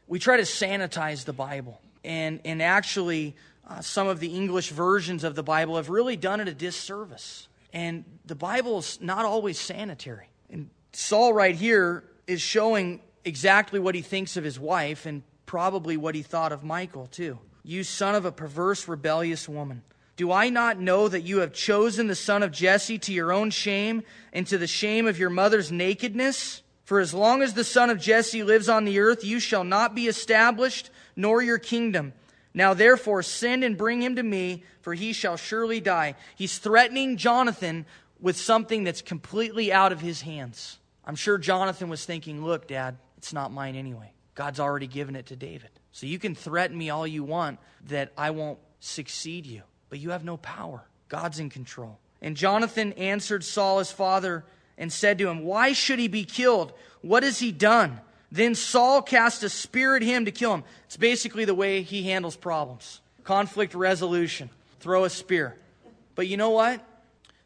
we 0.09 0.17
try 0.17 0.37
to 0.37 0.43
sanitize 0.43 1.23
the 1.23 1.33
Bible. 1.33 1.79
And, 2.03 2.41
and 2.43 2.61
actually, 2.61 3.35
uh, 3.65 3.81
some 3.81 4.07
of 4.07 4.19
the 4.19 4.35
English 4.35 4.71
versions 4.71 5.23
of 5.23 5.35
the 5.35 5.43
Bible 5.43 5.75
have 5.75 5.89
really 5.89 6.17
done 6.17 6.41
it 6.41 6.47
a 6.47 6.53
disservice. 6.53 7.47
And 7.71 8.03
the 8.25 8.35
Bible 8.35 8.79
is 8.79 8.97
not 8.99 9.23
always 9.23 9.59
sanitary. 9.59 10.27
And 10.49 10.71
Saul, 10.91 11.31
right 11.31 11.55
here, 11.55 12.03
is 12.25 12.41
showing 12.41 13.01
exactly 13.23 13.79
what 13.79 13.93
he 13.93 14.01
thinks 14.01 14.35
of 14.35 14.43
his 14.43 14.59
wife 14.59 15.05
and 15.05 15.21
probably 15.45 15.95
what 15.95 16.15
he 16.15 16.23
thought 16.23 16.51
of 16.51 16.63
Michal, 16.63 17.05
too. 17.05 17.37
You 17.63 17.83
son 17.83 18.15
of 18.15 18.25
a 18.25 18.31
perverse, 18.31 18.87
rebellious 18.87 19.47
woman. 19.47 19.83
Do 20.15 20.31
I 20.31 20.49
not 20.49 20.79
know 20.79 21.07
that 21.07 21.21
you 21.21 21.39
have 21.39 21.53
chosen 21.53 22.07
the 22.07 22.15
son 22.15 22.43
of 22.43 22.51
Jesse 22.51 22.99
to 22.99 23.13
your 23.13 23.31
own 23.31 23.51
shame 23.51 24.03
and 24.33 24.45
to 24.47 24.57
the 24.57 24.67
shame 24.67 25.07
of 25.07 25.17
your 25.17 25.29
mother's 25.29 25.71
nakedness? 25.71 26.61
For 26.83 26.99
as 26.99 27.13
long 27.13 27.41
as 27.41 27.53
the 27.53 27.63
son 27.63 27.89
of 27.89 28.01
Jesse 28.01 28.43
lives 28.43 28.67
on 28.67 28.83
the 28.83 28.99
earth, 28.99 29.23
you 29.23 29.39
shall 29.39 29.63
not 29.63 29.95
be 29.95 30.07
established, 30.07 30.89
nor 31.15 31.41
your 31.41 31.57
kingdom. 31.57 32.13
Now 32.53 32.73
therefore 32.73 33.23
send 33.23 33.63
and 33.63 33.77
bring 33.77 34.01
him 34.01 34.15
to 34.15 34.23
me, 34.23 34.63
for 34.81 34.93
he 34.93 35.13
shall 35.13 35.37
surely 35.37 35.79
die. 35.79 36.15
He's 36.35 36.57
threatening 36.57 37.15
Jonathan 37.15 37.85
with 38.19 38.37
something 38.37 38.83
that's 38.83 39.01
completely 39.01 39.71
out 39.71 39.91
of 39.91 40.01
his 40.01 40.21
hands. 40.21 40.79
I'm 41.05 41.15
sure 41.15 41.37
Jonathan 41.37 41.89
was 41.89 42.05
thinking, 42.05 42.43
Look, 42.43 42.67
Dad, 42.67 42.97
it's 43.17 43.33
not 43.33 43.53
mine 43.53 43.75
anyway. 43.75 44.11
God's 44.35 44.59
already 44.59 44.87
given 44.87 45.15
it 45.15 45.27
to 45.27 45.35
David. 45.35 45.69
So 45.91 46.05
you 46.05 46.19
can 46.19 46.35
threaten 46.35 46.77
me 46.77 46.89
all 46.89 47.07
you 47.07 47.23
want 47.23 47.59
that 47.87 48.11
I 48.17 48.31
won't 48.31 48.59
succeed 48.79 49.45
you, 49.45 49.63
but 49.89 49.99
you 49.99 50.11
have 50.11 50.23
no 50.23 50.37
power. 50.37 50.83
God's 51.07 51.39
in 51.39 51.49
control. 51.49 51.99
And 52.21 52.35
Jonathan 52.35 52.93
answered 52.93 53.43
Saul, 53.43 53.79
his 53.79 53.91
father, 53.91 54.45
and 54.77 54.91
said 54.91 55.17
to 55.17 55.27
him, 55.27 55.43
Why 55.43 55.73
should 55.73 55.99
he 55.99 56.07
be 56.07 56.23
killed? 56.23 56.73
What 57.01 57.23
has 57.23 57.39
he 57.39 57.51
done? 57.51 57.99
Then 58.31 58.55
Saul 58.55 59.01
cast 59.01 59.43
a 59.43 59.49
spear 59.49 59.95
at 59.95 60.03
him 60.03 60.25
to 60.25 60.31
kill 60.31 60.53
him. 60.53 60.63
It's 60.85 60.97
basically 60.97 61.45
the 61.45 61.55
way 61.55 61.81
he 61.81 62.03
handles 62.03 62.35
problems. 62.35 63.01
conflict 63.23 63.75
resolution, 63.75 64.49
throw 64.79 65.03
a 65.03 65.09
spear. 65.09 65.55
But 66.15 66.27
you 66.27 66.37
know 66.37 66.49
what? 66.49 66.83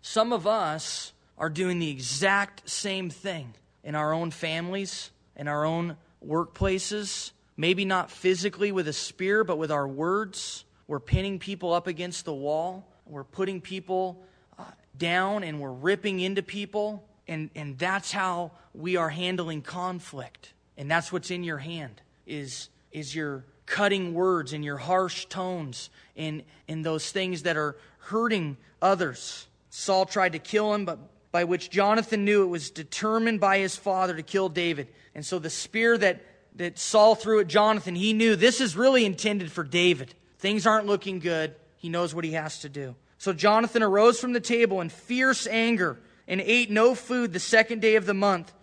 Some 0.01 0.33
of 0.33 0.47
us 0.47 1.13
are 1.37 1.49
doing 1.49 1.79
the 1.79 1.89
exact 1.89 2.69
same 2.69 3.09
thing 3.09 3.53
in 3.83 3.95
our 3.95 4.13
own 4.13 4.31
families, 4.31 5.11
in 5.35 5.47
our 5.47 5.65
own 5.65 5.97
workplaces. 6.25 7.31
Maybe 7.55 7.85
not 7.85 8.09
physically 8.09 8.71
with 8.71 8.87
a 8.87 8.93
spear, 8.93 9.43
but 9.43 9.57
with 9.57 9.71
our 9.71 9.87
words. 9.87 10.65
We're 10.87 10.99
pinning 10.99 11.39
people 11.39 11.73
up 11.73 11.87
against 11.87 12.25
the 12.25 12.33
wall. 12.33 12.87
We're 13.05 13.23
putting 13.23 13.61
people 13.61 14.23
uh, 14.57 14.63
down 14.97 15.43
and 15.43 15.59
we're 15.59 15.71
ripping 15.71 16.19
into 16.19 16.41
people. 16.41 17.03
And, 17.27 17.49
and 17.55 17.77
that's 17.77 18.11
how 18.11 18.51
we 18.73 18.97
are 18.97 19.09
handling 19.09 19.61
conflict. 19.61 20.53
And 20.77 20.89
that's 20.89 21.11
what's 21.11 21.31
in 21.31 21.43
your 21.43 21.59
hand 21.59 22.01
is, 22.25 22.69
is 22.91 23.15
your 23.15 23.45
cutting 23.65 24.13
words 24.13 24.53
and 24.53 24.63
your 24.63 24.77
harsh 24.77 25.25
tones 25.25 25.89
and, 26.17 26.43
and 26.67 26.85
those 26.85 27.11
things 27.11 27.43
that 27.43 27.55
are 27.55 27.75
hurting 27.99 28.57
others. 28.81 29.47
Saul 29.69 30.05
tried 30.05 30.33
to 30.33 30.39
kill 30.39 30.73
him, 30.73 30.85
but 30.85 30.99
by 31.31 31.45
which 31.45 31.69
Jonathan 31.69 32.25
knew 32.25 32.43
it 32.43 32.47
was 32.47 32.69
determined 32.69 33.39
by 33.39 33.59
his 33.59 33.75
father 33.75 34.15
to 34.15 34.23
kill 34.23 34.49
David. 34.49 34.87
And 35.15 35.25
so 35.25 35.39
the 35.39 35.49
spear 35.49 35.97
that, 35.97 36.21
that 36.55 36.77
Saul 36.77 37.15
threw 37.15 37.39
at 37.39 37.47
Jonathan, 37.47 37.95
he 37.95 38.13
knew 38.13 38.35
this 38.35 38.61
is 38.61 38.77
really 38.77 39.05
intended 39.05 39.51
for 39.51 39.63
David. 39.63 40.13
Things 40.39 40.67
aren't 40.67 40.87
looking 40.87 41.19
good. 41.19 41.55
He 41.77 41.89
knows 41.89 42.13
what 42.13 42.25
he 42.25 42.33
has 42.33 42.59
to 42.59 42.69
do. 42.69 42.95
So 43.17 43.33
Jonathan 43.33 43.83
arose 43.83 44.19
from 44.19 44.33
the 44.33 44.39
table 44.39 44.81
in 44.81 44.89
fierce 44.89 45.47
anger 45.47 45.99
and 46.27 46.41
ate 46.41 46.69
no 46.69 46.95
food 46.95 47.33
the 47.33 47.39
second 47.39 47.81
day 47.81 47.95
of 47.95 48.05
the 48.05 48.13
month, 48.13 48.53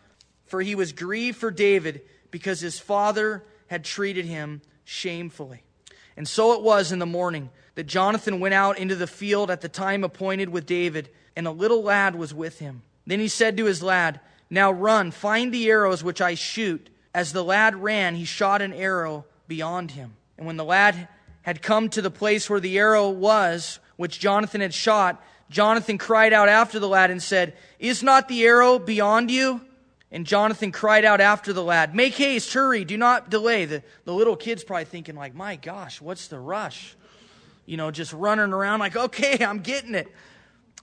for 0.47 0.61
he 0.61 0.75
was 0.75 0.93
grieved 0.93 1.39
for 1.39 1.51
David 1.51 2.03
because 2.31 2.61
his 2.61 2.79
father 2.79 3.45
had 3.69 3.85
treated 3.85 4.25
him 4.25 4.63
shamefully. 4.85 5.63
And 6.17 6.29
so 6.29 6.53
it 6.53 6.63
was 6.63 6.93
in 6.93 6.99
the 6.99 7.07
morning 7.07 7.51
that 7.75 7.85
Jonathan 7.85 8.41
went 8.41 8.55
out 8.55 8.79
into 8.79 8.95
the 8.95 9.07
field 9.07 9.51
at 9.51 9.61
the 9.61 9.69
time 9.69 10.05
appointed 10.05 10.51
with 10.51 10.67
David 10.67 11.09
and 11.37 11.47
a 11.47 11.53
little 11.53 11.83
lad 11.83 12.15
was 12.15 12.35
with 12.35 12.59
him. 12.59 12.83
Then 13.07 13.21
he 13.21 13.29
said 13.29 13.57
to 13.57 13.65
his 13.65 13.83
lad, 13.83 14.21
Now 14.51 14.71
run, 14.71 15.11
find 15.11 15.53
the 15.53 15.69
arrows 15.71 16.05
which 16.05 16.21
I 16.21 16.35
shoot. 16.35 16.91
As 17.15 17.33
the 17.33 17.45
lad 17.45 17.77
ran, 17.77 18.15
he 18.15 18.25
shot 18.25 18.63
an 18.63 18.73
arrow 18.73 19.25
beyond 19.49 19.93
him. 19.93 20.15
And 20.39 20.47
when 20.47 20.57
the 20.57 20.65
lad 20.65 21.09
had 21.43 21.63
come 21.63 21.89
to 21.91 22.03
the 22.03 22.11
place 22.11 22.49
where 22.49 22.61
the 22.61 22.79
arrow 22.79 23.09
was, 23.09 23.81
which 23.97 24.21
Jonathan 24.21 24.61
had 24.61 24.73
shot, 24.73 25.23
Jonathan 25.51 25.99
cried 25.99 26.33
out 26.33 26.49
after 26.49 26.79
the 26.79 26.89
lad 26.89 27.11
and 27.11 27.23
said, 27.23 27.55
Is 27.79 28.03
not 28.03 28.29
the 28.29 28.45
arrow 28.45 28.79
beyond 28.79 29.31
you? 29.31 29.61
And 30.13 30.27
Jonathan 30.27 30.73
cried 30.73 31.05
out 31.05 31.21
after 31.21 31.53
the 31.53 31.63
lad, 31.63 31.95
Make 31.95 32.15
haste, 32.15 32.53
hurry, 32.53 32.85
do 32.85 32.97
not 32.97 33.31
delay. 33.31 33.65
The, 33.65 33.83
the 34.05 34.15
little 34.15 34.37
kid's 34.37 34.65
probably 34.65 34.85
thinking, 34.85 35.17
like, 35.17 35.35
my 35.35 35.57
gosh, 35.57 36.01
what's 36.01 36.29
the 36.29 36.39
rush? 36.39 36.97
You 37.67 37.77
know, 37.77 37.91
just 37.91 38.13
running 38.13 38.53
around 38.53 38.81
like, 38.81 38.97
okay, 38.97 39.45
I'm 39.45 39.61
getting 39.61 39.95
it. 39.95 40.09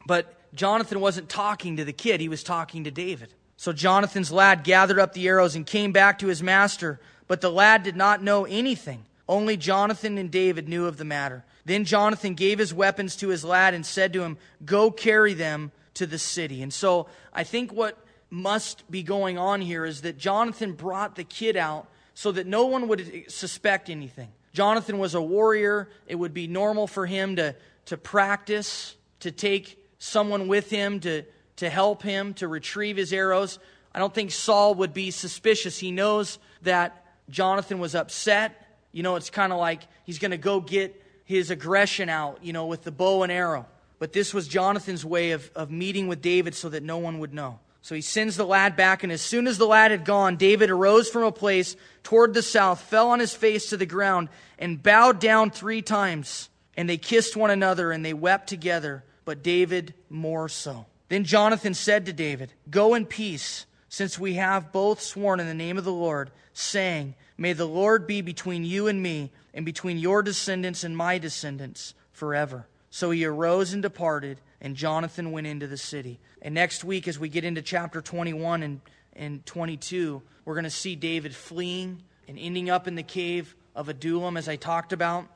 But 0.05 0.33
Jonathan 0.53 0.99
wasn't 0.99 1.29
talking 1.29 1.77
to 1.77 1.85
the 1.85 1.93
kid, 1.93 2.21
he 2.21 2.29
was 2.29 2.43
talking 2.43 2.85
to 2.85 2.91
David. 2.91 3.33
So 3.57 3.73
Jonathan's 3.73 4.31
lad 4.31 4.63
gathered 4.63 4.99
up 4.99 5.13
the 5.13 5.27
arrows 5.27 5.55
and 5.55 5.65
came 5.65 5.91
back 5.91 6.19
to 6.19 6.27
his 6.27 6.43
master, 6.43 6.99
but 7.27 7.41
the 7.41 7.51
lad 7.51 7.83
did 7.83 7.95
not 7.95 8.23
know 8.23 8.45
anything. 8.45 9.03
Only 9.27 9.57
Jonathan 9.57 10.17
and 10.17 10.31
David 10.31 10.69
knew 10.69 10.85
of 10.85 10.97
the 10.97 11.03
matter. 11.03 11.43
Then 11.65 11.83
Jonathan 11.83 12.35
gave 12.35 12.59
his 12.59 12.73
weapons 12.73 13.17
to 13.17 13.27
his 13.27 13.43
lad 13.43 13.73
and 13.73 13.85
said 13.85 14.13
to 14.13 14.21
him, 14.21 14.37
Go 14.63 14.89
carry 14.89 15.33
them 15.33 15.71
to 15.95 16.05
the 16.05 16.19
city. 16.19 16.61
And 16.61 16.73
so 16.73 17.07
I 17.33 17.43
think 17.43 17.73
what 17.73 17.97
must 18.29 18.89
be 18.89 19.03
going 19.03 19.37
on 19.37 19.59
here 19.59 19.85
is 19.85 20.01
that 20.01 20.17
Jonathan 20.17 20.73
brought 20.73 21.15
the 21.15 21.23
kid 21.23 21.57
out 21.57 21.87
so 22.13 22.31
that 22.31 22.47
no 22.47 22.65
one 22.65 22.87
would 22.87 23.25
suspect 23.29 23.89
anything. 23.89 24.29
Jonathan 24.53 24.97
was 24.97 25.13
a 25.13 25.21
warrior. 25.21 25.89
It 26.07 26.15
would 26.15 26.33
be 26.33 26.47
normal 26.47 26.87
for 26.87 27.05
him 27.05 27.35
to, 27.35 27.55
to 27.85 27.97
practice, 27.97 28.95
to 29.19 29.31
take 29.31 29.77
someone 29.99 30.47
with 30.47 30.69
him 30.69 30.99
to, 31.01 31.23
to 31.57 31.69
help 31.69 32.01
him 32.01 32.33
to 32.35 32.47
retrieve 32.47 32.97
his 32.97 33.13
arrows. 33.13 33.59
I 33.93 33.99
don't 33.99 34.13
think 34.13 34.31
Saul 34.31 34.75
would 34.75 34.93
be 34.93 35.11
suspicious. 35.11 35.77
He 35.77 35.91
knows 35.91 36.39
that 36.63 37.05
Jonathan 37.29 37.79
was 37.79 37.95
upset. 37.95 38.65
You 38.91 39.03
know, 39.03 39.15
it's 39.15 39.29
kind 39.29 39.51
of 39.51 39.59
like 39.59 39.81
he's 40.05 40.19
going 40.19 40.31
to 40.31 40.37
go 40.37 40.59
get 40.59 41.03
his 41.25 41.51
aggression 41.51 42.09
out, 42.09 42.39
you 42.43 42.53
know, 42.53 42.65
with 42.65 42.83
the 42.83 42.91
bow 42.91 43.23
and 43.23 43.31
arrow. 43.31 43.65
But 43.99 44.13
this 44.13 44.33
was 44.33 44.47
Jonathan's 44.47 45.03
way 45.03 45.31
of, 45.31 45.49
of 45.55 45.71
meeting 45.71 46.07
with 46.07 46.21
David 46.21 46.55
so 46.55 46.69
that 46.69 46.83
no 46.83 46.99
one 46.99 47.19
would 47.19 47.33
know. 47.33 47.59
So 47.81 47.95
he 47.95 48.01
sends 48.01 48.35
the 48.35 48.45
lad 48.45 48.75
back, 48.75 49.03
and 49.03 49.11
as 49.11 49.21
soon 49.21 49.47
as 49.47 49.57
the 49.57 49.65
lad 49.65 49.91
had 49.91 50.03
gone, 50.03 50.35
David 50.35 50.69
arose 50.69 51.09
from 51.09 51.23
a 51.23 51.31
place 51.31 51.75
toward 52.03 52.33
the 52.33 52.41
south, 52.41 52.81
fell 52.81 53.09
on 53.09 53.19
his 53.19 53.33
face 53.33 53.69
to 53.69 53.77
the 53.77 53.85
ground, 53.85 54.29
and 54.59 54.81
bowed 54.81 55.19
down 55.19 55.51
three 55.51 55.81
times. 55.81 56.49
And 56.75 56.89
they 56.89 56.97
kissed 56.97 57.37
one 57.37 57.49
another, 57.49 57.91
and 57.91 58.03
they 58.03 58.13
wept 58.13 58.49
together 58.49 59.03
but 59.27 59.43
David 59.43 59.93
more 60.09 60.47
so. 60.47 60.85
Then 61.09 61.23
Jonathan 61.23 61.73
said 61.73 62.05
to 62.05 62.13
David, 62.13 62.53
Go 62.69 62.93
in 62.93 63.05
peace, 63.05 63.65
since 63.89 64.19
we 64.19 64.33
have 64.33 64.71
both 64.71 65.01
sworn 65.01 65.39
in 65.39 65.47
the 65.47 65.53
name 65.53 65.77
of 65.77 65.85
the 65.85 65.91
Lord, 65.91 66.31
saying, 66.53 67.15
May 67.37 67.53
the 67.53 67.65
Lord 67.65 68.07
be 68.07 68.21
between 68.21 68.65
you 68.65 68.87
and 68.87 69.01
me, 69.01 69.31
and 69.53 69.65
between 69.65 69.97
your 69.97 70.21
descendants 70.21 70.83
and 70.83 70.97
my 70.97 71.17
descendants 71.17 71.93
forever. 72.11 72.67
So 72.89 73.11
he 73.11 73.25
arose 73.25 73.73
and 73.73 73.81
departed, 73.81 74.39
and 74.59 74.75
Jonathan 74.75 75.31
went 75.31 75.47
into 75.47 75.67
the 75.67 75.77
city. 75.77 76.19
And 76.41 76.53
next 76.55 76.83
week, 76.83 77.07
as 77.07 77.19
we 77.19 77.29
get 77.29 77.45
into 77.45 77.61
chapter 77.61 78.01
21 78.01 78.63
and, 78.63 78.81
and 79.15 79.45
22, 79.45 80.21
we're 80.45 80.53
going 80.55 80.63
to 80.63 80.69
see 80.69 80.95
David 80.95 81.35
fleeing 81.35 82.01
and 82.27 82.37
ending 82.39 82.69
up 82.69 82.87
in 82.87 82.95
the 82.95 83.03
cave 83.03 83.55
of 83.75 83.87
Adullam, 83.87 84.35
as 84.35 84.49
I 84.49 84.55
talked 84.55 84.93
about. 84.93 85.27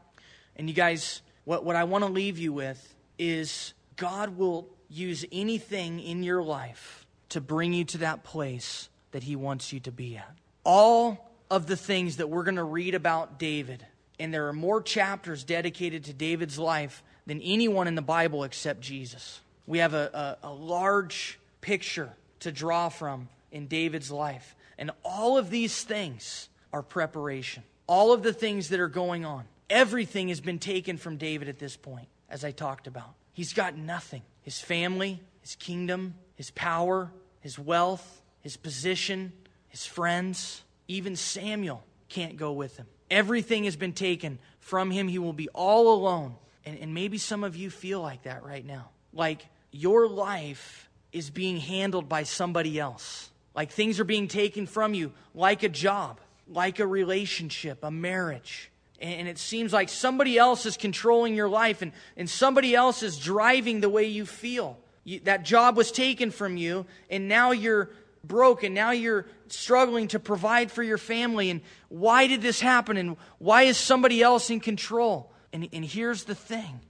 And 0.55 0.67
you 0.67 0.75
guys, 0.75 1.21
what, 1.45 1.63
what 1.63 1.75
I 1.75 1.83
want 1.85 2.03
to 2.03 2.09
leave 2.09 2.37
you 2.37 2.51
with 2.51 2.95
is 3.17 3.73
God 3.95 4.37
will 4.37 4.67
use 4.91 5.25
anything 5.31 5.99
in 5.99 6.23
your 6.23 6.43
life 6.43 7.05
to 7.29 7.41
bring 7.41 7.73
you 7.73 7.85
to 7.85 7.99
that 7.99 8.23
place 8.23 8.89
that 9.11 9.23
He 9.23 9.35
wants 9.35 9.71
you 9.71 9.79
to 9.81 9.91
be 9.91 10.17
at. 10.17 10.35
All 10.63 11.31
of 11.49 11.67
the 11.67 11.77
things 11.77 12.17
that 12.17 12.29
we're 12.29 12.43
going 12.43 12.55
to 12.55 12.63
read 12.63 12.93
about 12.93 13.39
David, 13.39 13.85
and 14.19 14.33
there 14.33 14.47
are 14.47 14.53
more 14.53 14.81
chapters 14.81 15.43
dedicated 15.43 16.05
to 16.05 16.13
David's 16.13 16.59
life 16.59 17.03
than 17.25 17.41
anyone 17.41 17.87
in 17.87 17.95
the 17.95 18.01
Bible 18.01 18.43
except 18.43 18.81
Jesus. 18.81 19.41
We 19.65 19.79
have 19.79 19.93
a, 19.93 20.37
a, 20.43 20.47
a 20.47 20.53
large 20.53 21.39
picture 21.61 22.09
to 22.41 22.51
draw 22.51 22.89
from 22.89 23.29
in 23.51 23.67
David's 23.67 24.11
life. 24.11 24.55
And 24.77 24.91
all 25.03 25.37
of 25.37 25.49
these 25.49 25.83
things 25.83 26.49
are 26.73 26.81
preparation. 26.81 27.63
All 27.87 28.13
of 28.13 28.23
the 28.23 28.33
things 28.33 28.69
that 28.69 28.79
are 28.79 28.87
going 28.87 29.25
on. 29.25 29.45
Everything 29.69 30.29
has 30.29 30.41
been 30.41 30.59
taken 30.59 30.97
from 30.97 31.17
David 31.17 31.47
at 31.47 31.59
this 31.59 31.77
point, 31.77 32.07
as 32.29 32.43
I 32.43 32.51
talked 32.51 32.87
about. 32.87 33.13
He's 33.33 33.53
got 33.53 33.77
nothing 33.77 34.21
his 34.43 34.59
family, 34.59 35.21
his 35.41 35.55
kingdom, 35.55 36.15
his 36.35 36.51
power, 36.51 37.11
his 37.41 37.59
wealth, 37.59 38.21
his 38.41 38.57
position, 38.57 39.31
his 39.67 39.85
friends. 39.85 40.63
Even 40.87 41.15
Samuel 41.15 41.83
can't 42.09 42.37
go 42.37 42.51
with 42.51 42.77
him. 42.77 42.87
Everything 43.09 43.65
has 43.65 43.75
been 43.75 43.93
taken 43.93 44.39
from 44.59 44.89
him. 44.89 45.07
He 45.07 45.19
will 45.19 45.33
be 45.33 45.47
all 45.49 45.93
alone. 45.93 46.35
And, 46.65 46.77
and 46.79 46.93
maybe 46.93 47.17
some 47.17 47.43
of 47.43 47.55
you 47.55 47.69
feel 47.69 48.01
like 48.01 48.23
that 48.23 48.43
right 48.43 48.65
now. 48.65 48.89
Like 49.13 49.45
your 49.71 50.07
life 50.07 50.89
is 51.11 51.29
being 51.29 51.57
handled 51.57 52.09
by 52.09 52.23
somebody 52.23 52.79
else. 52.79 53.29
Like 53.53 53.71
things 53.71 53.99
are 53.99 54.05
being 54.05 54.27
taken 54.27 54.65
from 54.65 54.93
you, 54.93 55.11
like 55.35 55.63
a 55.63 55.69
job, 55.69 56.19
like 56.47 56.79
a 56.79 56.87
relationship, 56.87 57.83
a 57.83 57.91
marriage 57.91 58.70
and 59.01 59.27
it 59.27 59.37
seems 59.37 59.73
like 59.73 59.89
somebody 59.89 60.37
else 60.37 60.65
is 60.65 60.77
controlling 60.77 61.35
your 61.35 61.49
life 61.49 61.81
and, 61.81 61.91
and 62.15 62.29
somebody 62.29 62.75
else 62.75 63.03
is 63.03 63.17
driving 63.17 63.81
the 63.81 63.89
way 63.89 64.05
you 64.05 64.25
feel. 64.25 64.77
You, 65.03 65.19
that 65.21 65.43
job 65.43 65.75
was 65.75 65.91
taken 65.91 66.29
from 66.29 66.57
you, 66.57 66.85
and 67.09 67.27
now 67.27 67.51
you're 67.51 67.89
broke, 68.23 68.63
and 68.63 68.75
Now 68.75 68.91
you're 68.91 69.25
struggling 69.47 70.07
to 70.09 70.19
provide 70.19 70.71
for 70.71 70.83
your 70.83 70.97
family. 70.97 71.49
And 71.49 71.61
why 71.89 72.27
did 72.27 72.41
this 72.41 72.59
happen? 72.59 72.97
And 72.97 73.17
why 73.39 73.63
is 73.63 73.77
somebody 73.77 74.21
else 74.21 74.49
in 74.49 74.59
control? 74.59 75.31
And, 75.51 75.67
and 75.73 75.83
here's 75.83 76.23
the 76.25 76.35
thing 76.35 76.81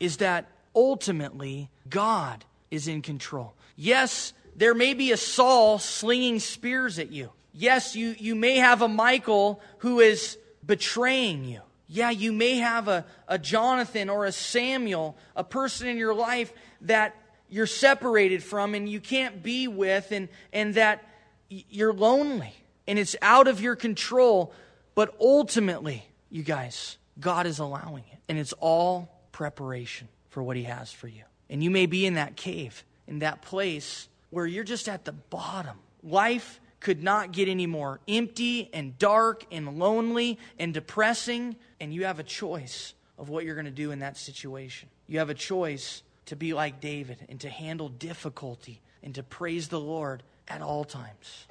is 0.00 0.18
that 0.18 0.48
ultimately, 0.74 1.70
God 1.88 2.44
is 2.70 2.88
in 2.88 3.02
control. 3.02 3.54
Yes, 3.76 4.32
there 4.56 4.74
may 4.74 4.94
be 4.94 5.12
a 5.12 5.16
Saul 5.16 5.78
slinging 5.78 6.40
spears 6.40 6.98
at 6.98 7.12
you. 7.12 7.30
Yes, 7.52 7.94
you, 7.94 8.14
you 8.18 8.34
may 8.34 8.56
have 8.56 8.82
a 8.82 8.88
Michal 8.88 9.60
who 9.78 10.00
is 10.00 10.38
betraying 10.64 11.44
you. 11.44 11.60
Yeah, 11.88 12.10
you 12.10 12.32
may 12.32 12.56
have 12.56 12.88
a, 12.88 13.04
a 13.28 13.38
Jonathan 13.38 14.08
or 14.08 14.24
a 14.24 14.32
Samuel, 14.32 15.16
a 15.36 15.44
person 15.44 15.88
in 15.88 15.98
your 15.98 16.14
life 16.14 16.52
that 16.82 17.14
you're 17.48 17.66
separated 17.66 18.42
from 18.42 18.74
and 18.74 18.88
you 18.88 18.98
can't 18.98 19.42
be 19.42 19.68
with, 19.68 20.10
and, 20.10 20.28
and 20.52 20.74
that 20.74 21.04
you're 21.50 21.92
lonely 21.92 22.54
and 22.86 22.98
it's 22.98 23.16
out 23.22 23.48
of 23.48 23.60
your 23.60 23.76
control. 23.76 24.52
But 24.94 25.14
ultimately, 25.20 26.04
you 26.30 26.42
guys, 26.42 26.98
God 27.20 27.46
is 27.46 27.58
allowing 27.58 28.04
it. 28.12 28.18
And 28.28 28.38
it's 28.38 28.52
all 28.54 29.20
preparation 29.32 30.08
for 30.28 30.42
what 30.42 30.56
He 30.56 30.64
has 30.64 30.92
for 30.92 31.08
you. 31.08 31.22
And 31.50 31.62
you 31.62 31.70
may 31.70 31.86
be 31.86 32.06
in 32.06 32.14
that 32.14 32.36
cave, 32.36 32.84
in 33.06 33.20
that 33.20 33.42
place 33.42 34.08
where 34.30 34.46
you're 34.46 34.64
just 34.64 34.88
at 34.88 35.04
the 35.04 35.12
bottom. 35.12 35.78
Life 36.02 36.60
could 36.82 37.02
not 37.02 37.30
get 37.30 37.48
any 37.48 37.66
more 37.66 38.00
empty 38.08 38.68
and 38.74 38.98
dark 38.98 39.46
and 39.52 39.78
lonely 39.78 40.38
and 40.58 40.74
depressing, 40.74 41.54
and 41.80 41.94
you 41.94 42.04
have 42.04 42.18
a 42.18 42.24
choice 42.24 42.94
of 43.16 43.28
what 43.28 43.44
you're 43.44 43.54
going 43.54 43.66
to 43.66 43.70
do 43.70 43.92
in 43.92 44.00
that 44.00 44.16
situation. 44.16 44.88
You 45.06 45.20
have 45.20 45.30
a 45.30 45.34
choice 45.34 46.02
to 46.26 46.34
be 46.34 46.54
like 46.54 46.80
David 46.80 47.24
and 47.28 47.40
to 47.40 47.48
handle 47.48 47.88
difficulty 47.88 48.82
and 49.00 49.14
to 49.14 49.22
praise 49.22 49.68
the 49.68 49.78
Lord 49.78 50.24
at 50.48 50.60
all 50.60 50.82
times. 50.84 51.46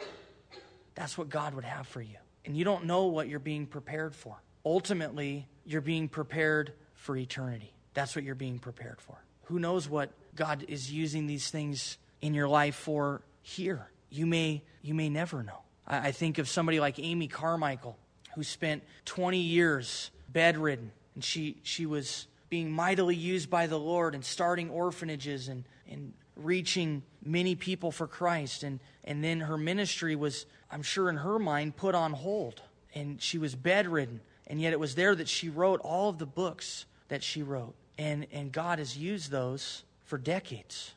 That's 0.96 1.18
what 1.18 1.30
God 1.30 1.54
would 1.54 1.64
have 1.64 1.88
for 1.88 2.02
you. 2.02 2.18
And 2.44 2.58
you 2.58 2.66
don't 2.66 2.84
know 2.84 3.06
what 3.06 3.30
you're 3.30 3.40
being 3.40 3.68
prepared 3.68 4.14
for. 4.14 4.36
Ultimately, 4.66 5.48
you're 5.66 5.80
being 5.80 6.10
prepared 6.10 6.74
for 6.94 7.16
eternity. 7.16 7.74
That's 7.94 8.18
what 8.18 8.26
you're 8.26 8.36
being 8.36 8.60
prepared 8.60 9.00
for. 9.00 9.16
Who 9.44 9.60
knows 9.60 9.88
what 9.88 10.12
God 10.36 10.66
is 10.68 10.92
using 10.92 11.26
these 11.26 11.50
things 11.50 11.98
in 12.22 12.34
your 12.34 12.50
life 12.50 12.76
for 12.76 13.22
here? 13.42 13.88
You 14.12 14.28
may, 14.28 14.62
you 14.84 14.94
may 14.94 15.10
never 15.10 15.42
know. 15.42 15.60
I, 15.88 16.10
I 16.10 16.12
think 16.12 16.38
of 16.38 16.48
somebody 16.48 16.80
like 16.80 17.00
Amy 17.00 17.28
Carmichael, 17.28 17.98
who 18.36 18.44
spent 18.44 18.84
20 19.06 19.40
years 19.40 20.12
bedridden, 20.30 20.92
and 21.16 21.24
she, 21.24 21.58
she 21.64 21.86
was 21.86 22.28
being 22.50 22.72
mightily 22.72 23.16
used 23.16 23.50
by 23.50 23.66
the 23.66 23.80
Lord 23.80 24.14
and 24.14 24.24
starting 24.24 24.70
orphanages 24.70 25.48
and, 25.48 25.64
and 25.90 26.14
reaching 26.36 27.02
many 27.24 27.56
people 27.56 27.92
for 27.92 28.08
Christ. 28.08 28.64
And, 28.64 28.80
and 29.04 29.24
then 29.24 29.40
her 29.40 29.58
ministry 29.58 30.16
was, 30.16 30.46
I'm 30.70 30.84
sure, 30.84 31.10
in 31.10 31.18
her 31.18 31.40
mind, 31.40 31.78
put 31.78 31.96
on 31.96 32.12
hold. 32.12 32.62
And 32.94 33.22
she 33.22 33.38
was 33.38 33.56
bedridden. 33.56 34.20
And 34.48 34.60
yet 34.60 34.74
it 34.74 34.80
was 34.80 34.96
there 34.96 35.16
that 35.16 35.30
she 35.30 35.48
wrote 35.48 35.80
all 35.80 36.10
of 36.10 36.18
the 36.18 36.26
books 36.26 36.86
that 37.08 37.24
she 37.24 37.42
wrote. 37.42 37.74
And, 37.98 38.28
and 38.34 38.52
God 38.52 38.80
has 38.80 38.98
used 38.98 39.32
those 39.32 39.84
for 40.04 40.18
decades. 40.18 40.94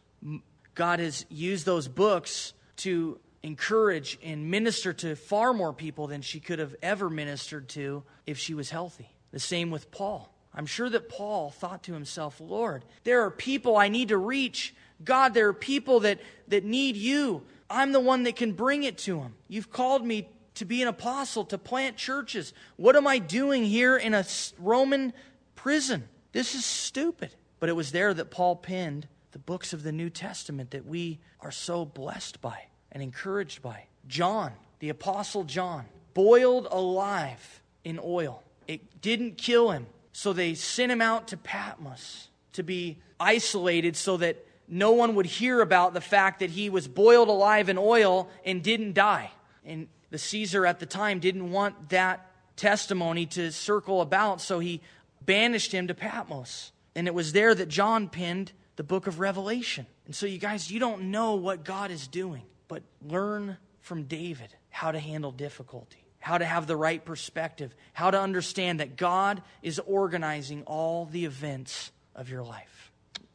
God 0.74 0.98
has 0.98 1.24
used 1.28 1.66
those 1.66 1.86
books 1.86 2.52
to 2.78 3.18
encourage 3.42 4.18
and 4.22 4.50
minister 4.50 4.92
to 4.92 5.16
far 5.16 5.52
more 5.52 5.72
people 5.72 6.06
than 6.06 6.22
she 6.22 6.40
could 6.40 6.58
have 6.58 6.74
ever 6.82 7.10
ministered 7.10 7.68
to 7.68 8.02
if 8.26 8.38
she 8.38 8.54
was 8.54 8.70
healthy. 8.70 9.10
The 9.32 9.40
same 9.40 9.70
with 9.70 9.90
Paul. 9.90 10.32
I'm 10.54 10.66
sure 10.66 10.88
that 10.88 11.08
Paul 11.08 11.50
thought 11.50 11.82
to 11.84 11.92
himself, 11.92 12.40
Lord, 12.40 12.84
there 13.02 13.22
are 13.22 13.30
people 13.30 13.76
I 13.76 13.88
need 13.88 14.08
to 14.08 14.16
reach 14.16 14.74
God, 15.02 15.34
there 15.34 15.48
are 15.48 15.54
people 15.54 16.00
that, 16.00 16.20
that 16.48 16.64
need 16.64 16.96
you. 16.96 17.42
I'm 17.68 17.92
the 17.92 18.00
one 18.00 18.22
that 18.24 18.36
can 18.36 18.52
bring 18.52 18.84
it 18.84 18.98
to 18.98 19.18
them. 19.18 19.34
You've 19.48 19.70
called 19.70 20.06
me 20.06 20.28
to 20.54 20.64
be 20.64 20.82
an 20.82 20.88
apostle, 20.88 21.44
to 21.46 21.58
plant 21.58 21.96
churches. 21.96 22.52
What 22.76 22.94
am 22.94 23.06
I 23.06 23.18
doing 23.18 23.64
here 23.64 23.96
in 23.96 24.14
a 24.14 24.24
Roman 24.58 25.12
prison? 25.56 26.08
This 26.32 26.54
is 26.54 26.64
stupid. 26.64 27.34
But 27.58 27.68
it 27.68 27.76
was 27.76 27.92
there 27.92 28.12
that 28.14 28.30
Paul 28.30 28.56
penned 28.56 29.08
the 29.34 29.38
books 29.40 29.72
of 29.72 29.82
the 29.82 29.90
New 29.90 30.08
Testament 30.08 30.70
that 30.70 30.86
we 30.86 31.18
are 31.40 31.50
so 31.50 31.84
blessed 31.84 32.40
by 32.40 32.56
and 32.92 33.02
encouraged 33.02 33.60
by. 33.62 33.86
John, 34.06 34.52
the 34.78 34.90
apostle 34.90 35.42
John, 35.42 35.86
boiled 36.14 36.68
alive 36.70 37.60
in 37.82 37.98
oil. 38.00 38.44
It 38.68 39.00
didn't 39.00 39.36
kill 39.36 39.72
him, 39.72 39.88
so 40.12 40.32
they 40.32 40.54
sent 40.54 40.92
him 40.92 41.02
out 41.02 41.26
to 41.28 41.36
Patmos 41.36 42.28
to 42.52 42.62
be 42.62 42.98
isolated 43.18 43.96
so 43.96 44.16
that 44.18 44.46
no 44.68 44.92
one 44.92 45.16
would 45.16 45.26
hear 45.26 45.60
about 45.60 45.94
the 45.94 46.00
fact 46.00 46.38
that 46.38 46.50
he 46.50 46.70
was 46.70 46.86
boiled 46.86 47.28
alive 47.28 47.68
in 47.68 47.76
oil 47.76 48.28
and 48.44 48.62
didn't 48.62 48.92
die. 48.92 49.32
And 49.64 49.88
the 50.10 50.18
Caesar 50.18 50.64
at 50.64 50.78
the 50.78 50.86
time 50.86 51.18
didn't 51.18 51.50
want 51.50 51.88
that 51.88 52.30
testimony 52.54 53.26
to 53.26 53.50
circle 53.50 54.00
about, 54.00 54.40
so 54.40 54.60
he 54.60 54.80
banished 55.26 55.72
him 55.72 55.88
to 55.88 55.94
Patmos. 55.94 56.70
And 56.94 57.08
it 57.08 57.14
was 57.14 57.32
there 57.32 57.52
that 57.52 57.68
John 57.68 58.08
penned 58.08 58.52
the 58.76 58.82
book 58.82 59.06
of 59.06 59.20
Revelation. 59.20 59.86
And 60.06 60.14
so, 60.14 60.26
you 60.26 60.38
guys, 60.38 60.70
you 60.70 60.80
don't 60.80 61.10
know 61.10 61.34
what 61.34 61.64
God 61.64 61.90
is 61.90 62.08
doing, 62.08 62.42
but 62.68 62.82
learn 63.02 63.56
from 63.80 64.04
David 64.04 64.48
how 64.70 64.90
to 64.90 64.98
handle 64.98 65.30
difficulty, 65.30 66.04
how 66.18 66.38
to 66.38 66.44
have 66.44 66.66
the 66.66 66.76
right 66.76 67.04
perspective, 67.04 67.74
how 67.92 68.10
to 68.10 68.20
understand 68.20 68.80
that 68.80 68.96
God 68.96 69.42
is 69.62 69.78
organizing 69.78 70.62
all 70.64 71.06
the 71.06 71.24
events 71.24 71.92
of 72.14 72.28
your 72.28 72.42
life. 72.42 72.90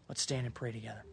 Let's 0.08 0.22
stand 0.22 0.46
and 0.46 0.54
pray 0.54 0.72
together. 0.72 1.04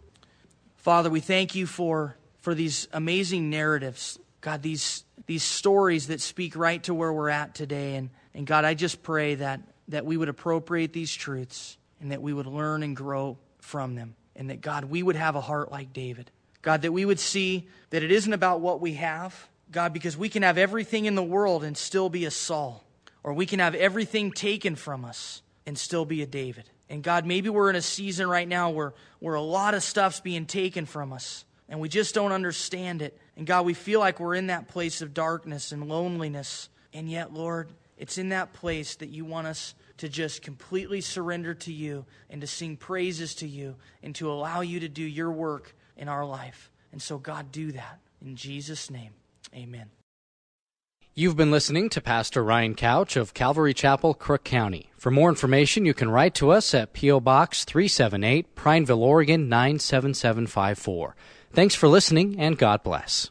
Father, 0.77 1.11
we 1.11 1.21
thank 1.21 1.55
you 1.55 1.67
for, 1.67 2.17
for 2.41 2.55
these 2.55 2.89
amazing 2.93 3.51
narratives. 3.51 4.19
God, 4.41 4.63
these, 4.63 5.05
these 5.27 5.43
stories 5.43 6.09
that 6.09 6.21
speak 6.21 6.57
right 6.57 6.83
to 6.85 6.95
where 6.95 7.13
we're 7.13 7.29
at 7.29 7.55
today. 7.55 7.97
And, 7.97 8.11
and 8.35 8.47
God, 8.47 8.65
I 8.65 8.75
just 8.75 9.03
pray 9.03 9.35
that, 9.37 9.61
that 9.89 10.07
we 10.07 10.17
would 10.17 10.29
appropriate 10.29 10.93
these 10.93 11.13
truths 11.13 11.77
and 12.01 12.13
that 12.13 12.23
we 12.23 12.33
would 12.33 12.47
learn 12.47 12.83
and 12.83 12.97
grow 12.97 13.37
from 13.67 13.95
them. 13.95 14.15
And 14.35 14.51
that, 14.51 14.61
God, 14.61 14.85
we 14.85 15.03
would 15.03 15.17
have 15.17 15.37
a 15.37 15.41
heart 15.41 15.71
like 15.71 15.93
David. 15.93 16.31
God, 16.63 16.83
that 16.83 16.93
we 16.93 17.05
would 17.05 17.21
see 17.21 17.69
that 17.91 18.03
it 18.03 18.13
isn't 18.13 18.33
about 18.33 18.61
what 18.61 18.81
we 18.81 18.95
have, 18.95 19.49
God, 19.71 19.93
because 19.93 20.17
we 20.17 20.29
can 20.29 20.43
have 20.43 20.59
everything 20.59 21.05
in 21.07 21.15
the 21.15 21.23
world 21.23 21.65
and 21.65 21.77
still 21.77 22.09
be 22.09 22.25
a 22.25 22.31
Saul, 22.31 22.85
or 23.23 23.33
we 23.33 23.47
can 23.47 23.59
have 23.59 23.75
everything 23.75 24.33
taken 24.33 24.77
from 24.77 25.05
us 25.05 25.43
and 25.67 25.79
still 25.79 26.05
be 26.05 26.23
a 26.23 26.27
David. 26.27 26.71
And 26.89 27.03
God, 27.03 27.27
maybe 27.27 27.49
we're 27.49 27.71
in 27.71 27.77
a 27.77 27.83
season 27.83 28.29
right 28.29 28.47
now 28.47 28.71
where, 28.71 28.95
where 29.19 29.35
a 29.35 29.43
lot 29.43 29.75
of 29.75 29.83
stuff's 29.83 30.21
being 30.21 30.47
taken 30.47 30.87
from 30.87 31.13
us 31.13 31.45
and 31.69 31.81
we 31.81 31.89
just 31.89 32.15
don't 32.15 32.33
understand 32.33 33.03
it. 33.03 33.19
And 33.37 33.47
God, 33.47 33.67
we 33.67 33.75
feel 33.75 34.01
like 34.01 34.21
we're 34.21 34.35
in 34.35 34.47
that 34.49 34.69
place 34.69 35.03
of 35.03 35.15
darkness 35.15 35.73
and 35.73 35.89
loneliness. 35.89 36.69
And 36.93 37.11
yet, 37.11 37.33
Lord, 37.33 37.69
it's 37.99 38.19
in 38.19 38.29
that 38.29 38.53
place 38.53 38.97
that 38.97 39.09
you 39.09 39.25
want 39.25 39.49
us 39.49 39.75
to 39.99 40.09
just 40.09 40.43
completely 40.43 41.01
surrender 41.01 41.55
to 41.55 41.73
you 41.73 42.05
and 42.29 42.41
to 42.41 42.47
sing 42.47 42.77
praises 42.77 43.35
to 43.37 43.47
you 43.47 43.77
and 44.03 44.15
to 44.17 44.31
allow 44.31 44.61
you 44.61 44.81
to 44.81 44.89
do 44.89 45.05
your 45.05 45.31
work 45.31 45.75
in 45.97 46.09
our 46.09 46.25
life. 46.25 46.71
And 46.93 47.01
so, 47.01 47.19
God, 47.19 47.53
do 47.53 47.73
that. 47.73 48.01
In 48.21 48.37
Jesus' 48.37 48.91
name, 48.91 49.13
amen. 49.55 49.91
You've 51.15 51.37
been 51.37 51.51
listening 51.51 51.89
to 51.91 52.03
Pastor 52.03 52.45
Ryan 52.45 52.75
Couch 52.75 53.17
of 53.17 53.33
Calvary 53.33 53.73
Chapel, 53.73 54.13
Crook 54.13 54.45
County. 54.45 54.91
For 54.99 55.11
more 55.11 55.31
information, 55.31 55.87
you 55.87 55.95
can 55.95 56.11
write 56.11 56.35
to 56.35 56.51
us 56.51 56.75
at 56.75 56.93
P.O. 56.93 57.21
Box 57.21 57.65
378, 57.65 58.55
Prineville, 58.55 59.03
Oregon 59.03 59.49
97754. 59.49 61.17
Thanks 61.53 61.75
for 61.75 61.89
listening, 61.89 62.39
and 62.39 62.59
God 62.59 62.83
bless. 62.83 63.31